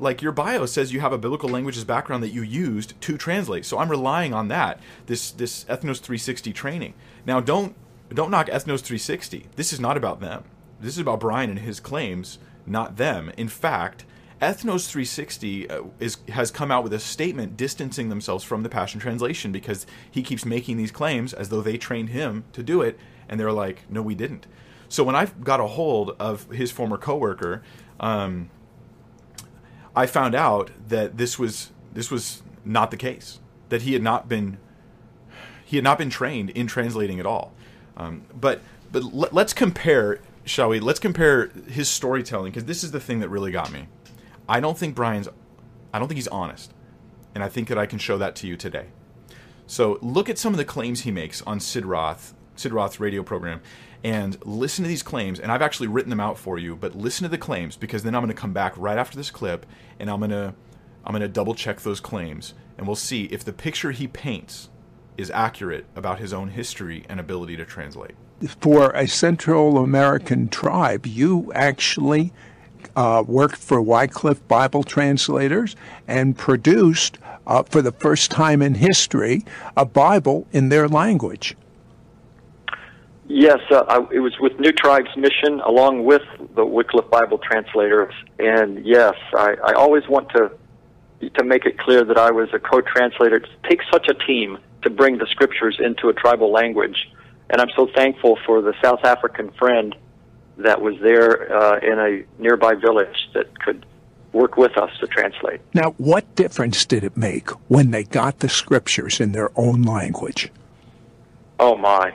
Like 0.00 0.22
your 0.22 0.32
bio 0.32 0.64
says 0.64 0.92
you 0.92 1.00
have 1.00 1.12
a 1.12 1.18
biblical 1.18 1.50
languages 1.50 1.84
background 1.84 2.22
that 2.22 2.32
you 2.32 2.42
used 2.42 2.98
to 3.02 3.18
translate. 3.18 3.66
So 3.66 3.78
I'm 3.78 3.90
relying 3.90 4.32
on 4.32 4.48
that. 4.48 4.80
This 5.06 5.30
this 5.30 5.64
Ethnos 5.64 6.00
360 6.00 6.52
training. 6.54 6.94
Now 7.26 7.40
don't 7.40 7.76
don't 8.12 8.30
knock 8.30 8.46
Ethnos 8.46 8.80
360. 8.80 9.46
This 9.56 9.72
is 9.72 9.78
not 9.78 9.98
about 9.98 10.20
them. 10.20 10.44
This 10.80 10.94
is 10.94 11.00
about 11.00 11.20
Brian 11.20 11.50
and 11.50 11.58
his 11.58 11.80
claims, 11.80 12.38
not 12.66 12.96
them. 12.96 13.30
In 13.36 13.48
fact, 13.48 14.06
Ethnos 14.40 14.88
360 14.88 15.68
uh, 15.68 15.82
is 15.98 16.16
has 16.30 16.50
come 16.50 16.70
out 16.70 16.82
with 16.82 16.94
a 16.94 16.98
statement 16.98 17.58
distancing 17.58 18.08
themselves 18.08 18.42
from 18.42 18.62
the 18.62 18.70
Passion 18.70 18.98
Translation 18.98 19.52
because 19.52 19.86
he 20.10 20.22
keeps 20.22 20.46
making 20.46 20.78
these 20.78 20.90
claims 20.90 21.34
as 21.34 21.50
though 21.50 21.60
they 21.60 21.76
trained 21.76 22.08
him 22.08 22.44
to 22.54 22.62
do 22.62 22.80
it, 22.80 22.98
and 23.28 23.38
they're 23.38 23.52
like, 23.52 23.82
no, 23.90 24.00
we 24.00 24.14
didn't. 24.14 24.46
So 24.88 25.04
when 25.04 25.14
I 25.14 25.26
got 25.26 25.60
a 25.60 25.66
hold 25.66 26.16
of 26.18 26.50
his 26.50 26.70
former 26.70 26.96
coworker, 26.96 27.62
um, 28.00 28.48
I 30.00 30.06
found 30.06 30.34
out 30.34 30.70
that 30.88 31.18
this 31.18 31.38
was 31.38 31.72
this 31.92 32.10
was 32.10 32.42
not 32.64 32.90
the 32.90 32.96
case. 32.96 33.38
That 33.68 33.82
he 33.82 33.92
had 33.92 34.02
not 34.02 34.30
been 34.30 34.56
he 35.62 35.76
had 35.76 35.84
not 35.84 35.98
been 35.98 36.08
trained 36.08 36.48
in 36.50 36.66
translating 36.66 37.20
at 37.20 37.26
all. 37.26 37.52
Um, 37.98 38.22
but 38.32 38.62
but 38.90 39.02
let, 39.12 39.34
let's 39.34 39.52
compare, 39.52 40.20
shall 40.44 40.70
we? 40.70 40.80
Let's 40.80 41.00
compare 41.00 41.48
his 41.68 41.86
storytelling 41.90 42.50
because 42.50 42.64
this 42.64 42.82
is 42.82 42.92
the 42.92 43.00
thing 43.00 43.20
that 43.20 43.28
really 43.28 43.52
got 43.52 43.70
me. 43.70 43.88
I 44.48 44.58
don't 44.58 44.78
think 44.78 44.94
Brian's, 44.94 45.28
I 45.92 45.98
don't 45.98 46.08
think 46.08 46.16
he's 46.16 46.28
honest. 46.28 46.72
And 47.34 47.44
I 47.44 47.50
think 47.50 47.68
that 47.68 47.76
I 47.76 47.84
can 47.84 47.98
show 47.98 48.16
that 48.16 48.34
to 48.36 48.46
you 48.46 48.56
today. 48.56 48.86
So 49.66 49.98
look 50.00 50.30
at 50.30 50.38
some 50.38 50.54
of 50.54 50.56
the 50.56 50.64
claims 50.64 51.02
he 51.02 51.10
makes 51.10 51.42
on 51.42 51.60
Sid 51.60 51.84
Roth, 51.84 52.34
Sid 52.56 52.72
Roth's 52.72 52.98
radio 52.98 53.22
program, 53.22 53.60
and 54.02 54.38
listen 54.44 54.82
to 54.84 54.88
these 54.88 55.02
claims. 55.02 55.38
And 55.38 55.52
I've 55.52 55.62
actually 55.62 55.88
written 55.88 56.10
them 56.10 56.20
out 56.20 56.38
for 56.38 56.58
you, 56.58 56.76
but 56.76 56.96
listen 56.96 57.24
to 57.24 57.28
the 57.28 57.38
claims 57.38 57.76
because 57.76 58.02
then 58.02 58.14
I'm 58.14 58.22
going 58.22 58.34
to 58.34 58.40
come 58.40 58.52
back 58.52 58.74
right 58.76 58.98
after 58.98 59.16
this 59.16 59.30
clip 59.30 59.66
and 59.98 60.10
I'm 60.10 60.20
going 60.20 60.30
to 60.30 60.54
I'm 61.04 61.12
going 61.12 61.22
to 61.22 61.28
double 61.28 61.54
check 61.54 61.80
those 61.80 62.00
claims 62.00 62.54
and 62.76 62.86
we'll 62.86 62.96
see 62.96 63.24
if 63.24 63.44
the 63.44 63.52
picture 63.52 63.90
he 63.90 64.06
paints 64.06 64.68
is 65.16 65.30
accurate 65.30 65.86
about 65.96 66.18
his 66.18 66.32
own 66.32 66.48
history 66.48 67.04
and 67.08 67.20
ability 67.20 67.56
to 67.56 67.64
translate. 67.64 68.14
For 68.60 68.90
a 68.92 69.06
Central 69.06 69.78
American 69.78 70.48
tribe, 70.48 71.04
you 71.06 71.52
actually 71.54 72.32
uh, 72.96 73.22
worked 73.26 73.58
for 73.58 73.82
Wycliffe 73.82 74.46
Bible 74.48 74.82
Translators 74.82 75.76
and 76.08 76.36
produced, 76.36 77.18
uh, 77.46 77.62
for 77.64 77.82
the 77.82 77.92
first 77.92 78.30
time 78.30 78.62
in 78.62 78.74
history, 78.74 79.44
a 79.76 79.84
Bible 79.84 80.46
in 80.52 80.70
their 80.70 80.88
language. 80.88 81.56
Yes, 83.32 83.60
uh, 83.70 83.84
I, 83.86 83.98
it 84.12 84.18
was 84.18 84.36
with 84.40 84.58
New 84.58 84.72
Tribes 84.72 85.16
Mission 85.16 85.60
along 85.60 86.04
with 86.04 86.22
the 86.56 86.66
Wycliffe 86.66 87.08
Bible 87.10 87.38
Translators. 87.38 88.12
And 88.40 88.84
yes, 88.84 89.14
I, 89.32 89.54
I 89.64 89.72
always 89.74 90.08
want 90.08 90.30
to 90.30 90.50
to 91.34 91.44
make 91.44 91.64
it 91.64 91.78
clear 91.78 92.02
that 92.02 92.18
I 92.18 92.32
was 92.32 92.48
a 92.52 92.58
co-translator. 92.58 93.36
It 93.36 93.48
takes 93.68 93.84
such 93.92 94.08
a 94.08 94.14
team 94.14 94.58
to 94.82 94.90
bring 94.90 95.18
the 95.18 95.26
scriptures 95.26 95.78
into 95.78 96.08
a 96.08 96.12
tribal 96.12 96.50
language. 96.50 97.08
And 97.50 97.60
I'm 97.60 97.68
so 97.76 97.86
thankful 97.94 98.36
for 98.44 98.62
the 98.62 98.74
South 98.82 99.04
African 99.04 99.52
friend 99.52 99.94
that 100.56 100.80
was 100.80 100.96
there 101.00 101.54
uh, 101.54 101.78
in 101.78 102.00
a 102.00 102.42
nearby 102.42 102.74
village 102.74 103.28
that 103.34 103.60
could 103.60 103.86
work 104.32 104.56
with 104.56 104.76
us 104.76 104.90
to 104.98 105.06
translate. 105.06 105.60
Now, 105.72 105.90
what 105.98 106.34
difference 106.34 106.84
did 106.84 107.04
it 107.04 107.16
make 107.16 107.50
when 107.68 107.92
they 107.92 108.02
got 108.02 108.40
the 108.40 108.48
scriptures 108.48 109.20
in 109.20 109.30
their 109.32 109.50
own 109.54 109.82
language? 109.82 110.50
Oh, 111.60 111.76
my. 111.76 112.12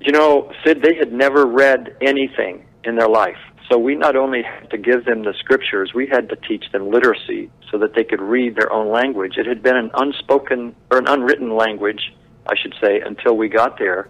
You 0.00 0.12
know, 0.12 0.50
Sid, 0.64 0.82
they 0.82 0.94
had 0.94 1.12
never 1.12 1.46
read 1.46 1.96
anything 2.00 2.64
in 2.84 2.96
their 2.96 3.08
life. 3.08 3.36
So 3.70 3.78
we 3.78 3.94
not 3.94 4.16
only 4.16 4.42
had 4.42 4.70
to 4.70 4.78
give 4.78 5.04
them 5.04 5.22
the 5.22 5.34
scriptures, 5.38 5.92
we 5.94 6.06
had 6.06 6.28
to 6.30 6.36
teach 6.36 6.64
them 6.72 6.90
literacy 6.90 7.50
so 7.70 7.78
that 7.78 7.94
they 7.94 8.02
could 8.02 8.20
read 8.20 8.56
their 8.56 8.72
own 8.72 8.90
language. 8.90 9.36
It 9.36 9.46
had 9.46 9.62
been 9.62 9.76
an 9.76 9.90
unspoken 9.94 10.74
or 10.90 10.98
an 10.98 11.06
unwritten 11.06 11.54
language, 11.54 12.12
I 12.46 12.54
should 12.60 12.74
say, 12.80 13.00
until 13.00 13.36
we 13.36 13.48
got 13.48 13.78
there 13.78 14.08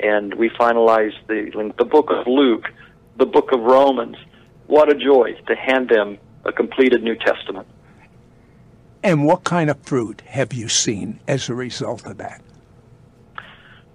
and 0.00 0.34
we 0.34 0.48
finalized 0.50 1.26
the 1.26 1.72
the 1.78 1.84
book 1.84 2.10
of 2.10 2.26
Luke, 2.26 2.66
the 3.16 3.26
book 3.26 3.52
of 3.52 3.60
Romans. 3.60 4.16
What 4.66 4.90
a 4.90 4.94
joy 4.94 5.34
to 5.46 5.56
hand 5.56 5.88
them 5.88 6.18
a 6.44 6.52
completed 6.52 7.02
New 7.02 7.16
Testament. 7.16 7.66
And 9.02 9.24
what 9.24 9.44
kind 9.44 9.70
of 9.70 9.80
fruit 9.82 10.22
have 10.26 10.52
you 10.52 10.68
seen 10.68 11.20
as 11.26 11.48
a 11.48 11.54
result 11.54 12.04
of 12.04 12.18
that? 12.18 12.42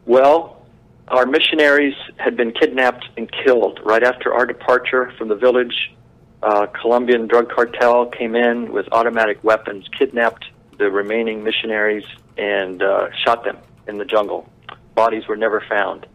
Well, 0.06 0.63
our 1.08 1.26
missionaries 1.26 1.96
had 2.18 2.38
been 2.38 2.52
kidnapped 2.52 3.06
and 3.18 3.30
killed 3.32 3.80
right 3.84 4.04
after 4.04 4.34
our 4.34 4.46
departure 4.46 5.12
from 5.18 5.28
the 5.28 5.36
village. 5.36 5.94
Uh, 6.42 6.66
Colombian 6.68 7.28
drug 7.28 7.50
cartel 7.50 8.06
came 8.08 8.36
in 8.36 8.72
with 8.72 8.88
automatic 8.92 9.44
weapons, 9.44 9.88
kidnapped 9.98 10.46
the 10.78 10.90
remaining 10.90 11.44
missionaries, 11.44 12.04
and 12.38 12.82
uh, 12.82 13.08
shot 13.24 13.44
them 13.44 13.58
in 13.88 13.98
the 13.98 14.06
jungle 14.06 14.50
bodies 14.96 15.28
were 15.28 15.36
never 15.36 15.62
found. 15.68 16.06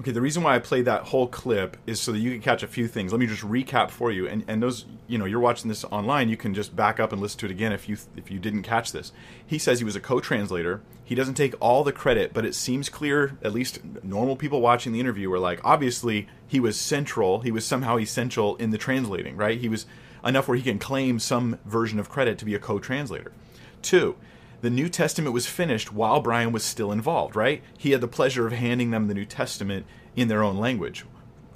Okay, 0.00 0.12
the 0.12 0.20
reason 0.22 0.42
why 0.42 0.54
I 0.54 0.60
played 0.60 0.86
that 0.86 1.02
whole 1.02 1.26
clip 1.26 1.76
is 1.86 2.00
so 2.00 2.12
that 2.12 2.20
you 2.20 2.30
can 2.30 2.40
catch 2.40 2.62
a 2.62 2.66
few 2.66 2.88
things. 2.88 3.12
Let 3.12 3.20
me 3.20 3.26
just 3.26 3.42
recap 3.42 3.90
for 3.90 4.10
you. 4.10 4.26
And 4.26 4.42
and 4.48 4.62
those, 4.62 4.86
you 5.06 5.18
know, 5.18 5.26
you're 5.26 5.40
watching 5.40 5.68
this 5.68 5.84
online, 5.84 6.30
you 6.30 6.38
can 6.38 6.54
just 6.54 6.74
back 6.74 6.98
up 6.98 7.12
and 7.12 7.20
listen 7.20 7.38
to 7.40 7.46
it 7.46 7.50
again 7.50 7.70
if 7.70 7.86
you 7.86 7.98
if 8.16 8.30
you 8.30 8.38
didn't 8.38 8.62
catch 8.62 8.92
this. 8.92 9.12
He 9.46 9.58
says 9.58 9.78
he 9.78 9.84
was 9.84 9.96
a 9.96 10.00
co-translator. 10.00 10.80
He 11.04 11.14
doesn't 11.14 11.34
take 11.34 11.54
all 11.60 11.84
the 11.84 11.92
credit, 11.92 12.32
but 12.32 12.46
it 12.46 12.54
seems 12.54 12.88
clear, 12.88 13.36
at 13.42 13.52
least 13.52 13.80
normal 14.02 14.36
people 14.36 14.62
watching 14.62 14.94
the 14.94 15.00
interview 15.00 15.28
were 15.28 15.38
like, 15.38 15.60
obviously 15.64 16.28
he 16.48 16.60
was 16.60 16.80
central. 16.80 17.40
He 17.40 17.50
was 17.50 17.66
somehow 17.66 17.98
essential 17.98 18.56
in 18.56 18.70
the 18.70 18.78
translating, 18.78 19.36
right? 19.36 19.60
He 19.60 19.68
was 19.68 19.84
enough 20.24 20.48
where 20.48 20.56
he 20.56 20.62
can 20.62 20.78
claim 20.78 21.18
some 21.18 21.58
version 21.66 21.98
of 21.98 22.08
credit 22.08 22.38
to 22.38 22.46
be 22.46 22.54
a 22.54 22.58
co-translator. 22.58 23.32
Two, 23.82 24.16
the 24.60 24.70
New 24.70 24.88
Testament 24.88 25.32
was 25.32 25.46
finished 25.46 25.92
while 25.92 26.20
Brian 26.20 26.52
was 26.52 26.64
still 26.64 26.92
involved, 26.92 27.34
right? 27.36 27.62
He 27.78 27.92
had 27.92 28.00
the 28.00 28.08
pleasure 28.08 28.46
of 28.46 28.52
handing 28.52 28.90
them 28.90 29.08
the 29.08 29.14
New 29.14 29.24
Testament 29.24 29.86
in 30.16 30.28
their 30.28 30.42
own 30.42 30.58
language. 30.58 31.04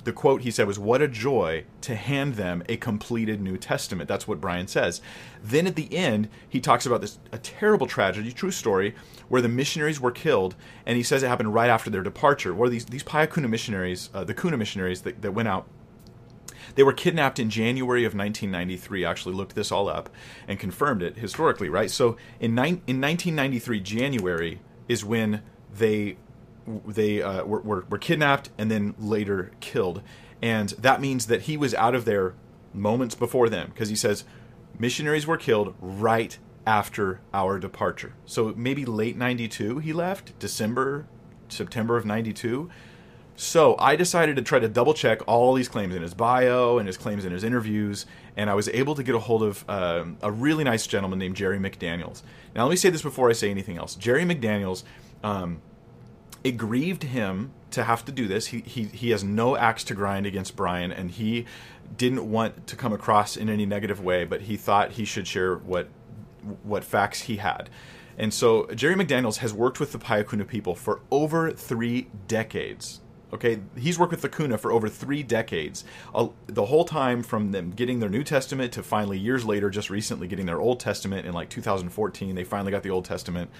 The 0.04 0.12
quote 0.12 0.42
he 0.42 0.50
said 0.50 0.66
was, 0.66 0.78
What 0.78 1.00
a 1.00 1.08
joy 1.08 1.64
to 1.80 1.94
hand 1.94 2.34
them 2.34 2.62
a 2.68 2.76
completed 2.76 3.40
New 3.40 3.56
Testament. 3.56 4.06
That's 4.06 4.28
what 4.28 4.40
Brian 4.40 4.68
says. 4.68 5.00
Then 5.42 5.66
at 5.66 5.76
the 5.76 5.94
end, 5.94 6.28
he 6.46 6.60
talks 6.60 6.84
about 6.84 7.00
this 7.00 7.18
a 7.32 7.38
terrible 7.38 7.86
tragedy, 7.86 8.30
true 8.30 8.50
story, 8.50 8.94
where 9.28 9.42
the 9.42 9.48
missionaries 9.48 10.00
were 10.00 10.10
killed, 10.10 10.56
and 10.84 10.96
he 10.96 11.02
says 11.02 11.22
it 11.22 11.28
happened 11.28 11.54
right 11.54 11.70
after 11.70 11.88
their 11.88 12.02
departure. 12.02 12.52
where 12.52 12.68
these, 12.68 12.84
these 12.86 13.02
Paya 13.02 13.32
Kuna 13.32 13.48
missionaries, 13.48 14.10
uh, 14.12 14.24
the 14.24 14.34
Kuna 14.34 14.58
missionaries 14.58 15.02
that, 15.02 15.22
that 15.22 15.32
went 15.32 15.48
out 15.48 15.66
they 16.74 16.82
were 16.82 16.92
kidnapped 16.92 17.38
in 17.38 17.50
January 17.50 18.04
of 18.04 18.14
1993. 18.14 19.04
I 19.04 19.10
actually 19.10 19.34
looked 19.34 19.54
this 19.54 19.72
all 19.72 19.88
up 19.88 20.08
and 20.48 20.58
confirmed 20.58 21.02
it 21.02 21.16
historically, 21.16 21.68
right? 21.68 21.90
So 21.90 22.16
in, 22.40 22.52
in 22.52 23.00
1993, 23.00 23.80
January 23.80 24.60
is 24.88 25.04
when 25.04 25.42
they 25.72 26.16
they 26.86 27.20
uh, 27.20 27.44
were, 27.44 27.60
were, 27.60 27.86
were 27.90 27.98
kidnapped 27.98 28.50
and 28.56 28.70
then 28.70 28.94
later 28.98 29.50
killed. 29.60 30.02
And 30.40 30.70
that 30.70 31.00
means 31.00 31.26
that 31.26 31.42
he 31.42 31.56
was 31.56 31.74
out 31.74 31.94
of 31.94 32.04
there 32.04 32.34
moments 32.72 33.14
before 33.14 33.48
them 33.48 33.70
because 33.72 33.88
he 33.88 33.96
says 33.96 34.24
missionaries 34.78 35.26
were 35.26 35.36
killed 35.36 35.74
right 35.80 36.38
after 36.66 37.20
our 37.32 37.58
departure. 37.58 38.14
So 38.24 38.54
maybe 38.56 38.84
late 38.84 39.16
92 39.16 39.78
he 39.78 39.92
left, 39.92 40.38
December, 40.38 41.06
September 41.48 41.96
of 41.96 42.04
92. 42.04 42.70
So 43.36 43.74
I 43.78 43.96
decided 43.96 44.36
to 44.36 44.42
try 44.42 44.60
to 44.60 44.68
double 44.68 44.94
check 44.94 45.20
all 45.26 45.54
these 45.54 45.68
claims 45.68 45.94
in 45.94 46.02
his 46.02 46.14
bio 46.14 46.78
and 46.78 46.86
his 46.86 46.96
claims 46.96 47.24
in 47.24 47.32
his 47.32 47.42
interviews, 47.42 48.06
and 48.36 48.48
I 48.48 48.54
was 48.54 48.68
able 48.68 48.94
to 48.94 49.02
get 49.02 49.14
a 49.14 49.18
hold 49.18 49.42
of 49.42 49.64
um, 49.68 50.18
a 50.22 50.30
really 50.30 50.62
nice 50.62 50.86
gentleman 50.86 51.18
named 51.18 51.34
Jerry 51.34 51.58
McDaniels. 51.58 52.22
Now, 52.54 52.64
let 52.64 52.70
me 52.70 52.76
say 52.76 52.90
this 52.90 53.02
before 53.02 53.28
I 53.28 53.32
say 53.32 53.50
anything 53.50 53.76
else. 53.76 53.96
Jerry 53.96 54.24
McDaniels, 54.24 54.84
um, 55.24 55.62
it 56.44 56.52
grieved 56.52 57.02
him 57.02 57.52
to 57.72 57.82
have 57.82 58.04
to 58.04 58.12
do 58.12 58.28
this. 58.28 58.48
He, 58.48 58.60
he, 58.60 58.84
he 58.84 59.10
has 59.10 59.24
no 59.24 59.56
axe 59.56 59.82
to 59.84 59.94
grind 59.94 60.26
against 60.26 60.54
Brian, 60.54 60.92
and 60.92 61.10
he 61.10 61.44
didn't 61.96 62.30
want 62.30 62.68
to 62.68 62.76
come 62.76 62.92
across 62.92 63.36
in 63.36 63.48
any 63.48 63.66
negative 63.66 64.00
way, 64.00 64.24
but 64.24 64.42
he 64.42 64.56
thought 64.56 64.92
he 64.92 65.04
should 65.04 65.26
share 65.26 65.56
what 65.56 65.88
what 66.62 66.84
facts 66.84 67.22
he 67.22 67.38
had. 67.38 67.70
And 68.18 68.32
so 68.32 68.66
Jerry 68.66 68.94
McDaniels 68.94 69.38
has 69.38 69.54
worked 69.54 69.80
with 69.80 69.92
the 69.92 69.98
Paya 69.98 70.28
Kuna 70.28 70.44
people 70.44 70.74
for 70.74 71.00
over 71.10 71.50
three 71.50 72.08
decades. 72.28 73.00
Okay, 73.34 73.58
he's 73.76 73.98
worked 73.98 74.12
with 74.12 74.22
the 74.22 74.28
Kuna 74.28 74.56
for 74.56 74.70
over 74.70 74.88
three 74.88 75.24
decades. 75.24 75.84
The 76.46 76.66
whole 76.66 76.84
time 76.84 77.24
from 77.24 77.50
them 77.50 77.72
getting 77.72 77.98
their 77.98 78.08
New 78.08 78.22
Testament 78.22 78.72
to 78.74 78.82
finally 78.84 79.18
years 79.18 79.44
later, 79.44 79.70
just 79.70 79.90
recently 79.90 80.28
getting 80.28 80.46
their 80.46 80.60
Old 80.60 80.78
Testament 80.78 81.26
in 81.26 81.32
like 81.32 81.50
2014, 81.50 82.36
they 82.36 82.44
finally 82.44 82.70
got 82.70 82.84
the 82.84 82.90
Old 82.90 83.04
Testament. 83.04 83.50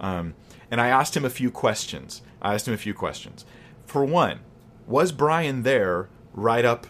Um, 0.00 0.34
and 0.68 0.80
I 0.80 0.88
asked 0.88 1.16
him 1.16 1.24
a 1.24 1.30
few 1.30 1.52
questions. 1.52 2.22
I 2.42 2.54
asked 2.54 2.66
him 2.66 2.74
a 2.74 2.78
few 2.78 2.92
questions. 2.92 3.44
For 3.86 4.04
one, 4.04 4.40
was 4.88 5.12
Brian 5.12 5.62
there 5.62 6.08
right 6.32 6.64
up 6.64 6.88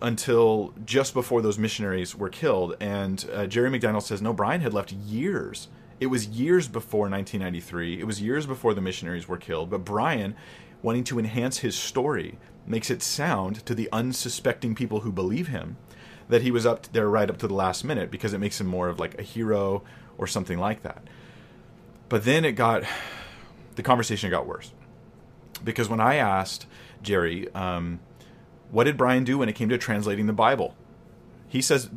until 0.00 0.74
just 0.84 1.14
before 1.14 1.42
those 1.42 1.58
missionaries 1.58 2.14
were 2.14 2.28
killed? 2.28 2.76
And 2.78 3.28
uh, 3.32 3.46
Jerry 3.46 3.70
McDaniel 3.70 4.02
says, 4.02 4.22
no, 4.22 4.32
Brian 4.32 4.60
had 4.60 4.72
left 4.72 4.92
years. 4.92 5.66
It 5.98 6.06
was 6.06 6.28
years 6.28 6.68
before 6.68 7.08
1993. 7.08 8.00
It 8.00 8.04
was 8.04 8.22
years 8.22 8.46
before 8.46 8.72
the 8.74 8.80
missionaries 8.80 9.26
were 9.26 9.36
killed. 9.36 9.70
But 9.70 9.84
Brian 9.84 10.36
wanting 10.82 11.04
to 11.04 11.18
enhance 11.18 11.58
his 11.58 11.76
story 11.76 12.38
makes 12.66 12.90
it 12.90 13.02
sound 13.02 13.64
to 13.66 13.74
the 13.74 13.88
unsuspecting 13.92 14.74
people 14.74 15.00
who 15.00 15.12
believe 15.12 15.48
him 15.48 15.76
that 16.28 16.42
he 16.42 16.50
was 16.50 16.64
up 16.64 16.86
there 16.92 17.08
right 17.08 17.28
up 17.28 17.38
to 17.38 17.48
the 17.48 17.54
last 17.54 17.84
minute 17.84 18.10
because 18.10 18.32
it 18.32 18.38
makes 18.38 18.60
him 18.60 18.66
more 18.66 18.88
of 18.88 18.98
like 18.98 19.18
a 19.18 19.22
hero 19.22 19.82
or 20.18 20.26
something 20.26 20.58
like 20.58 20.82
that. 20.82 21.02
But 22.08 22.24
then 22.24 22.44
it 22.44 22.52
got 22.52 22.84
the 23.74 23.82
conversation 23.82 24.30
got 24.30 24.46
worse 24.46 24.72
because 25.64 25.88
when 25.88 26.00
I 26.00 26.16
asked 26.16 26.66
Jerry, 27.02 27.52
um, 27.54 28.00
what 28.70 28.84
did 28.84 28.96
Brian 28.96 29.24
do 29.24 29.38
when 29.38 29.48
it 29.48 29.54
came 29.54 29.68
to 29.68 29.78
translating 29.78 30.26
the 30.26 30.32
Bible? 30.32 30.74
He 31.48 31.60
says 31.60 31.90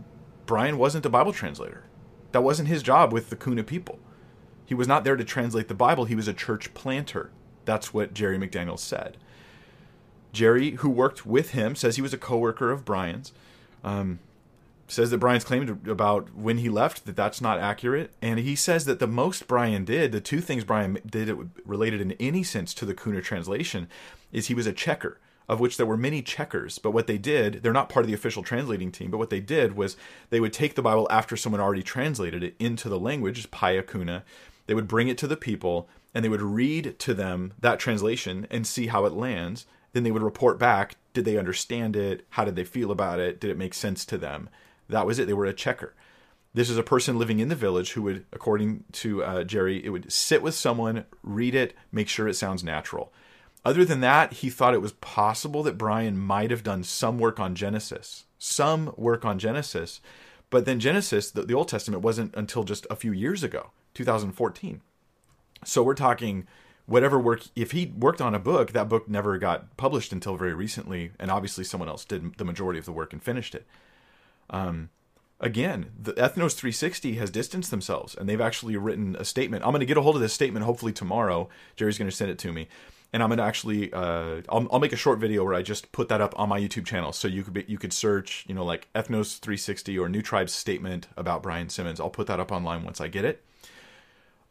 Brian 0.46 0.78
wasn't 0.78 1.06
a 1.06 1.10
Bible 1.10 1.34
translator. 1.34 1.84
That 2.32 2.42
wasn't 2.44 2.68
his 2.68 2.84
job 2.84 3.14
with 3.14 3.30
the 3.30 3.36
Kuna 3.36 3.64
people. 3.64 4.00
He 4.66 4.76
was 4.76 4.88
not 4.88 5.04
there 5.04 5.16
to 5.16 5.24
translate 5.24 5.68
the 5.68 5.74
Bible. 5.74 6.06
He 6.06 6.16
was 6.16 6.28
a 6.28 6.34
church 6.34 6.74
planter. 6.74 7.32
That's 7.66 7.94
what 7.94 8.14
Jerry 8.14 8.38
McDaniels 8.38 8.80
said. 8.80 9.18
Jerry, 10.32 10.72
who 10.72 10.90
worked 10.90 11.26
with 11.26 11.52
him, 11.52 11.76
says 11.76 11.96
he 11.96 12.02
was 12.02 12.14
a 12.14 12.18
coworker 12.18 12.72
of 12.72 12.86
Brian's. 12.86 13.32
Um, 13.84 14.20
says 14.88 15.10
that 15.10 15.18
Brian's 15.18 15.44
claimed 15.44 15.88
about 15.88 16.36
when 16.36 16.60
he 16.60 16.70
left 16.70 17.06
that 17.06 17.16
that's 17.16 17.42
not 17.42 17.60
accurate, 17.60 18.12
and 18.22 18.40
he 18.40 18.56
says 18.56 18.86
that 18.86 19.00
the 19.00 19.08
most 19.08 19.48
Brian 19.48 19.84
did, 19.84 20.12
the 20.12 20.22
two 20.22 20.42
things 20.42 20.64
Brian 20.64 21.00
did 21.06 21.36
related 21.66 22.02
in 22.02 22.12
any 22.14 22.44
sense 22.44 22.74
to 22.76 22.86
the 22.86 22.94
Kuna 22.94 23.22
translation, 23.22 23.88
is 24.32 24.48
he 24.48 24.54
was 24.54 24.68
a 24.68 24.74
checker, 24.74 25.20
of 25.50 25.60
which 25.60 25.78
there 25.78 25.86
were 25.86 25.98
many 25.98 26.22
checkers. 26.22 26.78
But 26.78 26.92
what 26.92 27.08
they 27.08 27.18
did, 27.18 27.64
they're 27.64 27.74
not 27.74 27.90
part 27.90 28.06
of 28.06 28.08
the 28.08 28.14
official 28.14 28.44
translating 28.44 28.92
team, 28.92 29.10
but 29.10 29.18
what 29.18 29.32
they 29.32 29.40
did 29.40 29.76
was 29.76 29.98
they 30.30 30.40
would 30.40 30.54
take 30.54 30.76
the 30.76 30.84
Bible 30.84 31.08
after 31.10 31.36
someone 31.36 31.62
already 31.62 31.84
translated 31.84 32.44
it 32.44 32.56
into 32.60 32.88
the 32.88 33.00
language, 33.00 33.50
Paya 33.50 33.90
Kuna. 33.90 34.24
They 34.68 34.76
would 34.76 34.88
bring 34.88 35.08
it 35.08 35.18
to 35.20 35.28
the 35.28 35.38
people, 35.38 35.90
and 36.16 36.24
they 36.24 36.30
would 36.30 36.42
read 36.42 36.98
to 37.00 37.14
them 37.14 37.54
that 37.60 37.78
translation 37.78 38.48
and 38.50 38.66
see 38.66 38.88
how 38.88 39.06
it 39.06 39.14
lands. 39.14 39.68
Then 39.94 40.04
they 40.04 40.12
would 40.12 40.24
report 40.24 40.58
back 40.58 40.96
did 41.16 41.24
they 41.24 41.38
understand 41.38 41.96
it? 41.96 42.26
How 42.32 42.44
did 42.44 42.58
they 42.58 42.66
feel 42.66 42.92
about 42.92 43.20
it? 43.20 43.40
Did 43.40 43.50
it 43.50 43.58
make 43.58 43.74
sense 43.74 44.06
to 44.06 44.18
them? 44.18 44.50
That 44.90 45.06
was 45.06 45.18
it. 45.18 45.28
They 45.28 45.34
were 45.34 45.46
a 45.46 45.54
checker. 45.54 45.96
This 46.54 46.70
is 46.70 46.78
a 46.78 46.84
person 46.84 47.18
living 47.18 47.40
in 47.40 47.48
the 47.48 47.56
village 47.56 47.94
who 47.94 48.02
would, 48.04 48.26
according 48.34 48.84
to 48.94 49.24
uh, 49.24 49.44
Jerry, 49.46 49.84
it 49.84 49.90
would 49.90 50.12
sit 50.12 50.42
with 50.42 50.54
someone, 50.54 51.06
read 51.24 51.56
it, 51.56 51.74
make 51.92 52.10
sure 52.10 52.28
it 52.28 52.36
sounds 52.36 52.66
natural. 52.66 53.14
Other 53.64 53.86
than 53.86 54.02
that, 54.02 54.34
he 54.34 54.50
thought 54.50 54.74
it 54.74 54.82
was 54.82 54.92
possible 54.94 55.64
that 55.64 55.78
Brian 55.78 56.18
might 56.18 56.52
have 56.52 56.64
done 56.64 56.84
some 56.84 57.18
work 57.18 57.40
on 57.40 57.56
Genesis, 57.56 58.26
some 58.38 58.94
work 58.98 59.24
on 59.24 59.40
Genesis, 59.40 60.02
but 60.50 60.66
then 60.66 60.80
Genesis, 60.80 61.32
the, 61.32 61.44
the 61.44 61.54
Old 61.54 61.70
Testament, 61.70 62.04
wasn't 62.04 62.36
until 62.36 62.64
just 62.64 62.86
a 62.90 62.96
few 62.96 63.14
years 63.14 63.42
ago, 63.42 63.72
2014. 63.94 64.82
So 65.64 65.84
we're 65.84 65.96
talking 65.96 66.48
whatever 66.86 67.20
work 67.20 67.44
if 67.56 67.72
he 67.72 67.88
worked 67.98 68.22
on 68.22 68.36
a 68.36 68.40
book 68.40 68.72
that 68.72 68.90
book 68.90 69.10
never 69.10 69.38
got 69.38 69.76
published 69.78 70.12
until 70.14 70.36
very 70.36 70.54
recently 70.54 71.12
and 71.20 71.32
obviously 71.32 71.64
someone 71.64 71.90
else 71.90 72.06
did 72.06 72.38
the 72.38 72.46
majority 72.46 72.80
of 72.80 72.86
the 72.86 72.92
work 72.92 73.14
and 73.14 73.24
finished 73.24 73.56
it. 73.56 73.66
Um, 74.50 74.90
again 75.40 75.92
the 76.00 76.14
ethnos 76.14 76.54
360 76.54 77.16
has 77.16 77.30
distanced 77.30 77.72
themselves 77.72 78.16
and 78.16 78.30
they've 78.30 78.42
actually 78.42 78.78
written 78.78 79.16
a 79.18 79.26
statement. 79.26 79.64
I'm 79.64 79.72
going 79.72 79.80
to 79.80 79.86
get 79.86 79.98
a 79.98 80.02
hold 80.02 80.16
of 80.16 80.22
this 80.22 80.34
statement 80.34 80.66
hopefully 80.66 80.94
tomorrow. 80.94 81.50
Jerry's 81.76 81.98
going 81.98 82.10
to 82.10 82.16
send 82.16 82.32
it 82.32 82.40
to 82.40 82.54
me. 82.54 82.68
And 83.14 83.24
i'm 83.24 83.30
going 83.30 83.38
to 83.38 83.44
actually 83.44 83.94
uh, 83.94 84.42
I'll, 84.50 84.68
I'll 84.72 84.80
make 84.80 84.92
a 84.92 84.98
short 84.98 85.20
video 85.20 85.44
where 85.44 85.54
i 85.54 85.62
just 85.62 85.92
put 85.92 86.10
that 86.10 86.22
up 86.22 86.38
on 86.38 86.50
my 86.50 86.60
youtube 86.60 86.86
channel. 86.86 87.14
So 87.14 87.28
you 87.28 87.44
could 87.44 87.54
be, 87.54 87.66
you 87.68 87.78
could 87.78 87.94
search 87.94 88.46
you 88.48 88.54
know 88.54 88.66
like 88.66 88.88
ethnos 88.94 89.40
360 89.40 89.98
or 89.98 90.10
new 90.10 90.22
tribes 90.22 90.54
statement 90.54 91.08
about 91.18 91.42
brian 91.42 91.70
simmons. 91.70 92.00
I'll 92.00 92.10
put 92.10 92.28
that 92.28 92.40
up 92.40 92.52
online 92.52 92.84
once 92.84 93.02
i 93.02 93.08
get 93.08 93.26
it. 93.26 93.44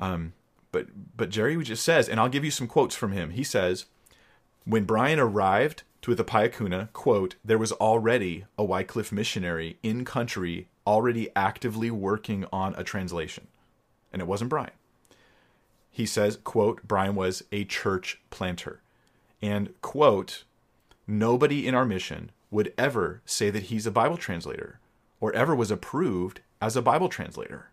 Um, 0.01 0.33
but 0.75 0.89
but 1.17 1.31
Jerry 1.31 1.57
just 1.63 1.85
says, 1.85 2.09
and 2.09 2.21
I'll 2.21 2.29
give 2.29 2.45
you 2.45 2.51
some 2.51 2.67
quotes 2.67 2.97
from 2.97 3.13
him. 3.13 3.31
He 3.31 3.45
says, 3.45 3.87
when 4.65 4.85
Brian 4.85 5.21
arrived 5.21 5.85
to 6.03 6.15
the 6.15 6.25
Paya 6.25 6.53
Kuna 6.53 6.91
quote, 6.93 7.37
there 7.45 7.57
was 7.57 7.73
already 7.73 8.45
a 8.59 8.65
Wycliffe 8.65 9.13
missionary 9.13 9.79
in 9.83 10.05
country 10.05 10.69
already 10.87 11.31
actively 11.37 11.91
working 11.91 12.45
on 12.53 12.75
a 12.77 12.85
translation. 12.85 13.47
And 14.13 14.21
it 14.21 14.29
wasn't 14.29 14.51
Brian. 14.51 14.73
He 15.91 16.07
says, 16.07 16.39
quote, 16.43 16.83
Brian 16.83 17.15
was 17.15 17.45
a 17.53 17.65
church 17.65 18.21
planter. 18.31 18.81
And, 19.41 19.81
quote, 19.81 20.43
nobody 21.07 21.67
in 21.67 21.75
our 21.75 21.85
mission 21.85 22.33
would 22.51 22.75
ever 22.77 23.23
say 23.25 23.51
that 23.51 23.65
he's 23.65 23.87
a 23.87 23.93
Bible 23.93 24.17
translator 24.17 24.81
or 25.21 25.33
ever 25.33 25.55
was 25.55 25.71
approved 25.71 26.41
as 26.61 26.77
a 26.77 26.83
Bible 26.83 27.09
translator. 27.09 27.71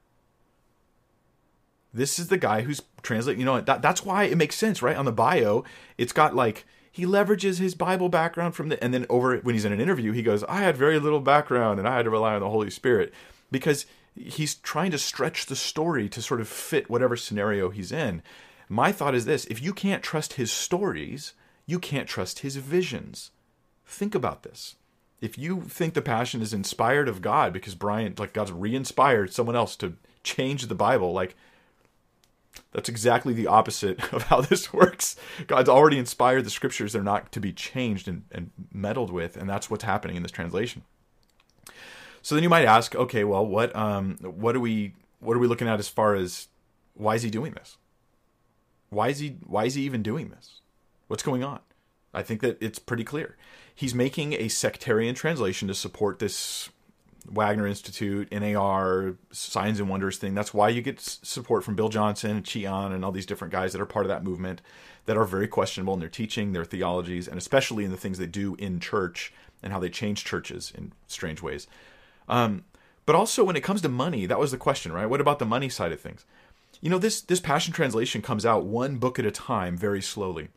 This 1.94 2.20
is 2.20 2.30
the 2.30 2.38
guy 2.38 2.62
who's 2.62 2.82
translating. 3.02 3.40
You 3.40 3.46
know 3.46 3.62
that 3.62 3.82
that's 3.82 4.06
why 4.06 4.24
it 4.24 4.38
makes 4.38 4.56
sense, 4.56 4.82
right? 4.82 4.96
On 4.96 5.06
the 5.06 5.12
bio, 5.12 5.64
it's 5.98 6.14
got 6.14 6.36
like 6.36 6.66
he 6.92 7.06
leverages 7.06 7.60
his 7.60 7.76
Bible 7.76 8.10
background 8.10 8.56
from 8.56 8.70
the, 8.70 8.82
and 8.84 8.94
then 8.94 9.06
over 9.10 9.38
when 9.38 9.56
he's 9.56 9.66
in 9.66 9.74
an 9.74 9.82
interview, 9.82 10.12
he 10.12 10.24
goes, 10.24 10.44
"I 10.46 10.62
had 10.62 10.78
very 10.78 11.00
little 11.00 11.20
background 11.20 11.80
and 11.80 11.88
I 11.88 11.98
had 11.98 12.04
to 12.04 12.10
rely 12.10 12.34
on 12.36 12.42
the 12.42 12.50
Holy 12.50 12.70
Spirit," 12.70 13.14
because 13.52 13.86
he's 14.16 14.56
trying 14.56 14.92
to 14.92 14.98
stretch 14.98 15.46
the 15.46 15.56
story 15.56 16.10
to 16.10 16.22
sort 16.22 16.42
of 16.42 16.48
fit 16.48 16.90
whatever 16.90 17.16
scenario 17.16 17.70
he's 17.70 17.92
in. 17.92 18.22
My 18.70 18.92
thought 18.92 19.16
is 19.16 19.26
this: 19.26 19.46
if 19.46 19.62
you 19.62 19.74
can't 19.74 20.04
trust 20.04 20.34
his 20.34 20.52
stories, 20.52 21.34
you 21.66 21.80
can't 21.80 22.08
trust 22.08 22.40
his 22.40 22.56
visions. 22.56 23.32
Think 23.86 24.16
about 24.16 24.44
this. 24.44 24.76
If 25.20 25.38
you 25.38 25.62
think 25.62 25.94
the 25.94 26.02
passion 26.02 26.42
is 26.42 26.54
inspired 26.54 27.08
of 27.08 27.22
God 27.22 27.54
because 27.54 27.76
Brian, 27.76 28.16
like 28.18 28.34
God's 28.34 28.52
re-inspired 28.52 29.34
someone 29.34 29.56
else 29.56 29.76
to 29.78 29.98
change 30.24 30.68
the 30.68 30.76
Bible, 30.76 31.14
like 31.14 31.36
that's 32.72 32.90
exactly 32.90 33.34
the 33.34 33.48
opposite 33.48 34.14
of 34.14 34.24
how 34.24 34.42
this 34.42 34.74
works. 34.74 35.16
God's 35.48 35.70
already 35.70 35.98
inspired 35.98 36.46
the 36.46 36.50
scriptures. 36.50 36.94
They're 36.94 37.04
not 37.04 37.32
to 37.34 37.40
be 37.40 37.54
changed 37.54 38.08
and, 38.08 38.24
and 38.32 38.52
meddled 38.72 39.12
with. 39.12 39.38
And 39.38 39.50
that's 39.50 39.70
what's 39.70 39.84
happening 39.84 40.16
in 40.16 40.24
this 40.24 40.32
translation. 40.32 40.84
So 42.22 42.36
then 42.36 42.44
you 42.44 42.50
might 42.50 42.66
ask, 42.66 42.96
okay, 42.96 43.24
well, 43.24 43.46
what, 43.46 43.76
um, 43.76 44.18
what 44.22 44.56
are 44.56 44.60
we, 44.60 44.94
what 45.20 45.36
are 45.36 45.40
we 45.40 45.48
looking 45.48 45.68
at 45.68 45.80
as 45.80 45.88
far 45.88 46.16
as 46.16 46.48
why 46.94 47.16
is 47.16 47.24
he 47.24 47.30
doing 47.30 47.54
this? 47.54 47.78
Why 48.90 49.10
is 49.10 49.20
he, 49.20 49.38
why 49.46 49.66
is 49.66 49.76
he 49.76 49.84
even 49.84 50.04
doing 50.04 50.30
this? 50.30 50.62
What's 51.08 51.24
going 51.24 51.44
on? 51.44 51.60
I 52.14 52.22
think 52.22 52.42
that 52.42 52.58
it's 52.62 52.80
pretty 52.80 53.04
clear. 53.04 53.38
He's 53.74 53.96
making 53.96 54.34
a 54.34 54.50
sectarian 54.50 55.16
translation 55.16 55.68
to 55.68 55.74
support 55.74 56.20
this 56.20 56.70
Wagner 57.30 57.68
Institute, 57.68 58.32
NAR, 58.32 59.16
Signs 59.32 59.80
and 59.80 59.90
Wonders 59.90 60.18
thing. 60.18 60.34
That's 60.34 60.54
why 60.54 60.70
you 60.70 60.82
get 60.82 61.00
support 61.00 61.64
from 61.64 61.76
Bill 61.76 61.90
Johnson 61.90 62.38
and 62.38 62.46
Che 62.46 62.66
Ahn 62.66 62.92
and 62.92 63.06
all 63.06 63.12
these 63.12 63.26
different 63.26 63.52
guys 63.52 63.74
that 63.74 63.82
are 63.82 63.86
part 63.86 64.06
of 64.06 64.10
that 64.10 64.24
movement 64.24 64.62
that 65.06 65.18
are 65.18 65.26
very 65.26 65.48
questionable 65.48 65.94
in 65.94 66.00
their 66.00 66.10
teaching, 66.10 66.54
their 66.54 66.66
theologies, 66.66 67.28
and 67.28 67.38
especially 67.38 67.86
in 67.86 67.92
the 67.92 67.98
things 67.98 68.18
they 68.18 68.28
do 68.28 68.56
in 68.56 68.80
church 68.80 69.34
and 69.62 69.72
how 69.72 69.80
they 69.80 69.90
change 69.90 70.26
churches 70.26 70.72
in 70.76 70.92
strange 71.08 71.42
ways. 71.42 71.68
Um, 72.28 72.66
but 73.06 73.16
also 73.16 73.44
when 73.44 73.56
it 73.56 73.64
comes 73.64 73.82
to 73.82 73.90
money, 73.90 74.26
that 74.26 74.40
was 74.40 74.52
the 74.52 74.58
question, 74.58 74.92
right? 74.92 75.08
What 75.10 75.22
about 75.22 75.40
the 75.40 75.46
money 75.46 75.70
side 75.70 75.92
of 75.92 76.00
things? 76.00 76.26
You 76.82 76.90
know, 76.90 76.98
this 76.98 77.22
this 77.22 77.40
Passion 77.40 77.74
Translation 77.74 78.22
comes 78.22 78.46
out 78.46 78.66
one 78.66 78.98
book 78.98 79.20
at 79.20 79.26
a 79.26 79.32
time, 79.32 79.78
very 79.78 80.02
slowly. 80.02 80.50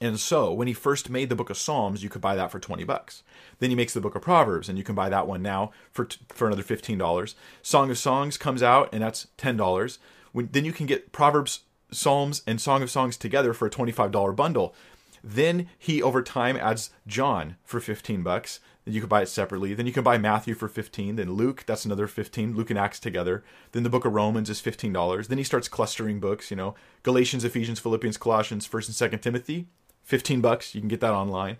And 0.00 0.18
so 0.18 0.52
when 0.52 0.66
he 0.66 0.72
first 0.72 1.10
made 1.10 1.28
the 1.28 1.36
book 1.36 1.50
of 1.50 1.58
Psalms, 1.58 2.02
you 2.02 2.08
could 2.08 2.22
buy 2.22 2.34
that 2.34 2.50
for 2.50 2.58
20 2.58 2.84
bucks. 2.84 3.22
Then 3.58 3.68
he 3.68 3.76
makes 3.76 3.92
the 3.92 4.00
book 4.00 4.14
of 4.14 4.22
Proverbs, 4.22 4.68
and 4.68 4.78
you 4.78 4.84
can 4.84 4.94
buy 4.94 5.10
that 5.10 5.26
one 5.26 5.42
now 5.42 5.72
for, 5.92 6.08
for 6.28 6.46
another 6.46 6.62
$15. 6.62 7.34
Song 7.62 7.90
of 7.90 7.98
Songs 7.98 8.38
comes 8.38 8.62
out, 8.62 8.88
and 8.92 9.02
that's 9.02 9.26
$10. 9.36 9.98
When, 10.32 10.48
then 10.50 10.64
you 10.64 10.72
can 10.72 10.86
get 10.86 11.12
Proverbs, 11.12 11.60
Psalms, 11.90 12.42
and 12.46 12.60
Song 12.60 12.82
of 12.82 12.90
Songs 12.90 13.18
together 13.18 13.52
for 13.52 13.66
a 13.66 13.70
$25 13.70 14.34
bundle. 14.34 14.74
Then 15.22 15.68
he 15.78 16.02
over 16.02 16.22
time 16.22 16.56
adds 16.56 16.90
John 17.06 17.56
for 17.62 17.78
15 17.78 18.22
bucks. 18.22 18.60
You 18.86 19.00
could 19.00 19.10
buy 19.10 19.22
it 19.22 19.28
separately. 19.28 19.74
Then 19.74 19.86
you 19.86 19.92
can 19.92 20.02
buy 20.02 20.16
Matthew 20.16 20.54
for 20.54 20.66
15. 20.66 21.16
Then 21.16 21.34
Luke, 21.34 21.64
that's 21.66 21.84
another 21.84 22.06
15. 22.06 22.56
Luke 22.56 22.70
and 22.70 22.78
Acts 22.78 22.98
together. 22.98 23.44
Then 23.72 23.82
the 23.82 23.90
book 23.90 24.06
of 24.06 24.14
Romans 24.14 24.48
is 24.48 24.62
$15. 24.62 25.28
Then 25.28 25.36
he 25.36 25.44
starts 25.44 25.68
clustering 25.68 26.18
books, 26.20 26.50
you 26.50 26.56
know, 26.56 26.74
Galatians, 27.02 27.44
Ephesians, 27.44 27.78
Philippians, 27.78 28.16
Colossians, 28.16 28.66
1st 28.66 29.02
and 29.02 29.12
2nd 29.12 29.20
Timothy. 29.20 29.66
15 30.04 30.40
bucks. 30.40 30.74
You 30.74 30.80
can 30.80 30.88
get 30.88 31.00
that 31.00 31.12
online. 31.12 31.58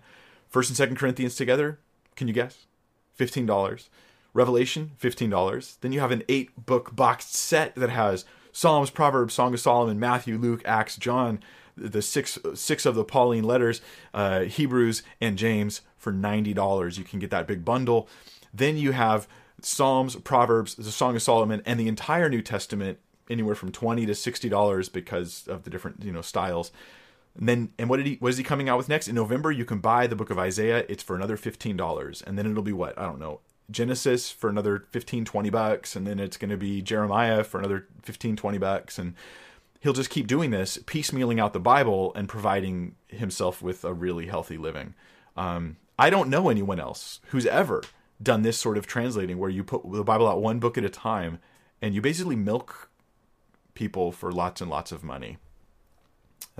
1st 0.53 0.79
and 0.79 0.91
2nd 0.91 0.97
Corinthians 0.97 1.35
together. 1.35 1.79
Can 2.15 2.27
you 2.27 2.33
guess? 2.33 2.65
$15. 3.17 3.87
Revelation, 4.33 4.91
$15. 5.01 5.79
Then 5.81 5.91
you 5.91 5.99
have 5.99 6.11
an 6.11 6.23
8 6.27 6.65
book 6.65 6.95
boxed 6.95 7.35
set 7.35 7.75
that 7.75 7.89
has 7.89 8.25
Psalms, 8.51 8.89
Proverbs, 8.89 9.33
Song 9.33 9.53
of 9.53 9.59
Solomon, 9.59 9.99
Matthew, 9.99 10.37
Luke, 10.37 10.61
Acts, 10.65 10.97
John, 10.97 11.39
the 11.77 12.01
six 12.01 12.37
six 12.53 12.85
of 12.85 12.95
the 12.95 13.03
Pauline 13.03 13.43
letters, 13.43 13.81
uh, 14.13 14.41
Hebrews 14.41 15.03
and 15.19 15.37
James 15.37 15.81
for 15.97 16.11
ninety 16.11 16.53
dollars. 16.53 16.97
You 16.97 17.03
can 17.03 17.19
get 17.19 17.31
that 17.31 17.47
big 17.47 17.63
bundle. 17.63 18.07
Then 18.53 18.77
you 18.77 18.91
have 18.91 19.27
Psalms, 19.61 20.15
Proverbs, 20.17 20.75
the 20.75 20.91
Song 20.91 21.15
of 21.15 21.21
Solomon, 21.21 21.61
and 21.65 21.79
the 21.79 21.87
entire 21.87 22.29
New 22.29 22.41
Testament 22.41 22.99
anywhere 23.29 23.55
from 23.55 23.71
twenty 23.71 24.05
to 24.05 24.15
sixty 24.15 24.49
dollars 24.49 24.89
because 24.89 25.47
of 25.47 25.63
the 25.63 25.69
different 25.69 26.03
you 26.03 26.11
know 26.11 26.21
styles. 26.21 26.71
And 27.37 27.47
then 27.47 27.71
and 27.77 27.89
what 27.89 27.97
did 27.97 28.05
he 28.05 28.15
what 28.15 28.29
is 28.29 28.37
he 28.37 28.43
coming 28.43 28.69
out 28.69 28.77
with 28.77 28.89
next? 28.89 29.07
In 29.07 29.15
November 29.15 29.51
you 29.51 29.65
can 29.65 29.79
buy 29.79 30.07
the 30.07 30.15
book 30.15 30.29
of 30.29 30.39
Isaiah. 30.39 30.85
It's 30.89 31.03
for 31.03 31.15
another 31.15 31.37
fifteen 31.37 31.77
dollars. 31.77 32.21
And 32.21 32.37
then 32.37 32.49
it'll 32.49 32.63
be 32.63 32.73
what? 32.73 32.97
I 32.97 33.03
don't 33.03 33.19
know. 33.19 33.41
Genesis 33.69 34.29
for 34.29 34.49
another 34.49 34.85
15 34.91 35.23
20 35.23 35.49
bucks 35.49 35.95
and 35.95 36.05
then 36.05 36.19
it's 36.19 36.35
going 36.35 36.49
to 36.49 36.57
be 36.57 36.81
Jeremiah 36.81 37.41
for 37.43 37.57
another 37.57 37.87
15 38.01 38.35
20 38.35 38.57
bucks 38.57 38.99
and 38.99 39.13
he'll 39.79 39.93
just 39.93 40.09
keep 40.09 40.27
doing 40.27 40.51
this, 40.51 40.77
piecemealing 40.77 41.39
out 41.39 41.53
the 41.53 41.59
Bible 41.59 42.13
and 42.15 42.29
providing 42.29 42.95
himself 43.07 43.61
with 43.61 43.83
a 43.83 43.93
really 43.93 44.27
healthy 44.27 44.57
living. 44.57 44.93
Um, 45.35 45.77
I 45.97 46.09
don't 46.09 46.29
know 46.29 46.49
anyone 46.49 46.79
else 46.79 47.19
who's 47.27 47.45
ever 47.45 47.83
done 48.21 48.43
this 48.43 48.57
sort 48.57 48.77
of 48.77 48.85
translating 48.85 49.37
where 49.37 49.49
you 49.49 49.63
put 49.63 49.89
the 49.91 50.03
Bible 50.03 50.27
out 50.27 50.41
one 50.41 50.59
book 50.59 50.77
at 50.77 50.83
a 50.83 50.89
time 50.89 51.39
and 51.81 51.95
you 51.95 52.01
basically 52.01 52.35
milk 52.35 52.89
people 53.73 54.11
for 54.11 54.31
lots 54.31 54.61
and 54.61 54.69
lots 54.69 54.91
of 54.91 55.03
money. 55.03 55.37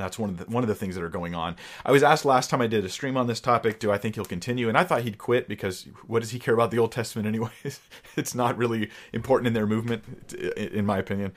That's 0.02 0.20
one 0.20 0.30
of 0.32 0.38
the 0.38 0.46
one 0.46 0.64
of 0.64 0.68
the 0.68 0.76
things 0.76 0.96
that 0.96 1.04
are 1.04 1.10
going 1.10 1.36
on. 1.36 1.56
I 1.86 1.92
was 1.92 2.04
asked 2.04 2.26
last 2.26 2.50
time 2.50 2.62
I 2.62 2.68
did 2.68 2.84
a 2.84 2.90
stream 2.90 3.18
on 3.18 3.28
this 3.28 3.40
topic, 3.40 3.80
do 3.80 3.92
I 3.92 3.98
think 3.98 4.16
he'll 4.16 4.26
continue? 4.26 4.68
And 4.68 4.78
I 4.78 4.84
thought 4.84 5.04
he'd 5.04 5.18
quit 5.18 5.48
because 5.48 5.88
what 6.08 6.22
does 6.22 6.32
he 6.32 6.40
care 6.40 6.54
about 6.54 6.72
the 6.72 6.80
Old 6.80 6.92
Testament 6.92 7.28
anyways? 7.28 7.80
it's 8.16 8.36
not 8.36 8.58
really 8.58 8.90
important 9.14 9.48
in 9.48 9.54
their 9.54 9.68
movement, 9.68 10.34
in 10.34 10.86
my 10.86 10.98
opinion. 10.98 11.34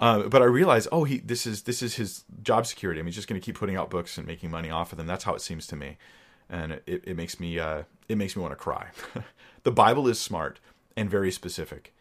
Uh, 0.00 0.28
but 0.28 0.42
I 0.42 0.46
realized, 0.46 0.88
oh, 0.90 1.04
he 1.04 1.18
this 1.18 1.46
is 1.46 1.62
this 1.62 1.82
is 1.82 1.96
his 1.96 2.24
job 2.42 2.66
security. 2.66 3.00
I 3.00 3.02
mean, 3.02 3.08
he's 3.08 3.16
just 3.16 3.28
going 3.28 3.40
to 3.40 3.44
keep 3.44 3.56
putting 3.56 3.76
out 3.76 3.90
books 3.90 4.18
and 4.18 4.26
making 4.26 4.50
money 4.50 4.70
off 4.70 4.92
of 4.92 4.98
them. 4.98 5.06
That's 5.06 5.24
how 5.24 5.34
it 5.34 5.40
seems 5.40 5.66
to 5.68 5.76
me, 5.76 5.98
and 6.48 6.72
it, 6.86 7.04
it 7.04 7.16
makes 7.16 7.38
me 7.38 7.58
uh, 7.58 7.82
it 8.08 8.18
makes 8.18 8.36
me 8.36 8.42
want 8.42 8.52
to 8.52 8.56
cry. 8.56 8.88
the 9.62 9.70
Bible 9.70 10.08
is 10.08 10.18
smart 10.18 10.58
and 10.96 11.08
very 11.08 11.30
specific. 11.30 11.94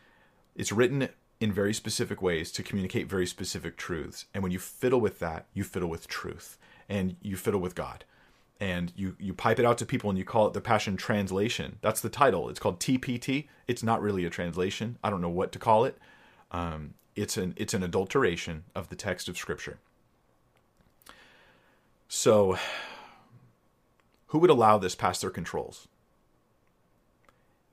It's 0.55 0.71
written 0.71 1.09
in 1.43 1.51
very 1.51 1.73
specific 1.73 2.21
ways 2.21 2.51
to 2.53 2.63
communicate 2.63 3.09
very 3.09 3.27
specific 3.27 3.75
truths. 3.75 4.25
And 4.33 4.41
when 4.41 4.53
you 4.53 4.59
fiddle 4.59 5.01
with 5.01 5.19
that, 5.19 5.45
you 5.53 5.63
fiddle 5.63 5.89
with 5.89 6.07
truth 6.07 6.57
and 6.87 7.17
you 7.21 7.35
fiddle 7.35 7.59
with 7.59 7.75
God. 7.75 8.05
And 8.59 8.93
you, 8.95 9.17
you 9.19 9.33
pipe 9.33 9.59
it 9.59 9.65
out 9.65 9.77
to 9.79 9.85
people 9.85 10.09
and 10.09 10.17
you 10.17 10.23
call 10.23 10.47
it 10.47 10.53
the 10.53 10.61
Passion 10.61 10.95
Translation. 10.95 11.79
That's 11.81 11.99
the 11.99 12.09
title. 12.09 12.47
It's 12.47 12.59
called 12.59 12.79
TPT. 12.79 13.47
It's 13.67 13.83
not 13.83 14.01
really 14.01 14.23
a 14.23 14.29
translation. 14.29 14.97
I 15.03 15.09
don't 15.09 15.19
know 15.19 15.27
what 15.27 15.51
to 15.51 15.59
call 15.59 15.83
it. 15.83 15.97
Um, 16.51 16.93
it's 17.15 17.37
an 17.37 17.53
it's 17.57 17.73
an 17.73 17.83
adulteration 17.83 18.63
of 18.75 18.89
the 18.89 18.95
text 18.95 19.27
of 19.27 19.37
scripture 19.37 19.77
so 22.07 22.57
who 24.27 24.39
would 24.39 24.49
allow 24.49 24.77
this 24.77 24.95
past 24.95 25.21
their 25.21 25.29
controls 25.29 25.87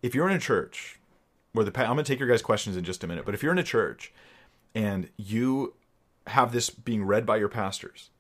if 0.03 0.15
you're 0.15 0.29
in 0.29 0.37
a 0.37 0.41
church 0.41 1.00
where 1.53 1.65
the 1.65 1.81
i'm 1.81 1.95
going 1.95 1.99
to 1.99 2.05
take 2.05 2.19
your 2.19 2.29
guys 2.29 2.43
questions 2.43 2.77
in 2.77 2.85
just 2.85 3.05
a 3.05 3.07
minute 3.07 3.25
but 3.25 3.35
if 3.35 3.43
you're 3.43 3.53
in 3.53 3.59
a 3.59 3.63
church 3.63 4.13
and 4.75 5.09
you 5.17 5.75
have 6.27 6.53
this 6.53 6.71
being 6.71 7.05
read 7.05 7.27
by 7.27 7.37
your 7.37 7.49
pastors 7.49 8.11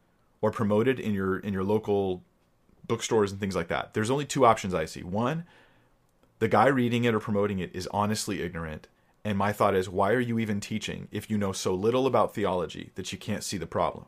or 0.41 0.51
promoted 0.51 0.99
in 0.99 1.13
your 1.13 1.39
in 1.39 1.53
your 1.53 1.65
local 1.65 2.23
bookstores 2.87 3.31
and 3.31 3.41
things 3.41 3.55
like 3.55 3.69
that 3.69 3.95
there's 3.95 4.11
only 4.11 4.25
two 4.25 4.45
options 4.45 4.75
i 4.75 4.85
see 4.85 5.03
one 5.03 5.45
the 6.39 6.49
guy 6.49 6.67
reading 6.67 7.05
it 7.05 7.15
or 7.15 7.21
promoting 7.21 7.59
it 7.59 7.71
is 7.75 7.87
honestly 7.93 8.43
ignorant 8.43 8.89
and 9.25 9.37
my 9.37 9.53
thought 9.53 9.75
is, 9.75 9.89
why 9.89 10.13
are 10.13 10.21
you 10.21 10.39
even 10.39 10.61
teaching 10.61 11.09
if 11.11 11.31
you 11.31 11.37
know 11.37 11.53
so 11.53 11.75
little 11.75 12.07
about 12.07 12.35
theology 12.35 12.91
that 12.95 13.13
you 13.13 13.19
can't 13.19 13.45
see 13.45 13.59
the 13.59 13.67
problem? 13.67 14.07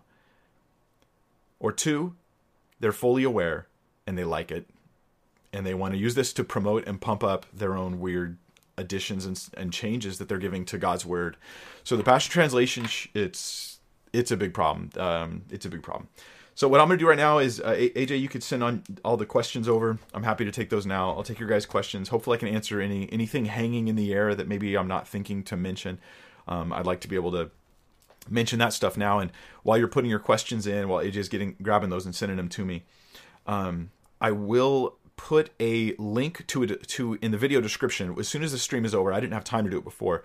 Or 1.60 1.70
two, 1.70 2.14
they're 2.80 2.92
fully 2.92 3.22
aware 3.22 3.66
and 4.06 4.16
they 4.16 4.24
like 4.24 4.50
it 4.50 4.68
and 5.52 5.66
they 5.66 5.74
want 5.74 5.92
to 5.92 6.00
use 6.00 6.14
this 6.14 6.32
to 6.32 6.44
promote 6.44 6.86
and 6.86 7.00
pump 7.00 7.22
up 7.22 7.44
their 7.52 7.76
own 7.76 8.00
weird 8.00 8.38
additions 8.78 9.24
and, 9.26 9.40
and 9.56 9.72
changes 9.72 10.18
that 10.18 10.28
they're 10.28 10.38
giving 10.38 10.64
to 10.66 10.78
God's 10.78 11.04
word. 11.04 11.36
So 11.84 11.96
the 11.96 12.04
Passion 12.04 12.30
Translation, 12.30 12.86
it's 13.14 13.78
it's 14.12 14.30
a 14.30 14.36
big 14.36 14.54
problem. 14.54 14.90
Um, 14.96 15.42
it's 15.50 15.64
a 15.64 15.70
big 15.70 15.82
problem. 15.82 16.08
So 16.54 16.68
what 16.68 16.80
I'm 16.80 16.86
going 16.86 16.98
to 16.98 17.02
do 17.02 17.08
right 17.08 17.16
now 17.16 17.38
is, 17.38 17.60
uh, 17.60 17.72
AJ, 17.74 18.20
you 18.20 18.28
could 18.28 18.42
send 18.42 18.62
on 18.62 18.82
all 19.04 19.16
the 19.16 19.24
questions 19.24 19.68
over. 19.68 19.98
I'm 20.12 20.22
happy 20.22 20.44
to 20.44 20.50
take 20.50 20.68
those 20.68 20.84
now. 20.84 21.10
I'll 21.10 21.22
take 21.22 21.38
your 21.38 21.48
guys' 21.48 21.64
questions. 21.64 22.10
Hopefully, 22.10 22.36
I 22.36 22.40
can 22.40 22.48
answer 22.48 22.80
any 22.80 23.10
anything 23.12 23.46
hanging 23.46 23.88
in 23.88 23.96
the 23.96 24.12
air 24.12 24.34
that 24.34 24.48
maybe 24.48 24.76
I'm 24.76 24.88
not 24.88 25.08
thinking 25.08 25.42
to 25.44 25.56
mention. 25.56 25.98
Um, 26.46 26.72
I'd 26.72 26.86
like 26.86 27.00
to 27.02 27.08
be 27.08 27.16
able 27.16 27.32
to 27.32 27.50
mention 28.28 28.58
that 28.58 28.72
stuff 28.72 28.96
now. 28.96 29.18
And 29.18 29.32
while 29.62 29.78
you're 29.78 29.88
putting 29.88 30.10
your 30.10 30.18
questions 30.18 30.66
in, 30.66 30.88
while 30.88 31.02
AJ 31.02 31.16
is 31.16 31.28
getting 31.28 31.56
grabbing 31.62 31.90
those 31.90 32.04
and 32.04 32.14
sending 32.14 32.36
them 32.36 32.48
to 32.50 32.64
me, 32.64 32.84
um, 33.46 33.90
I 34.20 34.32
will 34.32 34.98
put 35.16 35.50
a 35.60 35.94
link 35.96 36.46
to 36.48 36.62
it 36.62 36.86
to 36.88 37.18
in 37.22 37.30
the 37.30 37.38
video 37.38 37.60
description 37.60 38.14
as 38.18 38.28
soon 38.28 38.42
as 38.42 38.52
the 38.52 38.58
stream 38.58 38.84
is 38.84 38.94
over. 38.94 39.12
I 39.12 39.20
didn't 39.20 39.34
have 39.34 39.44
time 39.44 39.64
to 39.64 39.70
do 39.70 39.78
it 39.78 39.84
before. 39.84 40.22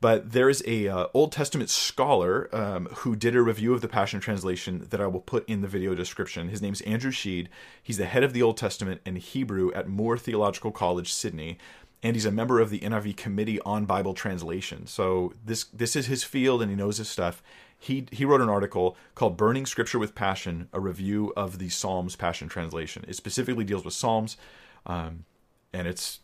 But 0.00 0.32
there 0.32 0.50
is 0.50 0.62
a 0.66 0.88
uh, 0.88 1.06
Old 1.14 1.32
Testament 1.32 1.70
scholar 1.70 2.54
um, 2.54 2.86
who 2.96 3.16
did 3.16 3.34
a 3.34 3.40
review 3.40 3.72
of 3.72 3.80
the 3.80 3.88
Passion 3.88 4.20
Translation 4.20 4.86
that 4.90 5.00
I 5.00 5.06
will 5.06 5.20
put 5.20 5.48
in 5.48 5.62
the 5.62 5.68
video 5.68 5.94
description. 5.94 6.48
His 6.48 6.60
name's 6.60 6.82
Andrew 6.82 7.10
Shead. 7.10 7.48
He's 7.82 7.96
the 7.96 8.04
head 8.04 8.22
of 8.22 8.34
the 8.34 8.42
Old 8.42 8.58
Testament 8.58 9.00
and 9.06 9.16
Hebrew 9.16 9.72
at 9.72 9.88
Moore 9.88 10.18
Theological 10.18 10.70
College, 10.70 11.12
Sydney, 11.12 11.56
and 12.02 12.14
he's 12.14 12.26
a 12.26 12.30
member 12.30 12.60
of 12.60 12.68
the 12.68 12.80
NIV 12.80 13.16
Committee 13.16 13.58
on 13.60 13.86
Bible 13.86 14.12
Translation. 14.12 14.86
So 14.86 15.32
this 15.44 15.64
this 15.64 15.96
is 15.96 16.06
his 16.06 16.24
field, 16.24 16.60
and 16.60 16.70
he 16.70 16.76
knows 16.76 16.98
his 16.98 17.08
stuff. 17.08 17.42
He 17.78 18.06
he 18.10 18.24
wrote 18.24 18.40
an 18.40 18.48
article 18.48 18.96
called 19.14 19.36
"Burning 19.36 19.66
Scripture 19.66 19.98
with 19.98 20.14
Passion: 20.14 20.68
A 20.72 20.80
Review 20.80 21.32
of 21.36 21.58
the 21.58 21.68
Psalms 21.68 22.16
Passion 22.16 22.48
Translation." 22.48 23.04
It 23.06 23.16
specifically 23.16 23.64
deals 23.64 23.84
with 23.84 23.94
Psalms, 23.94 24.36
um, 24.86 25.24
and 25.72 25.86
it's 25.86 26.20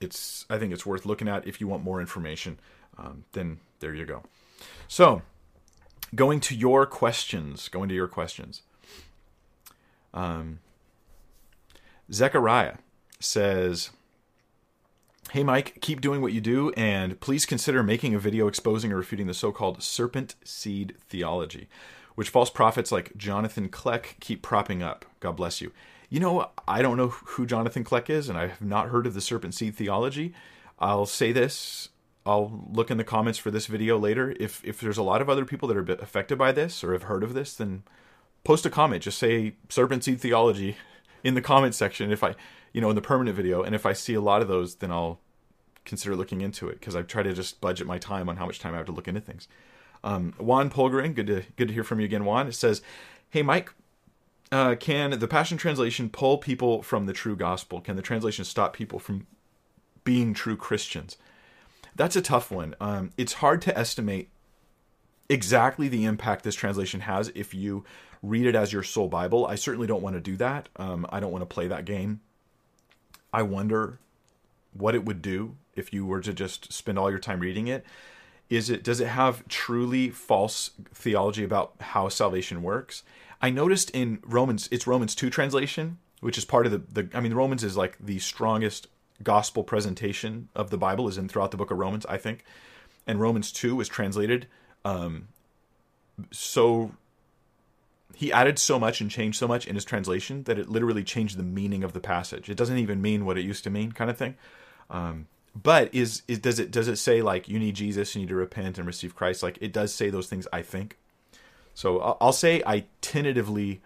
it's 0.00 0.46
I 0.50 0.58
think 0.58 0.72
it's 0.72 0.84
worth 0.84 1.06
looking 1.06 1.28
at 1.28 1.46
if 1.46 1.60
you 1.60 1.68
want 1.68 1.84
more 1.84 2.00
information 2.00 2.58
um, 3.00 3.24
then 3.32 3.58
there 3.80 3.94
you 3.94 4.04
go. 4.04 4.22
So, 4.88 5.22
going 6.14 6.40
to 6.40 6.54
your 6.54 6.86
questions, 6.86 7.68
going 7.68 7.88
to 7.88 7.94
your 7.94 8.08
questions. 8.08 8.62
Um, 10.12 10.58
Zechariah 12.12 12.76
says, 13.20 13.90
Hey 15.32 15.44
Mike, 15.44 15.78
keep 15.80 16.00
doing 16.00 16.22
what 16.22 16.32
you 16.32 16.40
do, 16.40 16.70
and 16.70 17.20
please 17.20 17.46
consider 17.46 17.84
making 17.84 18.16
a 18.16 18.18
video 18.18 18.48
exposing 18.48 18.90
or 18.92 18.96
refuting 18.96 19.28
the 19.28 19.34
so 19.34 19.52
called 19.52 19.80
serpent 19.80 20.34
seed 20.42 20.96
theology, 21.08 21.68
which 22.16 22.30
false 22.30 22.50
prophets 22.50 22.90
like 22.90 23.16
Jonathan 23.16 23.68
Kleck 23.68 24.18
keep 24.18 24.42
propping 24.42 24.82
up. 24.82 25.04
God 25.20 25.36
bless 25.36 25.60
you. 25.60 25.70
You 26.08 26.18
know, 26.18 26.50
I 26.66 26.82
don't 26.82 26.96
know 26.96 27.10
who 27.10 27.46
Jonathan 27.46 27.84
Kleck 27.84 28.10
is, 28.10 28.28
and 28.28 28.36
I 28.36 28.48
have 28.48 28.60
not 28.60 28.88
heard 28.88 29.06
of 29.06 29.14
the 29.14 29.20
serpent 29.20 29.54
seed 29.54 29.76
theology. 29.76 30.34
I'll 30.80 31.06
say 31.06 31.30
this 31.30 31.90
I'll 32.26 32.66
look 32.72 32.90
in 32.90 32.96
the 32.96 33.04
comments 33.04 33.38
for 33.38 33.52
this 33.52 33.66
video 33.66 33.96
later. 33.96 34.34
If 34.40 34.64
if 34.64 34.80
there's 34.80 34.98
a 34.98 35.02
lot 35.04 35.22
of 35.22 35.30
other 35.30 35.44
people 35.44 35.68
that 35.68 35.76
are 35.76 36.02
affected 36.02 36.38
by 36.38 36.50
this 36.50 36.82
or 36.82 36.92
have 36.92 37.04
heard 37.04 37.22
of 37.22 37.34
this, 37.34 37.54
then 37.54 37.84
post 38.42 38.66
a 38.66 38.70
comment. 38.70 39.04
Just 39.04 39.18
say 39.20 39.54
serpent 39.68 40.02
seed 40.02 40.20
theology 40.20 40.76
in 41.22 41.34
the 41.34 41.40
comment 41.40 41.76
section. 41.76 42.10
If 42.10 42.24
I, 42.24 42.34
you 42.72 42.80
know, 42.80 42.90
in 42.90 42.96
the 42.96 43.02
permanent 43.02 43.36
video, 43.36 43.62
and 43.62 43.74
if 43.74 43.86
I 43.86 43.92
see 43.92 44.14
a 44.14 44.20
lot 44.20 44.42
of 44.42 44.48
those, 44.48 44.76
then 44.76 44.90
I'll 44.90 45.20
consider 45.84 46.14
looking 46.14 46.40
into 46.40 46.68
it 46.68 46.78
because 46.78 46.94
I 46.94 47.02
try 47.02 47.22
to 47.22 47.32
just 47.32 47.60
budget 47.60 47.86
my 47.86 47.98
time 47.98 48.28
on 48.28 48.36
how 48.36 48.46
much 48.46 48.58
time 48.58 48.74
I 48.74 48.78
have 48.78 48.86
to 48.86 48.92
look 48.92 49.08
into 49.08 49.20
things. 49.20 49.48
Um, 50.04 50.34
Juan 50.38 50.70
Polgren, 50.70 51.14
good 51.14 51.26
to 51.26 51.42
good 51.56 51.68
to 51.68 51.74
hear 51.74 51.84
from 51.84 52.00
you 52.00 52.06
again, 52.06 52.24
Juan. 52.24 52.46
It 52.46 52.54
says, 52.54 52.82
"Hey 53.28 53.42
Mike, 53.42 53.72
uh, 54.52 54.76
can 54.76 55.18
the 55.18 55.28
Passion 55.28 55.58
Translation 55.58 56.08
pull 56.08 56.38
people 56.38 56.82
from 56.82 57.06
the 57.06 57.12
true 57.12 57.36
gospel? 57.36 57.80
Can 57.80 57.96
the 57.96 58.02
translation 58.02 58.44
stop 58.44 58.72
people 58.72 58.98
from 58.98 59.26
being 60.04 60.32
true 60.32 60.56
Christians?" 60.56 61.16
That's 61.96 62.16
a 62.16 62.22
tough 62.22 62.50
one. 62.50 62.74
Um, 62.80 63.10
it's 63.16 63.34
hard 63.34 63.60
to 63.62 63.76
estimate 63.76 64.30
exactly 65.28 65.88
the 65.88 66.04
impact 66.04 66.44
this 66.44 66.54
translation 66.54 67.00
has 67.00 67.30
if 67.34 67.54
you 67.54 67.84
read 68.22 68.46
it 68.46 68.54
as 68.54 68.72
your 68.72 68.82
sole 68.82 69.08
Bible. 69.08 69.46
I 69.46 69.54
certainly 69.54 69.86
don't 69.86 70.02
want 70.02 70.14
to 70.14 70.20
do 70.20 70.36
that. 70.36 70.68
Um, 70.76 71.06
I 71.10 71.20
don't 71.20 71.32
want 71.32 71.42
to 71.42 71.46
play 71.46 71.68
that 71.68 71.84
game. 71.84 72.20
I 73.32 73.42
wonder 73.42 73.98
what 74.72 74.94
it 74.94 75.04
would 75.04 75.22
do 75.22 75.56
if 75.74 75.92
you 75.92 76.06
were 76.06 76.20
to 76.20 76.32
just 76.32 76.72
spend 76.72 76.98
all 76.98 77.10
your 77.10 77.18
time 77.18 77.40
reading 77.40 77.68
it. 77.68 77.84
Is 78.48 78.68
it 78.68 78.82
does 78.82 79.00
it 79.00 79.08
have 79.08 79.46
truly 79.48 80.10
false 80.10 80.70
theology 80.92 81.44
about 81.44 81.74
how 81.80 82.08
salvation 82.08 82.62
works? 82.62 83.02
I 83.40 83.50
noticed 83.50 83.90
in 83.90 84.18
Romans, 84.24 84.68
it's 84.72 84.86
Romans 84.86 85.14
two 85.14 85.30
translation, 85.30 85.98
which 86.20 86.36
is 86.36 86.44
part 86.44 86.66
of 86.66 86.72
the, 86.72 86.78
the 87.02 87.16
I 87.16 87.20
mean, 87.20 87.34
Romans 87.34 87.62
is 87.62 87.76
like 87.76 87.96
the 88.00 88.18
strongest 88.18 88.88
gospel 89.22 89.62
presentation 89.62 90.48
of 90.54 90.70
the 90.70 90.78
Bible 90.78 91.06
is 91.08 91.16
in 91.16 91.28
throughout 91.28 91.50
the 91.50 91.56
book 91.56 91.70
of 91.70 91.78
Romans, 91.78 92.06
I 92.06 92.16
think. 92.16 92.44
And 93.06 93.20
Romans 93.20 93.52
2 93.52 93.76
was 93.76 93.88
translated 93.88 94.46
um, 94.84 95.28
so 96.30 96.92
he 98.14 98.32
added 98.32 98.58
so 98.58 98.78
much 98.78 99.00
and 99.00 99.10
changed 99.10 99.38
so 99.38 99.48
much 99.48 99.66
in 99.66 99.74
his 99.74 99.84
translation 99.84 100.42
that 100.44 100.58
it 100.58 100.68
literally 100.68 101.04
changed 101.04 101.36
the 101.36 101.42
meaning 101.42 101.84
of 101.84 101.92
the 101.92 102.00
passage. 102.00 102.48
It 102.48 102.56
doesn't 102.56 102.78
even 102.78 103.00
mean 103.00 103.24
what 103.24 103.38
it 103.38 103.44
used 103.44 103.64
to 103.64 103.70
mean, 103.70 103.92
kind 103.92 104.10
of 104.10 104.16
thing. 104.16 104.36
Um, 104.90 105.28
but 105.54 105.92
is 105.94 106.22
is 106.28 106.38
does 106.38 106.58
it 106.58 106.70
does 106.70 106.88
it 106.88 106.96
say 106.96 107.22
like 107.22 107.48
you 107.48 107.58
need 107.58 107.74
Jesus, 107.74 108.14
you 108.14 108.22
need 108.22 108.28
to 108.28 108.36
repent 108.36 108.78
and 108.78 108.86
receive 108.86 109.14
Christ? 109.14 109.42
Like 109.42 109.58
it 109.60 109.72
does 109.72 109.92
say 109.92 110.10
those 110.10 110.28
things, 110.28 110.46
I 110.52 110.62
think. 110.62 110.96
So 111.74 112.16
I'll 112.20 112.32
say 112.32 112.62
I 112.66 112.84
tentatively 113.00 113.80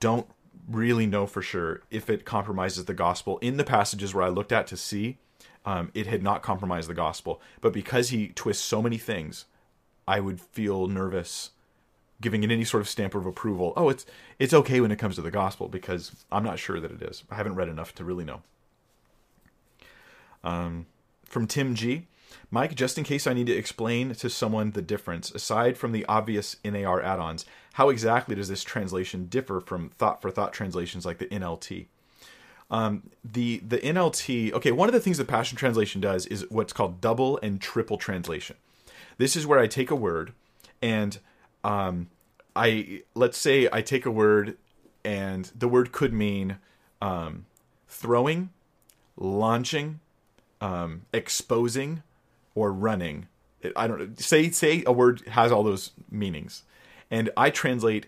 don't 0.00 0.26
really 0.68 1.06
know 1.06 1.26
for 1.26 1.42
sure 1.42 1.82
if 1.90 2.08
it 2.08 2.24
compromises 2.24 2.84
the 2.84 2.94
gospel 2.94 3.38
in 3.38 3.56
the 3.56 3.64
passages 3.64 4.14
where 4.14 4.24
I 4.24 4.28
looked 4.28 4.52
at 4.52 4.66
to 4.68 4.76
see. 4.76 5.18
Um, 5.64 5.92
it 5.94 6.08
had 6.08 6.24
not 6.24 6.42
compromised 6.42 6.88
the 6.88 6.94
gospel, 6.94 7.40
but 7.60 7.72
because 7.72 8.08
he 8.08 8.28
twists 8.28 8.64
so 8.64 8.82
many 8.82 8.98
things, 8.98 9.44
I 10.08 10.18
would 10.18 10.40
feel 10.40 10.88
nervous 10.88 11.50
giving 12.22 12.42
it 12.42 12.50
any 12.50 12.64
sort 12.64 12.80
of 12.80 12.88
stamp 12.88 13.14
of 13.14 13.26
approval. 13.26 13.74
Oh, 13.76 13.90
it's 13.90 14.06
it's 14.38 14.54
okay 14.54 14.80
when 14.80 14.90
it 14.90 14.98
comes 14.98 15.16
to 15.16 15.22
the 15.22 15.30
gospel 15.30 15.68
because 15.68 16.24
I'm 16.32 16.44
not 16.44 16.58
sure 16.58 16.80
that 16.80 16.90
it 16.90 17.02
is. 17.02 17.24
I 17.30 17.34
haven't 17.34 17.56
read 17.56 17.68
enough 17.68 17.94
to 17.96 18.04
really 18.04 18.24
know. 18.24 18.40
Um, 20.42 20.86
from 21.26 21.46
Tim 21.46 21.74
G. 21.74 22.06
Mike, 22.50 22.74
just 22.74 22.98
in 22.98 23.04
case 23.04 23.26
I 23.26 23.34
need 23.34 23.46
to 23.46 23.52
explain 23.52 24.14
to 24.14 24.30
someone 24.30 24.70
the 24.70 24.82
difference, 24.82 25.30
aside 25.30 25.76
from 25.76 25.92
the 25.92 26.04
obvious 26.06 26.56
NAR 26.64 27.02
add 27.02 27.18
ons, 27.18 27.44
how 27.74 27.88
exactly 27.88 28.34
does 28.34 28.48
this 28.48 28.62
translation 28.62 29.26
differ 29.26 29.60
from 29.60 29.90
thought 29.90 30.22
for 30.22 30.30
thought 30.30 30.52
translations 30.52 31.04
like 31.04 31.18
the 31.18 31.26
NLT? 31.26 31.86
Um, 32.70 33.10
the 33.22 33.58
the 33.58 33.78
NLT, 33.78 34.52
okay, 34.52 34.72
one 34.72 34.88
of 34.88 34.94
the 34.94 35.00
things 35.00 35.18
the 35.18 35.24
Passion 35.24 35.58
Translation 35.58 36.00
does 36.00 36.26
is 36.26 36.46
what's 36.50 36.72
called 36.72 37.00
double 37.00 37.38
and 37.42 37.60
triple 37.60 37.98
translation. 37.98 38.56
This 39.18 39.36
is 39.36 39.46
where 39.46 39.58
I 39.58 39.66
take 39.66 39.90
a 39.90 39.96
word 39.96 40.32
and 40.80 41.18
um, 41.64 42.08
I 42.54 43.02
let's 43.14 43.38
say 43.38 43.68
I 43.72 43.82
take 43.82 44.06
a 44.06 44.10
word 44.10 44.56
and 45.04 45.50
the 45.54 45.68
word 45.68 45.92
could 45.92 46.12
mean 46.12 46.58
um, 47.00 47.46
throwing, 47.88 48.50
launching, 49.16 50.00
um, 50.60 51.02
exposing, 51.12 52.02
or 52.54 52.72
running. 52.72 53.28
I 53.76 53.86
don't 53.86 54.18
say 54.20 54.50
say 54.50 54.82
a 54.86 54.92
word 54.92 55.22
has 55.28 55.52
all 55.52 55.62
those 55.62 55.92
meanings, 56.10 56.64
and 57.10 57.30
I 57.36 57.50
translate, 57.50 58.06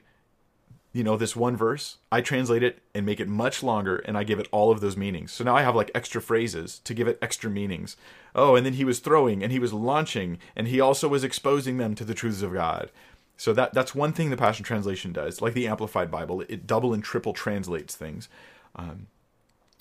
you 0.93 1.05
know, 1.05 1.17
this 1.17 1.37
one 1.37 1.57
verse. 1.57 1.99
I 2.11 2.21
translate 2.21 2.63
it 2.63 2.81
and 2.95 3.07
make 3.07 3.21
it 3.21 3.29
much 3.29 3.63
longer, 3.63 3.99
and 3.99 4.19
I 4.19 4.25
give 4.25 4.41
it 4.41 4.49
all 4.51 4.71
of 4.71 4.81
those 4.81 4.97
meanings. 4.97 5.33
So 5.33 5.45
now 5.45 5.57
I 5.57 5.63
have 5.63 5.77
like 5.77 5.91
extra 5.95 6.21
phrases 6.21 6.81
to 6.81 6.95
give 6.95 7.07
it 7.07 7.19
extra 7.23 7.51
meanings. 7.51 7.97
Oh, 8.35 8.57
and 8.57 8.67
then 8.67 8.75
he 8.75 8.85
was 8.85 8.99
throwing, 8.99 9.43
and 9.43 9.53
he 9.53 9.61
was 9.61 9.73
launching, 9.73 10.39
and 10.57 10.67
he 10.67 10.81
also 10.81 11.09
was 11.09 11.23
exposing 11.23 11.79
them 11.79 11.95
to 11.95 12.05
the 12.05 12.15
truths 12.15 12.43
of 12.43 12.53
God. 12.53 12.91
So 13.37 13.53
that 13.53 13.74
that's 13.74 13.95
one 13.95 14.12
thing 14.12 14.30
the 14.30 14.37
Passion 14.37 14.64
Translation 14.64 15.12
does, 15.12 15.43
like 15.43 15.55
the 15.55 15.66
Amplified 15.66 16.11
Bible, 16.11 16.43
it 16.43 16.66
double 16.66 16.95
and 16.95 17.03
triple 17.03 17.32
translates 17.32 17.95
things. 17.97 18.28
Um, 18.76 19.09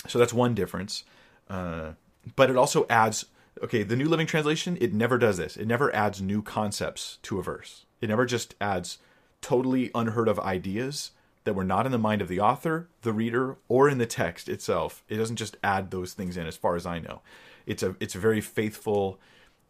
so 0.07 0.19
that's 0.19 0.33
one 0.33 0.55
difference. 0.55 1.03
Uh, 1.49 1.91
but 2.35 2.49
it 2.49 2.57
also 2.57 2.85
adds 2.89 3.25
okay, 3.61 3.83
the 3.83 3.95
New 3.95 4.09
Living 4.09 4.27
Translation, 4.27 4.77
it 4.81 4.93
never 4.93 5.17
does 5.17 5.37
this. 5.37 5.55
It 5.57 5.67
never 5.67 5.93
adds 5.95 6.21
new 6.21 6.41
concepts 6.41 7.19
to 7.23 7.39
a 7.39 7.43
verse. 7.43 7.85
It 8.01 8.09
never 8.09 8.25
just 8.25 8.55
adds 8.59 8.97
totally 9.41 9.91
unheard 9.93 10.27
of 10.27 10.39
ideas 10.39 11.11
that 11.43 11.53
were 11.53 11.63
not 11.63 11.85
in 11.85 11.91
the 11.91 11.97
mind 11.97 12.21
of 12.21 12.27
the 12.27 12.39
author, 12.39 12.87
the 13.01 13.13
reader, 13.13 13.57
or 13.67 13.89
in 13.89 13.97
the 13.97 14.05
text 14.05 14.49
itself. 14.49 15.03
It 15.09 15.17
doesn't 15.17 15.35
just 15.35 15.57
add 15.63 15.91
those 15.91 16.13
things 16.13 16.37
in, 16.37 16.47
as 16.47 16.57
far 16.57 16.75
as 16.75 16.85
I 16.85 16.99
know. 16.99 17.21
It's 17.65 17.83
a 17.83 17.95
it's 17.99 18.13
very 18.13 18.41
faithful 18.41 19.19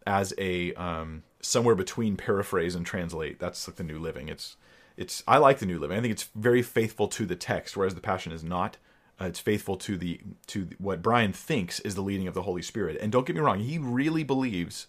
as 0.06 0.34
a 0.38 0.72
um, 0.74 1.22
somewhere 1.44 1.74
between 1.74 2.16
paraphrase 2.16 2.74
and 2.74 2.86
translate. 2.86 3.38
That's 3.38 3.68
like 3.68 3.76
the 3.76 3.84
New 3.84 3.98
Living. 3.98 4.28
It's 4.28 4.56
it's 4.96 5.22
I 5.26 5.38
like 5.38 5.58
the 5.58 5.66
New 5.66 5.78
Living. 5.78 5.98
I 5.98 6.00
think 6.00 6.12
it's 6.12 6.30
very 6.34 6.62
faithful 6.62 7.08
to 7.08 7.26
the 7.26 7.36
text, 7.36 7.76
whereas 7.76 7.94
the 7.94 8.00
Passion 8.00 8.32
is 8.32 8.42
not. 8.44 8.76
Uh, 9.20 9.26
it's 9.26 9.40
faithful 9.40 9.76
to 9.76 9.96
the 9.96 10.20
to 10.48 10.68
what 10.78 11.02
Brian 11.02 11.32
thinks 11.32 11.80
is 11.80 11.94
the 11.94 12.02
leading 12.02 12.26
of 12.26 12.34
the 12.34 12.42
Holy 12.42 12.62
Spirit. 12.62 12.96
And 13.00 13.12
don't 13.12 13.26
get 13.26 13.36
me 13.36 13.42
wrong, 13.42 13.60
he 13.60 13.78
really 13.78 14.24
believes 14.24 14.86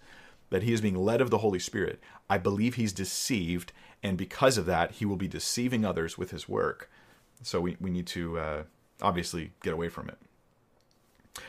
that 0.50 0.64
he 0.64 0.74
is 0.74 0.82
being 0.82 0.96
led 0.96 1.22
of 1.22 1.30
the 1.30 1.40
Holy 1.40 1.60
Spirit. 1.60 2.00
I 2.30 2.38
believe 2.38 2.76
he's 2.76 2.94
deceived, 2.94 3.72
and 4.02 4.18
because 4.18 4.58
of 4.58 4.66
that, 4.68 4.92
he 4.92 5.06
will 5.06 5.16
be 5.16 5.28
deceiving 5.28 5.86
others 5.86 6.18
with 6.18 6.32
his 6.32 6.48
work. 6.48 6.90
So 7.44 7.62
we 7.62 7.78
we 7.80 7.92
need 7.92 8.08
to 8.08 8.40
uh, 8.40 8.64
obviously 9.02 9.52
get 9.62 9.74
away 9.74 9.90
from 9.90 10.10
it. 10.10 10.18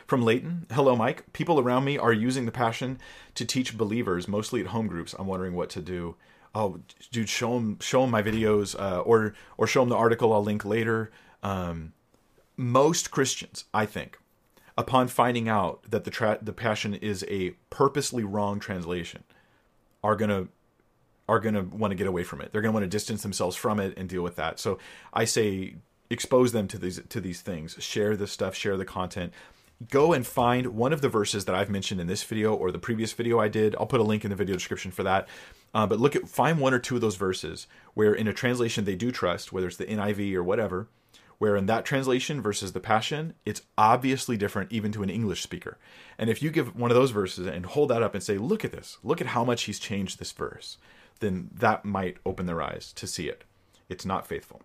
From 0.06 0.22
Leighton, 0.22 0.66
hello, 0.72 0.96
Mike. 0.96 1.32
People 1.32 1.58
around 1.60 1.84
me 1.84 1.98
are 1.98 2.12
using 2.12 2.46
the 2.46 2.52
passion 2.52 2.98
to 3.34 3.44
teach 3.44 3.76
believers, 3.76 4.28
mostly 4.28 4.60
at 4.60 4.68
home 4.68 4.86
groups. 4.86 5.14
I'm 5.18 5.26
wondering 5.26 5.54
what 5.54 5.70
to 5.70 5.80
do. 5.80 6.16
Oh, 6.54 6.80
dude, 7.10 7.28
show 7.28 7.54
them, 7.54 7.78
show 7.80 8.02
them 8.02 8.10
my 8.10 8.22
videos, 8.22 8.78
uh, 8.80 9.00
or 9.00 9.34
or 9.58 9.66
show 9.66 9.80
them 9.80 9.90
the 9.90 9.96
article 9.96 10.32
I'll 10.32 10.42
link 10.42 10.64
later. 10.64 11.10
Um, 11.42 11.92
most 12.56 13.10
Christians, 13.10 13.64
I 13.74 13.84
think, 13.84 14.18
upon 14.78 15.08
finding 15.08 15.48
out 15.48 15.82
that 15.90 16.04
the 16.04 16.10
tra- 16.10 16.38
the 16.40 16.52
passion 16.52 16.94
is 16.94 17.24
a 17.28 17.50
purposely 17.70 18.24
wrong 18.24 18.58
translation, 18.58 19.24
are 20.02 20.16
gonna 20.16 20.48
are 21.28 21.40
gonna 21.40 21.62
want 21.62 21.90
to 21.90 21.96
get 21.96 22.06
away 22.06 22.22
from 22.22 22.40
it. 22.40 22.52
They're 22.52 22.62
gonna 22.62 22.72
want 22.72 22.84
to 22.84 22.88
distance 22.88 23.22
themselves 23.22 23.56
from 23.56 23.80
it 23.80 23.94
and 23.96 24.08
deal 24.08 24.22
with 24.22 24.36
that. 24.36 24.58
So 24.58 24.78
I 25.12 25.24
say 25.24 25.74
expose 26.08 26.52
them 26.52 26.68
to 26.68 26.78
these 26.78 27.00
to 27.08 27.20
these 27.20 27.40
things. 27.40 27.76
Share 27.80 28.16
the 28.16 28.26
stuff. 28.26 28.54
Share 28.54 28.76
the 28.76 28.84
content. 28.84 29.32
Go 29.90 30.12
and 30.12 30.26
find 30.26 30.68
one 30.68 30.92
of 30.92 31.02
the 31.02 31.08
verses 31.08 31.44
that 31.44 31.54
I've 31.54 31.68
mentioned 31.68 32.00
in 32.00 32.06
this 32.06 32.22
video 32.22 32.54
or 32.54 32.70
the 32.70 32.78
previous 32.78 33.12
video 33.12 33.38
I 33.38 33.48
did. 33.48 33.76
I'll 33.76 33.86
put 33.86 34.00
a 34.00 34.04
link 34.04 34.24
in 34.24 34.30
the 34.30 34.36
video 34.36 34.54
description 34.54 34.90
for 34.90 35.02
that. 35.02 35.28
Uh, 35.74 35.86
but 35.86 36.00
look 36.00 36.16
at 36.16 36.28
find 36.28 36.58
one 36.58 36.72
or 36.72 36.78
two 36.78 36.94
of 36.94 37.02
those 37.02 37.16
verses 37.16 37.66
where 37.92 38.14
in 38.14 38.26
a 38.26 38.32
translation 38.32 38.84
they 38.84 38.96
do 38.96 39.12
trust, 39.12 39.52
whether 39.52 39.66
it's 39.66 39.76
the 39.76 39.84
NIV 39.84 40.34
or 40.34 40.42
whatever 40.42 40.88
where 41.38 41.56
in 41.56 41.66
that 41.66 41.84
translation 41.84 42.40
versus 42.40 42.72
the 42.72 42.80
Passion, 42.80 43.34
it's 43.44 43.62
obviously 43.76 44.36
different 44.36 44.72
even 44.72 44.92
to 44.92 45.02
an 45.02 45.10
English 45.10 45.42
speaker. 45.42 45.78
And 46.18 46.30
if 46.30 46.42
you 46.42 46.50
give 46.50 46.76
one 46.76 46.90
of 46.90 46.94
those 46.94 47.10
verses 47.10 47.46
and 47.46 47.66
hold 47.66 47.90
that 47.90 48.02
up 48.02 48.14
and 48.14 48.22
say, 48.22 48.38
look 48.38 48.64
at 48.64 48.72
this, 48.72 48.98
look 49.02 49.20
at 49.20 49.28
how 49.28 49.44
much 49.44 49.64
he's 49.64 49.78
changed 49.78 50.18
this 50.18 50.32
verse, 50.32 50.78
then 51.20 51.50
that 51.54 51.84
might 51.84 52.16
open 52.24 52.46
their 52.46 52.62
eyes 52.62 52.92
to 52.94 53.06
see 53.06 53.28
it. 53.28 53.44
It's 53.88 54.06
not 54.06 54.26
faithful. 54.26 54.62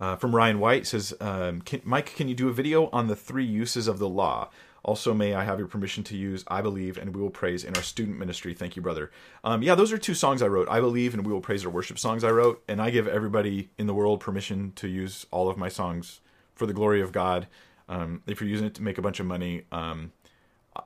Uh, 0.00 0.16
from 0.16 0.34
Ryan 0.34 0.58
White 0.58 0.86
says, 0.86 1.12
um, 1.20 1.60
can, 1.60 1.82
Mike, 1.84 2.14
can 2.16 2.26
you 2.26 2.34
do 2.34 2.48
a 2.48 2.52
video 2.52 2.88
on 2.90 3.06
the 3.06 3.16
three 3.16 3.44
uses 3.44 3.86
of 3.86 3.98
the 3.98 4.08
law? 4.08 4.48
Also, 4.82 5.12
may 5.12 5.34
I 5.34 5.44
have 5.44 5.58
your 5.58 5.68
permission 5.68 6.02
to 6.04 6.16
use 6.16 6.42
I 6.48 6.62
Believe 6.62 6.96
and 6.96 7.14
We 7.14 7.20
Will 7.20 7.28
Praise 7.28 7.64
in 7.64 7.76
our 7.76 7.82
student 7.82 8.18
ministry? 8.18 8.54
Thank 8.54 8.76
you, 8.76 8.82
brother. 8.82 9.10
Um, 9.44 9.62
yeah, 9.62 9.74
those 9.74 9.92
are 9.92 9.98
two 9.98 10.14
songs 10.14 10.40
I 10.40 10.46
wrote. 10.46 10.68
I 10.70 10.80
Believe 10.80 11.12
and 11.12 11.26
We 11.26 11.32
Will 11.32 11.42
Praise 11.42 11.66
are 11.66 11.70
worship 11.70 11.98
songs 11.98 12.24
I 12.24 12.30
wrote, 12.30 12.62
and 12.66 12.80
I 12.80 12.88
give 12.88 13.06
everybody 13.06 13.68
in 13.76 13.86
the 13.86 13.92
world 13.92 14.20
permission 14.20 14.72
to 14.76 14.88
use 14.88 15.26
all 15.30 15.50
of 15.50 15.58
my 15.58 15.68
songs 15.68 16.20
for 16.54 16.64
the 16.64 16.72
glory 16.72 17.02
of 17.02 17.12
God. 17.12 17.46
Um, 17.90 18.22
if 18.26 18.40
you're 18.40 18.48
using 18.48 18.66
it 18.66 18.74
to 18.76 18.82
make 18.82 18.96
a 18.96 19.02
bunch 19.02 19.20
of 19.20 19.26
money, 19.26 19.64
um, 19.70 20.12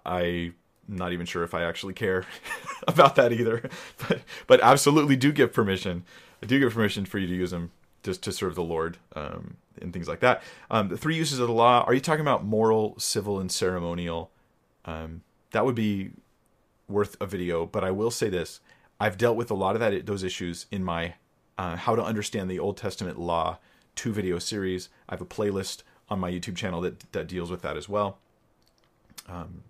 I'm 0.04 0.56
not 0.88 1.12
even 1.12 1.24
sure 1.24 1.44
if 1.44 1.54
I 1.54 1.62
actually 1.62 1.94
care 1.94 2.26
about 2.88 3.14
that 3.14 3.32
either. 3.32 3.70
But, 4.08 4.22
but 4.48 4.60
absolutely 4.60 5.14
do 5.14 5.30
give 5.30 5.52
permission. 5.52 6.04
I 6.42 6.46
do 6.46 6.58
give 6.58 6.74
permission 6.74 7.04
for 7.04 7.18
you 7.18 7.28
to 7.28 7.34
use 7.34 7.52
them 7.52 7.70
just 8.04 8.22
to 8.22 8.32
serve 8.32 8.54
the 8.54 8.62
Lord 8.62 8.98
um, 9.16 9.56
and 9.80 9.92
things 9.92 10.06
like 10.06 10.20
that. 10.20 10.42
Um, 10.70 10.88
the 10.88 10.96
three 10.96 11.16
uses 11.16 11.40
of 11.40 11.48
the 11.48 11.54
law. 11.54 11.82
Are 11.86 11.94
you 11.94 12.00
talking 12.00 12.20
about 12.20 12.44
moral, 12.44 12.94
civil, 12.98 13.40
and 13.40 13.50
ceremonial? 13.50 14.30
Um, 14.84 15.22
that 15.50 15.64
would 15.64 15.74
be 15.74 16.10
worth 16.88 17.16
a 17.20 17.26
video. 17.26 17.66
But 17.66 17.82
I 17.82 17.90
will 17.90 18.12
say 18.12 18.28
this: 18.28 18.60
I've 19.00 19.18
dealt 19.18 19.36
with 19.36 19.50
a 19.50 19.54
lot 19.54 19.74
of 19.74 19.80
that 19.80 20.06
those 20.06 20.22
issues 20.22 20.66
in 20.70 20.84
my 20.84 21.14
uh, 21.58 21.76
how 21.76 21.96
to 21.96 22.04
understand 22.04 22.48
the 22.48 22.60
Old 22.60 22.76
Testament 22.76 23.18
law 23.18 23.58
two 23.96 24.12
video 24.12 24.38
series. 24.38 24.88
I 25.08 25.14
have 25.14 25.20
a 25.20 25.26
playlist 25.26 25.82
on 26.08 26.20
my 26.20 26.30
YouTube 26.30 26.56
channel 26.56 26.80
that 26.82 27.12
that 27.12 27.26
deals 27.26 27.50
with 27.50 27.62
that 27.62 27.76
as 27.76 27.88
well. 27.88 28.18
Um, 29.28 29.62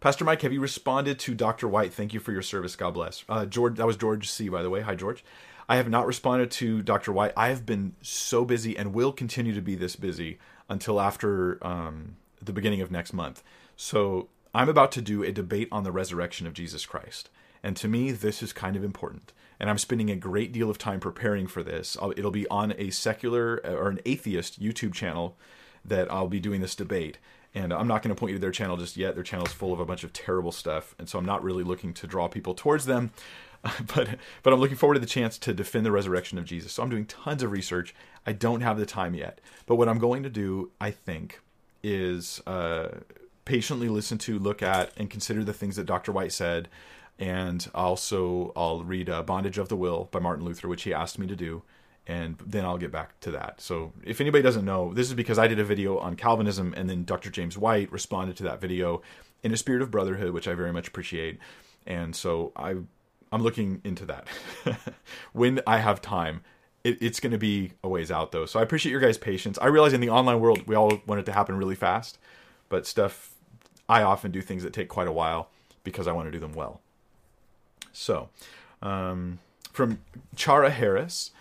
Pastor 0.00 0.24
Mike, 0.24 0.42
have 0.42 0.52
you 0.52 0.60
responded 0.60 1.18
to 1.20 1.34
Dr. 1.34 1.66
White? 1.66 1.92
Thank 1.92 2.12
you 2.12 2.20
for 2.20 2.30
your 2.30 2.42
service. 2.42 2.76
God 2.76 2.92
bless. 2.92 3.24
Uh, 3.28 3.46
George, 3.46 3.76
that 3.76 3.86
was 3.86 3.96
George 3.96 4.30
C. 4.30 4.48
By 4.48 4.62
the 4.62 4.70
way, 4.70 4.80
hi 4.80 4.94
George. 4.94 5.24
I 5.68 5.76
have 5.76 5.88
not 5.88 6.06
responded 6.06 6.50
to 6.52 6.82
Dr. 6.82 7.12
White. 7.12 7.32
I 7.36 7.48
have 7.48 7.64
been 7.64 7.94
so 8.02 8.44
busy 8.44 8.76
and 8.76 8.92
will 8.92 9.12
continue 9.12 9.54
to 9.54 9.62
be 9.62 9.74
this 9.74 9.96
busy 9.96 10.38
until 10.68 11.00
after 11.00 11.64
um, 11.66 12.16
the 12.42 12.52
beginning 12.52 12.80
of 12.80 12.90
next 12.90 13.12
month. 13.12 13.42
So 13.76 14.28
I'm 14.54 14.68
about 14.68 14.92
to 14.92 15.02
do 15.02 15.22
a 15.22 15.32
debate 15.32 15.68
on 15.72 15.84
the 15.84 15.92
resurrection 15.92 16.46
of 16.46 16.52
Jesus 16.52 16.86
Christ. 16.86 17.30
And 17.62 17.76
to 17.78 17.88
me, 17.88 18.12
this 18.12 18.42
is 18.42 18.52
kind 18.52 18.76
of 18.76 18.84
important. 18.84 19.32
And 19.58 19.70
I'm 19.70 19.78
spending 19.78 20.10
a 20.10 20.16
great 20.16 20.52
deal 20.52 20.68
of 20.68 20.78
time 20.78 21.00
preparing 21.00 21.46
for 21.46 21.62
this. 21.62 21.96
I'll, 22.00 22.12
it'll 22.12 22.30
be 22.30 22.46
on 22.48 22.74
a 22.76 22.90
secular 22.90 23.60
or 23.64 23.88
an 23.88 24.00
atheist 24.04 24.60
YouTube 24.60 24.92
channel 24.92 25.36
that 25.84 26.10
I'll 26.12 26.28
be 26.28 26.40
doing 26.40 26.60
this 26.60 26.74
debate. 26.74 27.18
And 27.54 27.72
I'm 27.72 27.86
not 27.86 28.02
going 28.02 28.14
to 28.14 28.18
point 28.18 28.32
you 28.32 28.36
to 28.36 28.40
their 28.40 28.50
channel 28.50 28.76
just 28.76 28.96
yet. 28.96 29.14
Their 29.14 29.24
channel 29.24 29.46
is 29.46 29.52
full 29.52 29.72
of 29.72 29.80
a 29.80 29.86
bunch 29.86 30.04
of 30.04 30.12
terrible 30.12 30.52
stuff. 30.52 30.94
And 30.98 31.08
so 31.08 31.18
I'm 31.18 31.24
not 31.24 31.42
really 31.42 31.62
looking 31.62 31.94
to 31.94 32.06
draw 32.06 32.28
people 32.28 32.54
towards 32.54 32.84
them. 32.84 33.12
but 33.94 34.08
but 34.42 34.52
I'm 34.52 34.60
looking 34.60 34.76
forward 34.76 34.94
to 34.94 35.00
the 35.00 35.06
chance 35.06 35.38
to 35.38 35.54
defend 35.54 35.86
the 35.86 35.92
resurrection 35.92 36.38
of 36.38 36.44
Jesus. 36.44 36.72
So 36.72 36.82
I'm 36.82 36.90
doing 36.90 37.06
tons 37.06 37.42
of 37.42 37.50
research. 37.50 37.94
I 38.26 38.32
don't 38.32 38.60
have 38.60 38.78
the 38.78 38.86
time 38.86 39.14
yet, 39.14 39.40
but 39.66 39.76
what 39.76 39.88
I'm 39.88 39.98
going 39.98 40.22
to 40.22 40.30
do, 40.30 40.70
I 40.80 40.90
think, 40.90 41.40
is 41.82 42.42
uh, 42.46 42.88
patiently 43.44 43.88
listen 43.88 44.18
to, 44.18 44.38
look 44.38 44.62
at, 44.62 44.92
and 44.96 45.10
consider 45.10 45.44
the 45.44 45.52
things 45.52 45.76
that 45.76 45.84
Dr. 45.84 46.12
White 46.12 46.32
said, 46.32 46.68
and 47.18 47.68
also 47.74 48.52
I'll 48.56 48.82
read 48.82 49.08
uh, 49.08 49.22
"Bondage 49.22 49.58
of 49.58 49.68
the 49.68 49.76
Will" 49.76 50.08
by 50.10 50.20
Martin 50.20 50.44
Luther, 50.44 50.68
which 50.68 50.82
he 50.82 50.92
asked 50.92 51.18
me 51.18 51.26
to 51.26 51.36
do, 51.36 51.62
and 52.06 52.36
then 52.44 52.64
I'll 52.64 52.78
get 52.78 52.92
back 52.92 53.18
to 53.20 53.30
that. 53.32 53.60
So 53.60 53.92
if 54.02 54.20
anybody 54.20 54.42
doesn't 54.42 54.64
know, 54.64 54.92
this 54.92 55.08
is 55.08 55.14
because 55.14 55.38
I 55.38 55.48
did 55.48 55.58
a 55.58 55.64
video 55.64 55.98
on 55.98 56.16
Calvinism, 56.16 56.74
and 56.76 56.88
then 56.88 57.04
Dr. 57.04 57.30
James 57.30 57.56
White 57.56 57.90
responded 57.90 58.36
to 58.38 58.42
that 58.44 58.60
video 58.60 59.00
in 59.42 59.52
a 59.52 59.56
spirit 59.56 59.82
of 59.82 59.90
brotherhood, 59.90 60.32
which 60.32 60.48
I 60.48 60.54
very 60.54 60.72
much 60.72 60.88
appreciate. 60.88 61.38
And 61.86 62.16
so 62.16 62.52
I 62.56 62.76
I'm 63.34 63.42
looking 63.42 63.80
into 63.82 64.06
that 64.06 64.28
when 65.32 65.60
I 65.66 65.78
have 65.78 66.00
time. 66.00 66.42
It, 66.84 67.02
it's 67.02 67.18
going 67.18 67.32
to 67.32 67.38
be 67.38 67.72
a 67.82 67.88
ways 67.88 68.12
out 68.12 68.30
though, 68.30 68.46
so 68.46 68.60
I 68.60 68.62
appreciate 68.62 68.92
your 68.92 69.00
guys' 69.00 69.18
patience. 69.18 69.58
I 69.60 69.66
realize 69.66 69.92
in 69.92 70.00
the 70.00 70.10
online 70.10 70.38
world 70.38 70.68
we 70.68 70.76
all 70.76 71.00
want 71.04 71.18
it 71.18 71.26
to 71.26 71.32
happen 71.32 71.56
really 71.56 71.74
fast, 71.74 72.16
but 72.68 72.86
stuff 72.86 73.34
I 73.88 74.02
often 74.02 74.30
do 74.30 74.40
things 74.40 74.62
that 74.62 74.72
take 74.72 74.88
quite 74.88 75.08
a 75.08 75.12
while 75.12 75.48
because 75.82 76.06
I 76.06 76.12
want 76.12 76.28
to 76.28 76.30
do 76.30 76.38
them 76.38 76.52
well. 76.52 76.80
So, 77.92 78.28
um, 78.82 79.40
from 79.72 79.98
Chara 80.36 80.70
Harris, 80.70 81.32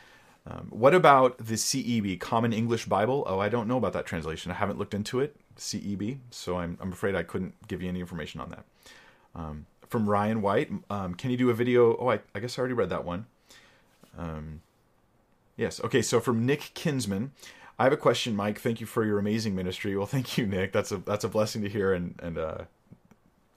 um, 0.47 0.69
what 0.71 0.95
about 0.95 1.37
the 1.37 1.55
CEB, 1.55 2.19
Common 2.19 2.53
English 2.53 2.85
Bible? 2.87 3.23
Oh, 3.27 3.37
I 3.37 3.49
don't 3.49 3.67
know 3.67 3.77
about 3.77 3.93
that 3.93 4.07
translation. 4.07 4.51
I 4.51 4.55
haven't 4.55 4.79
looked 4.79 4.95
into 4.95 5.19
it, 5.19 5.35
CEB, 5.57 6.17
so 6.31 6.57
I'm, 6.57 6.75
I'm 6.81 6.91
afraid 6.91 7.13
I 7.13 7.21
couldn't 7.21 7.67
give 7.67 7.83
you 7.83 7.89
any 7.89 7.99
information 7.99 8.41
on 8.41 8.49
that. 8.49 8.65
Um, 9.35 9.65
from 9.93 10.09
Ryan 10.09 10.41
White, 10.41 10.71
um, 10.89 11.13
can 11.13 11.29
you 11.29 11.37
do 11.37 11.51
a 11.51 11.53
video? 11.53 11.95
Oh, 11.97 12.09
I, 12.09 12.19
I, 12.33 12.39
guess 12.39 12.57
I 12.57 12.61
already 12.61 12.73
read 12.73 12.89
that 12.89 13.05
one. 13.05 13.27
Um, 14.17 14.61
yes, 15.55 15.79
okay, 15.83 16.01
so 16.01 16.19
from 16.19 16.47
Nick 16.47 16.71
Kinsman, 16.73 17.31
I 17.77 17.83
have 17.83 17.93
a 17.93 17.97
question, 17.97 18.35
Mike. 18.35 18.59
Thank 18.59 18.81
you 18.81 18.87
for 18.87 19.05
your 19.05 19.19
amazing 19.19 19.53
ministry. 19.53 19.95
Well, 19.95 20.07
thank 20.07 20.35
you, 20.35 20.47
Nick. 20.47 20.71
That's 20.71 20.91
a 20.91 20.97
that's 20.97 21.23
a 21.23 21.29
blessing 21.29 21.61
to 21.61 21.69
hear, 21.69 21.93
and 21.93 22.19
and 22.23 22.39
uh, 22.39 22.63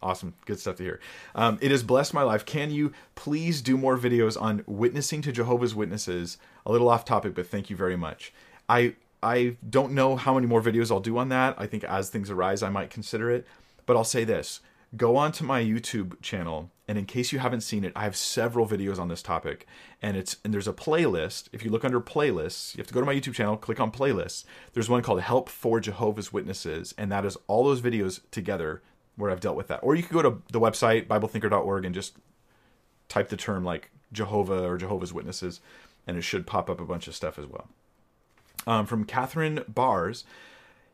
awesome, 0.02 0.34
good 0.44 0.60
stuff 0.60 0.76
to 0.76 0.82
hear. 0.82 1.00
Um, 1.34 1.56
it 1.62 1.70
has 1.70 1.82
blessed 1.82 2.12
my 2.12 2.22
life. 2.22 2.44
Can 2.44 2.70
you 2.70 2.92
please 3.14 3.62
do 3.62 3.78
more 3.78 3.96
videos 3.96 4.38
on 4.38 4.62
witnessing 4.66 5.22
to 5.22 5.32
Jehovah's 5.32 5.74
Witnesses? 5.74 6.36
A 6.66 6.70
little 6.70 6.90
off 6.90 7.06
topic, 7.06 7.34
but 7.34 7.46
thank 7.46 7.70
you 7.70 7.76
very 7.76 7.96
much. 7.96 8.30
I 8.68 8.94
I 9.22 9.56
don't 9.70 9.92
know 9.92 10.16
how 10.16 10.34
many 10.34 10.46
more 10.46 10.60
videos 10.60 10.90
I'll 10.90 11.00
do 11.00 11.16
on 11.16 11.30
that. 11.30 11.54
I 11.56 11.66
think 11.66 11.82
as 11.84 12.10
things 12.10 12.28
arise, 12.28 12.62
I 12.62 12.68
might 12.68 12.90
consider 12.90 13.30
it. 13.30 13.46
But 13.86 13.96
I'll 13.96 14.04
say 14.04 14.24
this: 14.24 14.60
go 14.94 15.16
onto 15.16 15.44
my 15.44 15.62
YouTube 15.62 16.20
channel 16.20 16.70
and 16.88 16.96
in 16.96 17.04
case 17.04 17.32
you 17.32 17.38
haven't 17.38 17.62
seen 17.62 17.84
it, 17.84 17.92
I 17.96 18.04
have 18.04 18.16
several 18.16 18.66
videos 18.66 18.98
on 18.98 19.08
this 19.08 19.22
topic 19.22 19.66
and 20.00 20.16
it's 20.16 20.36
and 20.44 20.52
there's 20.54 20.68
a 20.68 20.72
playlist. 20.72 21.48
If 21.52 21.64
you 21.64 21.70
look 21.70 21.84
under 21.84 22.00
playlists, 22.00 22.74
you 22.74 22.80
have 22.80 22.86
to 22.86 22.94
go 22.94 23.00
to 23.00 23.06
my 23.06 23.14
YouTube 23.14 23.34
channel, 23.34 23.56
click 23.56 23.80
on 23.80 23.90
playlists. 23.90 24.44
There's 24.72 24.88
one 24.88 25.02
called 25.02 25.20
Help 25.20 25.48
for 25.48 25.80
Jehovah's 25.80 26.32
Witnesses 26.32 26.94
and 26.96 27.10
that 27.10 27.24
is 27.24 27.36
all 27.46 27.64
those 27.64 27.80
videos 27.80 28.20
together 28.30 28.82
where 29.16 29.30
I've 29.30 29.40
dealt 29.40 29.56
with 29.56 29.68
that. 29.68 29.80
Or 29.82 29.94
you 29.94 30.02
could 30.02 30.12
go 30.12 30.22
to 30.22 30.42
the 30.52 30.60
website 30.60 31.08
biblethinker.org 31.08 31.84
and 31.84 31.94
just 31.94 32.16
type 33.08 33.28
the 33.28 33.36
term 33.36 33.64
like 33.64 33.90
Jehovah 34.12 34.68
or 34.68 34.76
Jehovah's 34.76 35.12
Witnesses 35.12 35.60
and 36.06 36.16
it 36.16 36.22
should 36.22 36.46
pop 36.46 36.70
up 36.70 36.80
a 36.80 36.84
bunch 36.84 37.08
of 37.08 37.14
stuff 37.14 37.38
as 37.38 37.46
well. 37.46 37.68
Um, 38.66 38.86
from 38.86 39.04
Catherine 39.04 39.64
Bars, 39.68 40.24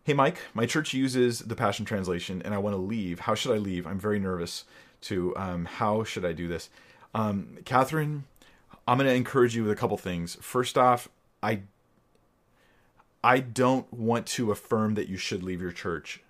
Hey, 0.04 0.14
Mike, 0.14 0.38
my 0.52 0.66
church 0.66 0.92
uses 0.94 1.38
the 1.38 1.54
Passion 1.54 1.84
Translation 1.84 2.42
and 2.44 2.52
I 2.52 2.58
want 2.58 2.74
to 2.74 2.80
leave. 2.80 3.20
How 3.20 3.36
should 3.36 3.52
I 3.52 3.58
leave? 3.58 3.86
I'm 3.86 4.00
very 4.00 4.18
nervous 4.18 4.64
to 5.02 5.32
um, 5.36 5.64
how 5.64 6.02
should 6.02 6.24
I 6.24 6.32
do 6.32 6.48
this? 6.48 6.70
Um, 7.14 7.58
Catherine, 7.64 8.24
I'm 8.88 8.98
going 8.98 9.08
to 9.08 9.14
encourage 9.14 9.54
you 9.54 9.62
with 9.62 9.70
a 9.70 9.76
couple 9.76 9.96
things. 9.96 10.36
First 10.40 10.76
off, 10.76 11.08
I 11.40 11.60
I 13.22 13.38
don't 13.38 13.92
want 13.92 14.26
to 14.26 14.50
affirm 14.50 14.96
that 14.96 15.08
you 15.08 15.16
should 15.16 15.44
leave 15.44 15.62
your 15.62 15.70
church. 15.70 16.20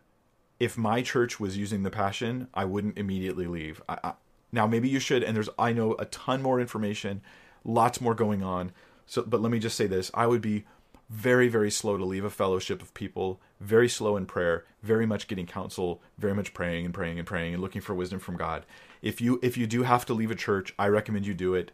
If 0.60 0.76
my 0.76 1.00
church 1.00 1.40
was 1.40 1.56
using 1.56 1.82
the 1.82 1.90
Passion, 1.90 2.48
I 2.52 2.66
wouldn't 2.66 2.98
immediately 2.98 3.46
leave. 3.46 3.80
I, 3.88 3.98
I, 4.04 4.12
now, 4.52 4.66
maybe 4.66 4.90
you 4.90 5.00
should, 5.00 5.22
and 5.22 5.34
there's 5.34 5.48
I 5.58 5.72
know 5.72 5.94
a 5.98 6.04
ton 6.04 6.42
more 6.42 6.60
information, 6.60 7.22
lots 7.64 8.02
more 8.02 8.14
going 8.14 8.42
on. 8.42 8.72
So, 9.06 9.22
but 9.22 9.40
let 9.40 9.50
me 9.50 9.58
just 9.58 9.78
say 9.78 9.86
this: 9.86 10.10
I 10.12 10.26
would 10.26 10.42
be 10.42 10.66
very, 11.08 11.48
very 11.48 11.70
slow 11.70 11.96
to 11.96 12.04
leave 12.04 12.24
a 12.24 12.30
fellowship 12.30 12.82
of 12.82 12.94
people, 12.94 13.40
very 13.62 13.88
slow 13.88 14.16
in 14.16 14.26
prayer, 14.26 14.64
very 14.82 15.06
much 15.06 15.28
getting 15.28 15.46
counsel, 15.46 16.02
very 16.18 16.34
much 16.34 16.52
praying 16.52 16.84
and 16.84 16.92
praying 16.92 17.18
and 17.18 17.26
praying 17.26 17.54
and 17.54 17.62
looking 17.62 17.80
for 17.80 17.94
wisdom 17.94 18.18
from 18.18 18.36
God. 18.36 18.66
If 19.00 19.20
you 19.20 19.38
if 19.42 19.56
you 19.56 19.66
do 19.66 19.84
have 19.84 20.04
to 20.06 20.14
leave 20.14 20.30
a 20.30 20.36
church, 20.36 20.74
I 20.78 20.88
recommend 20.88 21.26
you 21.26 21.34
do 21.34 21.54
it. 21.54 21.70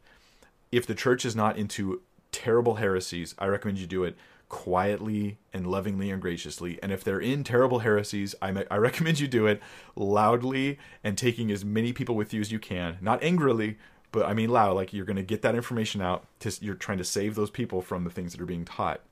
If 0.70 0.86
the 0.86 0.95
church 0.95 1.24
is 1.24 1.34
not 1.34 1.57
into 1.57 2.03
terrible 2.30 2.76
heresies, 2.76 3.34
I 3.39 3.47
recommend 3.47 3.78
you 3.78 3.86
do 3.86 4.05
it 4.05 4.16
quietly 4.49 5.39
and 5.53 5.66
lovingly 5.66 6.11
and 6.11 6.22
graciously. 6.22 6.78
And 6.82 6.93
if 6.93 7.05
they're 7.05 7.20
in 7.20 7.45
terrible 7.45 7.80
heresies, 7.80 8.34
I, 8.41 8.64
I 8.70 8.76
recommend 8.76 9.20
you 9.20 9.28
do 9.28 9.47
it 9.47 9.61
loudly 9.97 10.78
and 11.05 11.16
taking 11.16 11.51
as 11.51 11.64
many 11.64 11.93
people 11.93 12.14
with 12.14 12.32
you 12.32 12.41
as 12.41 12.53
you 12.53 12.59
can, 12.59 12.99
not 13.01 13.22
angrily, 13.22 13.78
but 14.11 14.26
I 14.26 14.34
mean 14.34 14.51
loud. 14.51 14.74
Like 14.74 14.93
you're 14.93 15.05
going 15.05 15.16
to 15.16 15.22
get 15.22 15.43
that 15.43 15.55
information 15.55 16.01
out. 16.01 16.26
To, 16.41 16.53
you're 16.61 16.74
trying 16.74 16.99
to 16.99 17.05
save 17.05 17.34
those 17.34 17.51
people 17.51 17.82
from 17.82 18.05
the 18.05 18.11
things 18.11 18.32
that 18.32 18.41
are 18.41 18.47
being 18.47 18.64
taught. 18.64 19.03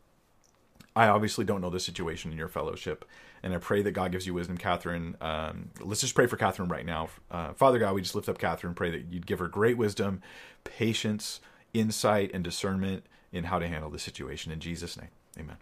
I 0.97 1.09
obviously 1.09 1.45
don't 1.45 1.61
know 1.61 1.69
the 1.69 1.79
situation 1.79 2.33
in 2.33 2.39
your 2.39 2.49
fellowship, 2.49 3.05
and 3.43 3.53
I 3.53 3.59
pray 3.59 3.83
that 3.83 3.93
God 3.93 4.13
gives 4.13 4.27
you 4.27 4.33
wisdom, 4.33 4.57
Catherine. 4.57 5.15
Um, 5.21 5.69
let's 5.79 6.01
just 6.01 6.15
pray 6.15 6.27
for 6.27 6.39
Catherine 6.39 6.71
right 6.71 6.87
now. 6.87 7.11
Uh, 7.31 7.53
Father 7.53 7.79
God, 7.79 7.95
we 7.95 8.01
just 8.01 8.15
lift 8.15 8.31
up 8.31 8.39
Catherine, 8.39 8.73
pray 8.73 8.91
that 8.91 9.13
you'd 9.13 9.27
give 9.27 9.39
her 9.39 9.47
great 9.47 9.77
wisdom, 9.77 10.23
patience, 10.65 11.41
insight, 11.75 12.31
and 12.33 12.43
discernment 12.43 13.05
in 13.31 13.45
how 13.45 13.59
to 13.59 13.69
handle 13.69 13.91
the 13.91 13.99
situation. 13.99 14.51
In 14.51 14.59
Jesus' 14.59 14.97
name, 14.97 15.11
amen. 15.39 15.59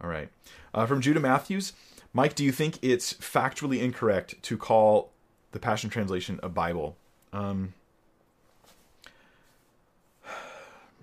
All 0.00 0.10
right. 0.10 0.28
Uh, 0.74 0.86
from 0.86 1.00
Judah 1.00 1.20
Matthews, 1.20 1.72
Mike, 2.12 2.34
do 2.34 2.44
you 2.44 2.50
think 2.50 2.80
it's 2.82 3.14
factually 3.14 3.80
incorrect 3.80 4.42
to 4.42 4.58
call 4.58 5.12
the 5.52 5.60
Passion 5.60 5.88
Translation 5.88 6.40
a 6.42 6.48
Bible? 6.48 6.96
Um, 7.32 7.74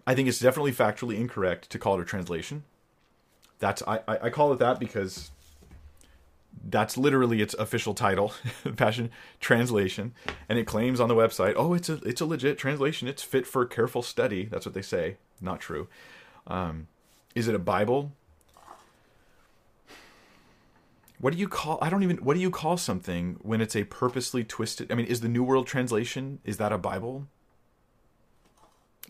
I 0.06 0.14
think 0.14 0.28
it's 0.28 0.40
definitely 0.40 0.74
factually 0.74 1.18
incorrect 1.18 1.70
to 1.70 1.80
call 1.80 1.98
it 1.98 2.02
a 2.02 2.06
translation 2.06 2.66
that's 3.60 3.84
I, 3.86 4.00
I 4.08 4.30
call 4.30 4.52
it 4.54 4.60
that 4.60 4.80
because 4.80 5.32
that's 6.68 6.98
literally 6.98 7.42
its 7.42 7.54
official 7.56 7.94
title, 7.94 8.34
Passion 8.78 9.12
Translation, 9.40 10.14
and 10.48 10.58
it 10.58 10.66
claims 10.66 11.00
on 11.00 11.08
the 11.08 11.16
website, 11.16 11.54
oh, 11.56 11.74
it's 11.74 11.90
a 11.90 11.96
it's 12.06 12.22
a 12.22 12.26
legit 12.26 12.58
translation. 12.58 13.08
It's 13.08 13.24
fit 13.24 13.46
for 13.46 13.66
careful 13.66 14.02
study. 14.02 14.46
That's 14.46 14.66
what 14.66 14.74
they 14.74 14.82
say. 14.82 15.18
Not 15.42 15.60
true. 15.60 15.88
Um, 16.48 16.88
is 17.36 17.48
it 17.48 17.56
a 17.56 17.60
Bible? 17.60 18.14
What 21.20 21.34
do 21.34 21.40
you 21.40 21.50
call? 21.50 21.80
I 21.82 21.90
don't 21.90 22.04
even. 22.04 22.18
What 22.18 22.36
do 22.36 22.40
you 22.40 22.50
call 22.50 22.78
something 22.78 23.38
when 23.42 23.62
it's 23.62 23.76
a 23.76 23.84
purposely 23.84 24.44
twisted? 24.44 24.92
I 24.92 24.96
mean, 24.96 25.06
is 25.06 25.22
the 25.22 25.30
New 25.30 25.44
World 25.44 25.68
Translation 25.68 26.40
is 26.46 26.58
that 26.58 26.72
a 26.72 26.78
Bible? 26.78 27.28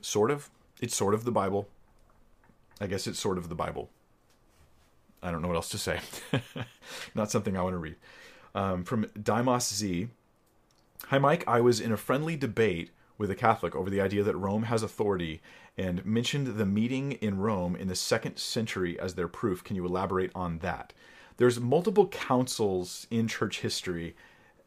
Sort 0.01 0.31
of. 0.31 0.49
It's 0.81 0.95
sort 0.95 1.13
of 1.13 1.23
the 1.23 1.31
Bible. 1.31 1.67
I 2.81 2.87
guess 2.87 3.05
it's 3.05 3.19
sort 3.19 3.37
of 3.37 3.49
the 3.49 3.55
Bible. 3.55 3.89
I 5.21 5.31
don't 5.31 5.41
know 5.41 5.47
what 5.47 5.55
else 5.55 5.69
to 5.69 5.77
say. 5.77 5.99
Not 7.15 7.31
something 7.31 7.57
I 7.57 7.61
want 7.61 7.73
to 7.73 7.77
read. 7.77 7.95
Um, 8.55 8.83
from 8.83 9.05
Dimos 9.17 9.73
Z. 9.73 10.07
Hi, 11.07 11.17
Mike. 11.17 11.43
I 11.47 11.61
was 11.61 11.79
in 11.79 11.91
a 11.91 11.97
friendly 11.97 12.35
debate 12.35 12.91
with 13.17 13.29
a 13.29 13.35
Catholic 13.35 13.75
over 13.75 13.89
the 13.89 14.01
idea 14.01 14.23
that 14.23 14.37
Rome 14.37 14.63
has 14.63 14.81
authority 14.81 15.41
and 15.77 16.05
mentioned 16.05 16.47
the 16.57 16.65
meeting 16.65 17.13
in 17.13 17.37
Rome 17.37 17.75
in 17.75 17.87
the 17.87 17.95
second 17.95 18.37
century 18.37 18.99
as 18.99 19.15
their 19.15 19.27
proof. 19.27 19.63
Can 19.63 19.75
you 19.75 19.85
elaborate 19.85 20.31
on 20.33 20.59
that? 20.59 20.93
There's 21.37 21.59
multiple 21.59 22.07
councils 22.07 23.07
in 23.09 23.27
church 23.27 23.61
history. 23.61 24.15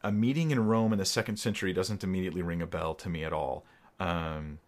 A 0.03 0.11
meeting 0.11 0.51
in 0.51 0.65
Rome 0.65 0.91
in 0.91 0.99
the 0.99 1.05
second 1.05 1.37
century 1.37 1.73
doesn't 1.73 2.03
immediately 2.03 2.41
ring 2.41 2.61
a 2.61 2.67
bell 2.67 2.93
to 2.95 3.09
me 3.09 3.23
at 3.23 3.33
all. 3.33 3.65
Um, 3.99 4.59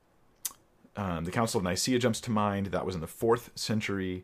um, 0.95 1.25
the 1.25 1.31
Council 1.31 1.57
of 1.57 1.63
Nicaea 1.63 1.99
jumps 1.99 2.21
to 2.21 2.31
mind. 2.31 2.67
That 2.67 2.85
was 2.85 2.95
in 2.95 3.01
the 3.01 3.07
fourth 3.07 3.51
century. 3.55 4.23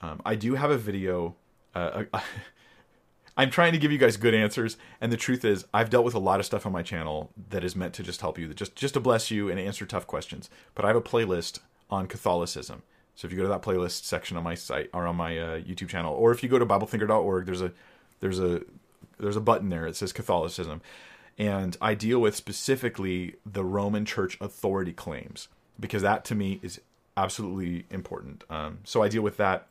Um, 0.00 0.20
I 0.24 0.34
do 0.34 0.54
have 0.54 0.70
a 0.70 0.78
video. 0.78 1.34
Uh, 1.74 2.04
I'm 3.36 3.50
trying 3.50 3.72
to 3.72 3.78
give 3.78 3.92
you 3.92 3.98
guys 3.98 4.16
good 4.16 4.34
answers, 4.34 4.76
and 5.00 5.12
the 5.12 5.16
truth 5.16 5.44
is, 5.44 5.64
I've 5.72 5.90
dealt 5.90 6.04
with 6.04 6.14
a 6.14 6.18
lot 6.18 6.40
of 6.40 6.46
stuff 6.46 6.66
on 6.66 6.72
my 6.72 6.82
channel 6.82 7.30
that 7.50 7.62
is 7.62 7.76
meant 7.76 7.94
to 7.94 8.02
just 8.02 8.20
help 8.20 8.36
you, 8.36 8.52
just 8.52 8.74
just 8.74 8.94
to 8.94 9.00
bless 9.00 9.30
you 9.30 9.48
and 9.48 9.60
answer 9.60 9.86
tough 9.86 10.06
questions. 10.06 10.50
But 10.74 10.84
I 10.84 10.88
have 10.88 10.96
a 10.96 11.00
playlist 11.00 11.60
on 11.90 12.06
Catholicism. 12.06 12.82
So 13.14 13.26
if 13.26 13.32
you 13.32 13.38
go 13.38 13.44
to 13.44 13.48
that 13.48 13.62
playlist 13.62 14.04
section 14.04 14.36
on 14.36 14.44
my 14.44 14.54
site 14.54 14.90
or 14.92 15.06
on 15.06 15.16
my 15.16 15.38
uh, 15.38 15.60
YouTube 15.60 15.88
channel, 15.88 16.14
or 16.14 16.30
if 16.32 16.42
you 16.42 16.48
go 16.48 16.58
to 16.58 16.66
BibleThinker.org, 16.66 17.46
there's 17.46 17.62
a 17.62 17.72
there's 18.20 18.40
a 18.40 18.62
there's 19.18 19.36
a 19.36 19.40
button 19.40 19.68
there. 19.68 19.86
It 19.86 19.96
says 19.96 20.12
Catholicism, 20.12 20.80
and 21.36 21.76
I 21.80 21.94
deal 21.94 22.20
with 22.20 22.34
specifically 22.34 23.36
the 23.46 23.64
Roman 23.64 24.04
Church 24.04 24.36
authority 24.40 24.92
claims 24.92 25.48
because 25.78 26.02
that 26.02 26.24
to 26.26 26.34
me 26.34 26.60
is 26.62 26.80
absolutely 27.16 27.84
important. 27.90 28.44
Um, 28.50 28.78
so 28.84 29.02
I 29.02 29.08
deal 29.08 29.22
with 29.22 29.36
that. 29.36 29.66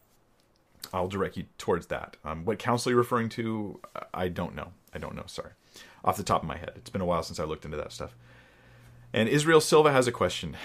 I'll 0.93 1.07
direct 1.07 1.38
you 1.38 1.45
towards 1.57 1.88
that. 1.88 2.17
Um, 2.23 2.45
what 2.45 2.59
council 2.59 2.91
you're 2.91 2.99
referring 2.99 3.29
to, 3.29 3.79
I 4.13 4.27
don't 4.29 4.55
know. 4.55 4.71
I 4.93 4.99
don't 4.99 5.15
know. 5.15 5.23
Sorry, 5.27 5.51
off 6.03 6.17
the 6.17 6.23
top 6.23 6.41
of 6.41 6.47
my 6.47 6.57
head. 6.57 6.71
It's 6.75 6.89
been 6.89 7.01
a 7.01 7.05
while 7.05 7.23
since 7.23 7.39
I 7.39 7.43
looked 7.43 7.65
into 7.65 7.77
that 7.77 7.91
stuff. 7.91 8.15
And 9.13 9.29
Israel 9.29 9.61
Silva 9.61 9.91
has 9.91 10.07
a 10.07 10.11
question. 10.11 10.55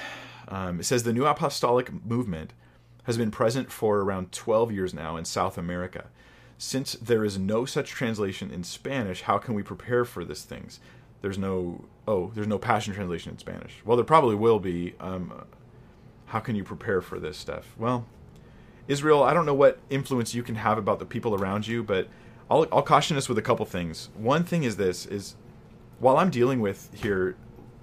Um, 0.48 0.80
it 0.80 0.84
says 0.84 1.02
the 1.02 1.12
New 1.12 1.26
Apostolic 1.26 2.04
Movement 2.04 2.52
has 3.04 3.16
been 3.16 3.30
present 3.30 3.70
for 3.70 3.98
around 4.00 4.32
12 4.32 4.72
years 4.72 4.94
now 4.94 5.16
in 5.16 5.24
South 5.24 5.58
America. 5.58 6.06
Since 6.58 6.94
there 6.94 7.24
is 7.24 7.38
no 7.38 7.64
such 7.64 7.90
translation 7.90 8.50
in 8.50 8.62
Spanish, 8.62 9.22
how 9.22 9.38
can 9.38 9.54
we 9.54 9.62
prepare 9.62 10.04
for 10.04 10.24
these 10.24 10.44
things? 10.44 10.78
There's 11.20 11.38
no 11.38 11.84
oh, 12.06 12.32
there's 12.34 12.46
no 12.46 12.58
Passion 12.58 12.94
translation 12.94 13.32
in 13.32 13.38
Spanish. 13.38 13.80
Well, 13.84 13.96
there 13.96 14.04
probably 14.04 14.34
will 14.34 14.58
be. 14.58 14.94
Um, 15.00 15.44
how 16.26 16.40
can 16.40 16.56
you 16.56 16.64
prepare 16.64 17.00
for 17.00 17.18
this 17.18 17.36
stuff? 17.36 17.74
Well, 17.76 18.06
Israel, 18.92 19.22
I 19.22 19.32
don't 19.32 19.46
know 19.46 19.54
what 19.54 19.78
influence 19.88 20.34
you 20.34 20.42
can 20.42 20.54
have 20.56 20.76
about 20.76 20.98
the 20.98 21.06
people 21.06 21.34
around 21.34 21.66
you, 21.66 21.82
but 21.82 22.08
I'll, 22.50 22.66
I'll 22.70 22.82
caution 22.82 23.16
us 23.16 23.28
with 23.28 23.38
a 23.38 23.42
couple 23.42 23.64
things. 23.64 24.10
One 24.14 24.44
thing 24.44 24.64
is 24.64 24.76
this: 24.76 25.06
is 25.06 25.34
while 25.98 26.18
I'm 26.18 26.30
dealing 26.30 26.60
with 26.60 26.90
here 26.92 27.36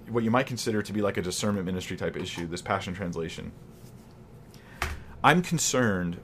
what 0.08 0.24
you 0.24 0.30
might 0.30 0.46
consider 0.46 0.82
to 0.82 0.92
be 0.92 1.02
like 1.02 1.16
a 1.16 1.22
discernment 1.22 1.66
ministry 1.66 1.96
type 1.96 2.16
issue, 2.16 2.46
this 2.46 2.62
Passion 2.62 2.94
translation. 2.94 3.52
I'm 5.22 5.42
concerned 5.42 6.20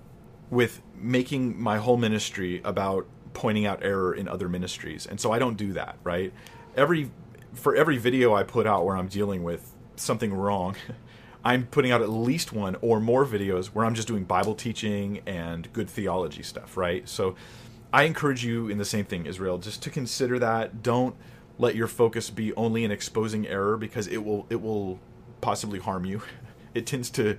with 0.51 0.81
making 0.95 1.61
my 1.61 1.79
whole 1.79 1.97
ministry 1.97 2.61
about 2.65 3.07
pointing 3.35 3.67
out 3.67 3.83
error 3.83 4.15
in 4.15 4.29
other 4.29 4.49
ministries. 4.49 5.07
And 5.07 5.21
so 5.21 5.33
I 5.33 5.39
don't 5.39 5.57
do 5.57 5.73
that, 5.75 5.97
right? 6.05 6.33
Every 6.77 7.11
for 7.53 7.75
every 7.75 7.99
video 7.99 8.35
I 8.35 8.43
put 8.43 8.67
out 8.67 8.85
where 8.85 8.97
I'm 8.97 9.09
dealing 9.09 9.43
with 9.43 9.73
something 9.97 10.33
wrong, 10.33 10.77
I'm 11.47 11.67
putting 11.69 11.93
out 11.93 12.03
at 12.03 12.09
least 12.09 12.53
one 12.53 12.75
or 12.81 12.99
more 12.99 13.25
videos 13.25 13.67
where 13.67 13.87
I'm 13.87 13.95
just 13.95 14.09
doing 14.09 14.25
Bible 14.25 14.57
teaching 14.57 15.21
and 15.27 15.73
good 15.73 15.89
theology 15.89 16.43
stuff, 16.43 16.77
right? 16.77 17.09
So 17.09 17.37
I 17.93 18.03
encourage 18.03 18.45
you 18.45 18.69
in 18.69 18.79
the 18.79 18.85
same 18.85 19.05
thing, 19.05 19.27
Israel, 19.27 19.59
just 19.59 19.81
to 19.85 19.91
consider 19.91 20.41
that. 20.41 20.83
Don't 20.83 21.15
let 21.57 21.77
your 21.77 21.87
focus 21.87 22.31
be 22.31 22.53
only 22.55 22.83
in 22.83 22.91
exposing 22.91 23.47
error 23.47 23.77
because 23.77 24.09
it 24.09 24.25
will 24.25 24.45
it 24.51 24.61
will 24.61 24.99
possibly 25.41 25.79
harm 25.79 26.05
you. 26.05 26.21
It 26.75 26.85
tends 26.85 27.09
to 27.13 27.39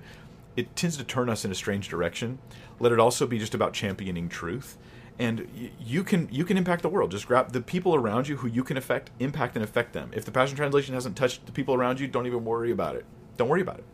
it 0.56 0.74
tends 0.74 0.96
to 0.96 1.04
turn 1.04 1.28
us 1.28 1.44
in 1.44 1.52
a 1.52 1.54
strange 1.54 1.88
direction. 1.88 2.40
Let 2.80 2.90
it 2.90 2.98
also 2.98 3.24
be 3.24 3.38
just 3.38 3.54
about 3.54 3.72
championing 3.72 4.28
truth. 4.28 4.76
And 5.16 5.46
you 5.78 6.02
can 6.02 6.28
you 6.32 6.44
can 6.44 6.56
impact 6.56 6.82
the 6.82 6.88
world. 6.88 7.12
Just 7.12 7.28
grab 7.28 7.52
the 7.52 7.60
people 7.60 7.94
around 7.94 8.26
you 8.26 8.38
who 8.38 8.48
you 8.48 8.64
can 8.64 8.76
affect, 8.76 9.10
impact 9.20 9.54
and 9.54 9.62
affect 9.62 9.92
them. 9.92 10.10
If 10.12 10.24
the 10.24 10.32
Passion 10.32 10.56
Translation 10.56 10.94
hasn't 10.94 11.14
touched 11.14 11.46
the 11.46 11.52
people 11.52 11.74
around 11.74 12.00
you, 12.00 12.08
don't 12.08 12.26
even 12.26 12.44
worry 12.44 12.72
about 12.72 12.96
it. 12.96 13.04
Don't 13.36 13.48
worry 13.48 13.60
about 13.60 13.78
it. 13.78 13.84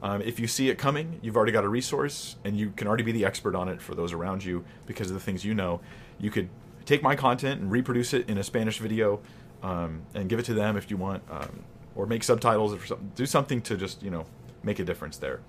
Um, 0.00 0.22
if 0.22 0.38
you 0.38 0.46
see 0.46 0.68
it 0.70 0.78
coming, 0.78 1.18
you've 1.22 1.36
already 1.36 1.52
got 1.52 1.64
a 1.64 1.68
resource, 1.68 2.36
and 2.44 2.56
you 2.56 2.70
can 2.76 2.86
already 2.86 3.02
be 3.02 3.12
the 3.12 3.24
expert 3.24 3.54
on 3.54 3.68
it 3.68 3.82
for 3.82 3.94
those 3.94 4.12
around 4.12 4.44
you 4.44 4.64
because 4.86 5.08
of 5.08 5.14
the 5.14 5.20
things 5.20 5.44
you 5.44 5.54
know. 5.54 5.80
You 6.20 6.30
could 6.30 6.48
take 6.84 7.02
my 7.02 7.16
content 7.16 7.60
and 7.60 7.70
reproduce 7.70 8.14
it 8.14 8.28
in 8.28 8.38
a 8.38 8.44
Spanish 8.44 8.78
video, 8.78 9.20
um, 9.62 10.02
and 10.14 10.28
give 10.28 10.38
it 10.38 10.44
to 10.44 10.54
them 10.54 10.76
if 10.76 10.90
you 10.90 10.96
want, 10.96 11.24
um, 11.30 11.64
or 11.96 12.06
make 12.06 12.22
subtitles 12.22 12.72
or 12.72 12.86
something. 12.86 13.12
Do 13.16 13.26
something 13.26 13.60
to 13.62 13.76
just 13.76 14.02
you 14.02 14.10
know 14.10 14.26
make 14.62 14.78
a 14.78 14.84
difference 14.84 15.16
there. 15.16 15.40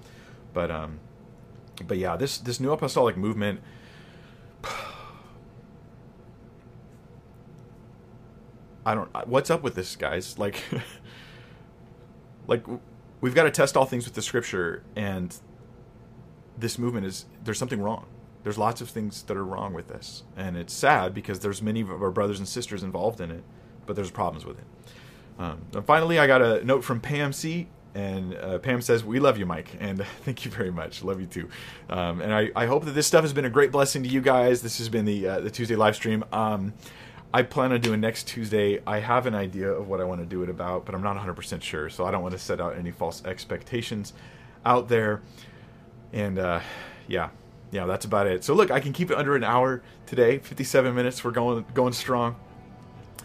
But 0.53 0.71
um, 0.71 0.99
but 1.87 1.97
yeah, 1.97 2.17
this 2.17 2.39
this 2.39 2.59
new 2.59 2.71
apostolic 2.71 3.17
movement. 3.17 3.61
I 8.85 8.95
don't. 8.95 9.09
What's 9.27 9.49
up 9.51 9.61
with 9.61 9.75
this, 9.75 9.95
guys? 9.95 10.39
Like, 10.39 10.63
like 12.47 12.65
we've 13.21 13.35
got 13.35 13.43
to 13.43 13.51
test 13.51 13.77
all 13.77 13.85
things 13.85 14.05
with 14.05 14.13
the 14.13 14.21
scripture, 14.21 14.83
and 14.95 15.35
this 16.57 16.77
movement 16.77 17.05
is 17.05 17.25
there's 17.43 17.57
something 17.57 17.81
wrong. 17.81 18.05
There's 18.43 18.57
lots 18.57 18.81
of 18.81 18.89
things 18.89 19.23
that 19.23 19.35
are 19.35 19.45
wrong 19.45 19.73
with 19.73 19.87
this, 19.87 20.23
and 20.37 20.55
it's 20.57 20.73
sad 20.73 21.13
because 21.13 21.39
there's 21.39 21.61
many 21.61 21.81
of 21.81 21.89
our 21.89 22.11
brothers 22.11 22.39
and 22.39 22.47
sisters 22.47 22.83
involved 22.83 23.19
in 23.21 23.31
it, 23.31 23.43
but 23.85 23.95
there's 23.95 24.11
problems 24.11 24.45
with 24.45 24.57
it. 24.59 24.65
Um, 25.39 25.61
and 25.73 25.85
finally, 25.85 26.19
I 26.19 26.27
got 26.27 26.41
a 26.41 26.63
note 26.63 26.83
from 26.83 26.99
Pam 26.99 27.33
C. 27.33 27.69
And 27.95 28.35
uh, 28.35 28.59
Pam 28.59 28.81
says, 28.81 29.03
We 29.03 29.19
love 29.19 29.39
you, 29.39 29.47
Mike. 29.47 29.75
And 29.79 30.05
thank 30.23 30.45
you 30.45 30.51
very 30.51 30.71
much. 30.71 31.03
Love 31.03 31.19
you 31.19 31.25
too. 31.25 31.49
Um, 31.89 32.21
and 32.21 32.33
I, 32.33 32.51
I 32.55 32.65
hope 32.67 32.85
that 32.85 32.91
this 32.91 33.07
stuff 33.07 33.23
has 33.23 33.33
been 33.33 33.45
a 33.45 33.49
great 33.49 33.71
blessing 33.71 34.03
to 34.03 34.09
you 34.09 34.21
guys. 34.21 34.61
This 34.61 34.77
has 34.77 34.89
been 34.89 35.05
the, 35.05 35.27
uh, 35.27 35.39
the 35.39 35.49
Tuesday 35.49 35.75
live 35.75 35.95
stream. 35.95 36.23
Um, 36.31 36.73
I 37.31 37.43
plan 37.43 37.71
on 37.71 37.81
doing 37.81 38.01
next 38.01 38.27
Tuesday. 38.27 38.81
I 38.87 38.99
have 38.99 39.27
an 39.27 39.35
idea 39.35 39.69
of 39.69 39.87
what 39.87 40.01
I 40.01 40.03
want 40.03 40.19
to 40.21 40.25
do 40.25 40.41
it 40.41 40.49
about, 40.49 40.85
but 40.85 40.95
I'm 40.95 41.03
not 41.03 41.15
100% 41.15 41.61
sure. 41.61 41.89
So 41.89 42.05
I 42.05 42.11
don't 42.11 42.23
want 42.23 42.33
to 42.33 42.39
set 42.39 42.59
out 42.59 42.75
any 42.75 42.91
false 42.91 43.23
expectations 43.23 44.13
out 44.65 44.89
there. 44.89 45.21
And 46.11 46.39
uh, 46.39 46.61
yeah, 47.07 47.29
yeah, 47.71 47.85
that's 47.85 48.05
about 48.05 48.25
it. 48.25 48.43
So 48.43 48.55
look, 48.55 48.71
I 48.71 48.79
can 48.79 48.93
keep 48.93 49.11
it 49.11 49.17
under 49.17 49.35
an 49.35 49.43
hour 49.43 49.83
today. 50.07 50.39
57 50.39 50.95
minutes. 50.95 51.23
We're 51.23 51.31
going 51.31 51.65
going 51.75 51.93
strong. 51.93 52.35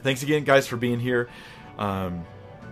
Thanks 0.02 0.22
again, 0.22 0.44
guys, 0.44 0.66
for 0.66 0.76
being 0.76 1.00
here. 1.00 1.30
Um, 1.78 2.26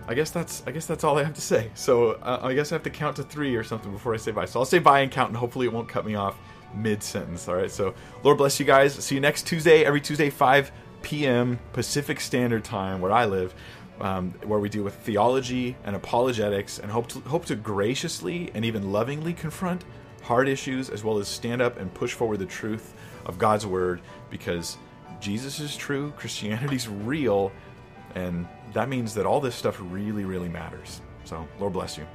I 0.07 0.13
guess 0.13 0.29
that's 0.29 0.61
I 0.67 0.71
guess 0.71 0.85
that's 0.85 1.03
all 1.03 1.17
I 1.17 1.23
have 1.23 1.33
to 1.33 1.41
say. 1.41 1.71
So 1.73 2.11
uh, 2.11 2.41
I 2.43 2.53
guess 2.53 2.71
I 2.71 2.75
have 2.75 2.83
to 2.83 2.91
count 2.91 3.15
to 3.15 3.23
three 3.23 3.55
or 3.55 3.63
something 3.63 3.91
before 3.91 4.13
I 4.13 4.17
say 4.17 4.31
bye. 4.31 4.45
So 4.45 4.59
I'll 4.59 4.65
say 4.65 4.77
bye 4.77 4.99
and 4.99 5.11
count, 5.11 5.29
and 5.29 5.37
hopefully 5.37 5.65
it 5.65 5.73
won't 5.73 5.89
cut 5.89 6.05
me 6.05 6.13
off 6.13 6.37
mid 6.75 7.01
sentence. 7.01 7.47
All 7.47 7.55
right. 7.55 7.71
So 7.71 7.95
Lord 8.21 8.37
bless 8.37 8.59
you 8.59 8.67
guys. 8.67 8.93
See 8.93 9.15
you 9.15 9.21
next 9.21 9.47
Tuesday. 9.47 9.83
Every 9.83 10.01
Tuesday, 10.01 10.29
5 10.29 10.71
p.m. 11.03 11.59
Pacific 11.73 12.19
Standard 12.19 12.63
Time, 12.63 13.01
where 13.01 13.11
I 13.11 13.25
live. 13.25 13.53
Um, 14.01 14.33
where 14.43 14.57
we 14.57 14.69
deal 14.69 14.83
with 14.83 14.95
theology 14.95 15.77
and 15.83 15.95
apologetics 15.95 16.79
and 16.79 16.89
hope 16.89 17.07
to, 17.09 17.19
hope 17.19 17.45
to 17.45 17.55
graciously 17.55 18.49
and 18.55 18.65
even 18.65 18.91
lovingly 18.91 19.33
confront 19.33 19.85
hard 20.23 20.49
issues 20.49 20.89
as 20.89 21.03
well 21.03 21.19
as 21.19 21.27
stand 21.27 21.61
up 21.61 21.77
and 21.79 21.93
push 21.93 22.11
forward 22.11 22.37
the 22.37 22.45
truth 22.45 22.95
of 23.27 23.37
God's 23.37 23.67
word 23.67 24.01
because 24.31 24.77
Jesus 25.21 25.59
is 25.59 25.77
true, 25.77 26.11
Christianity's 26.17 26.87
real, 26.87 27.51
and 28.15 28.47
that 28.73 28.89
means 28.89 29.13
that 29.13 29.25
all 29.25 29.39
this 29.39 29.55
stuff 29.55 29.77
really, 29.79 30.25
really 30.25 30.49
matters. 30.49 31.01
So, 31.23 31.47
Lord 31.59 31.73
bless 31.73 31.97
you. 31.97 32.05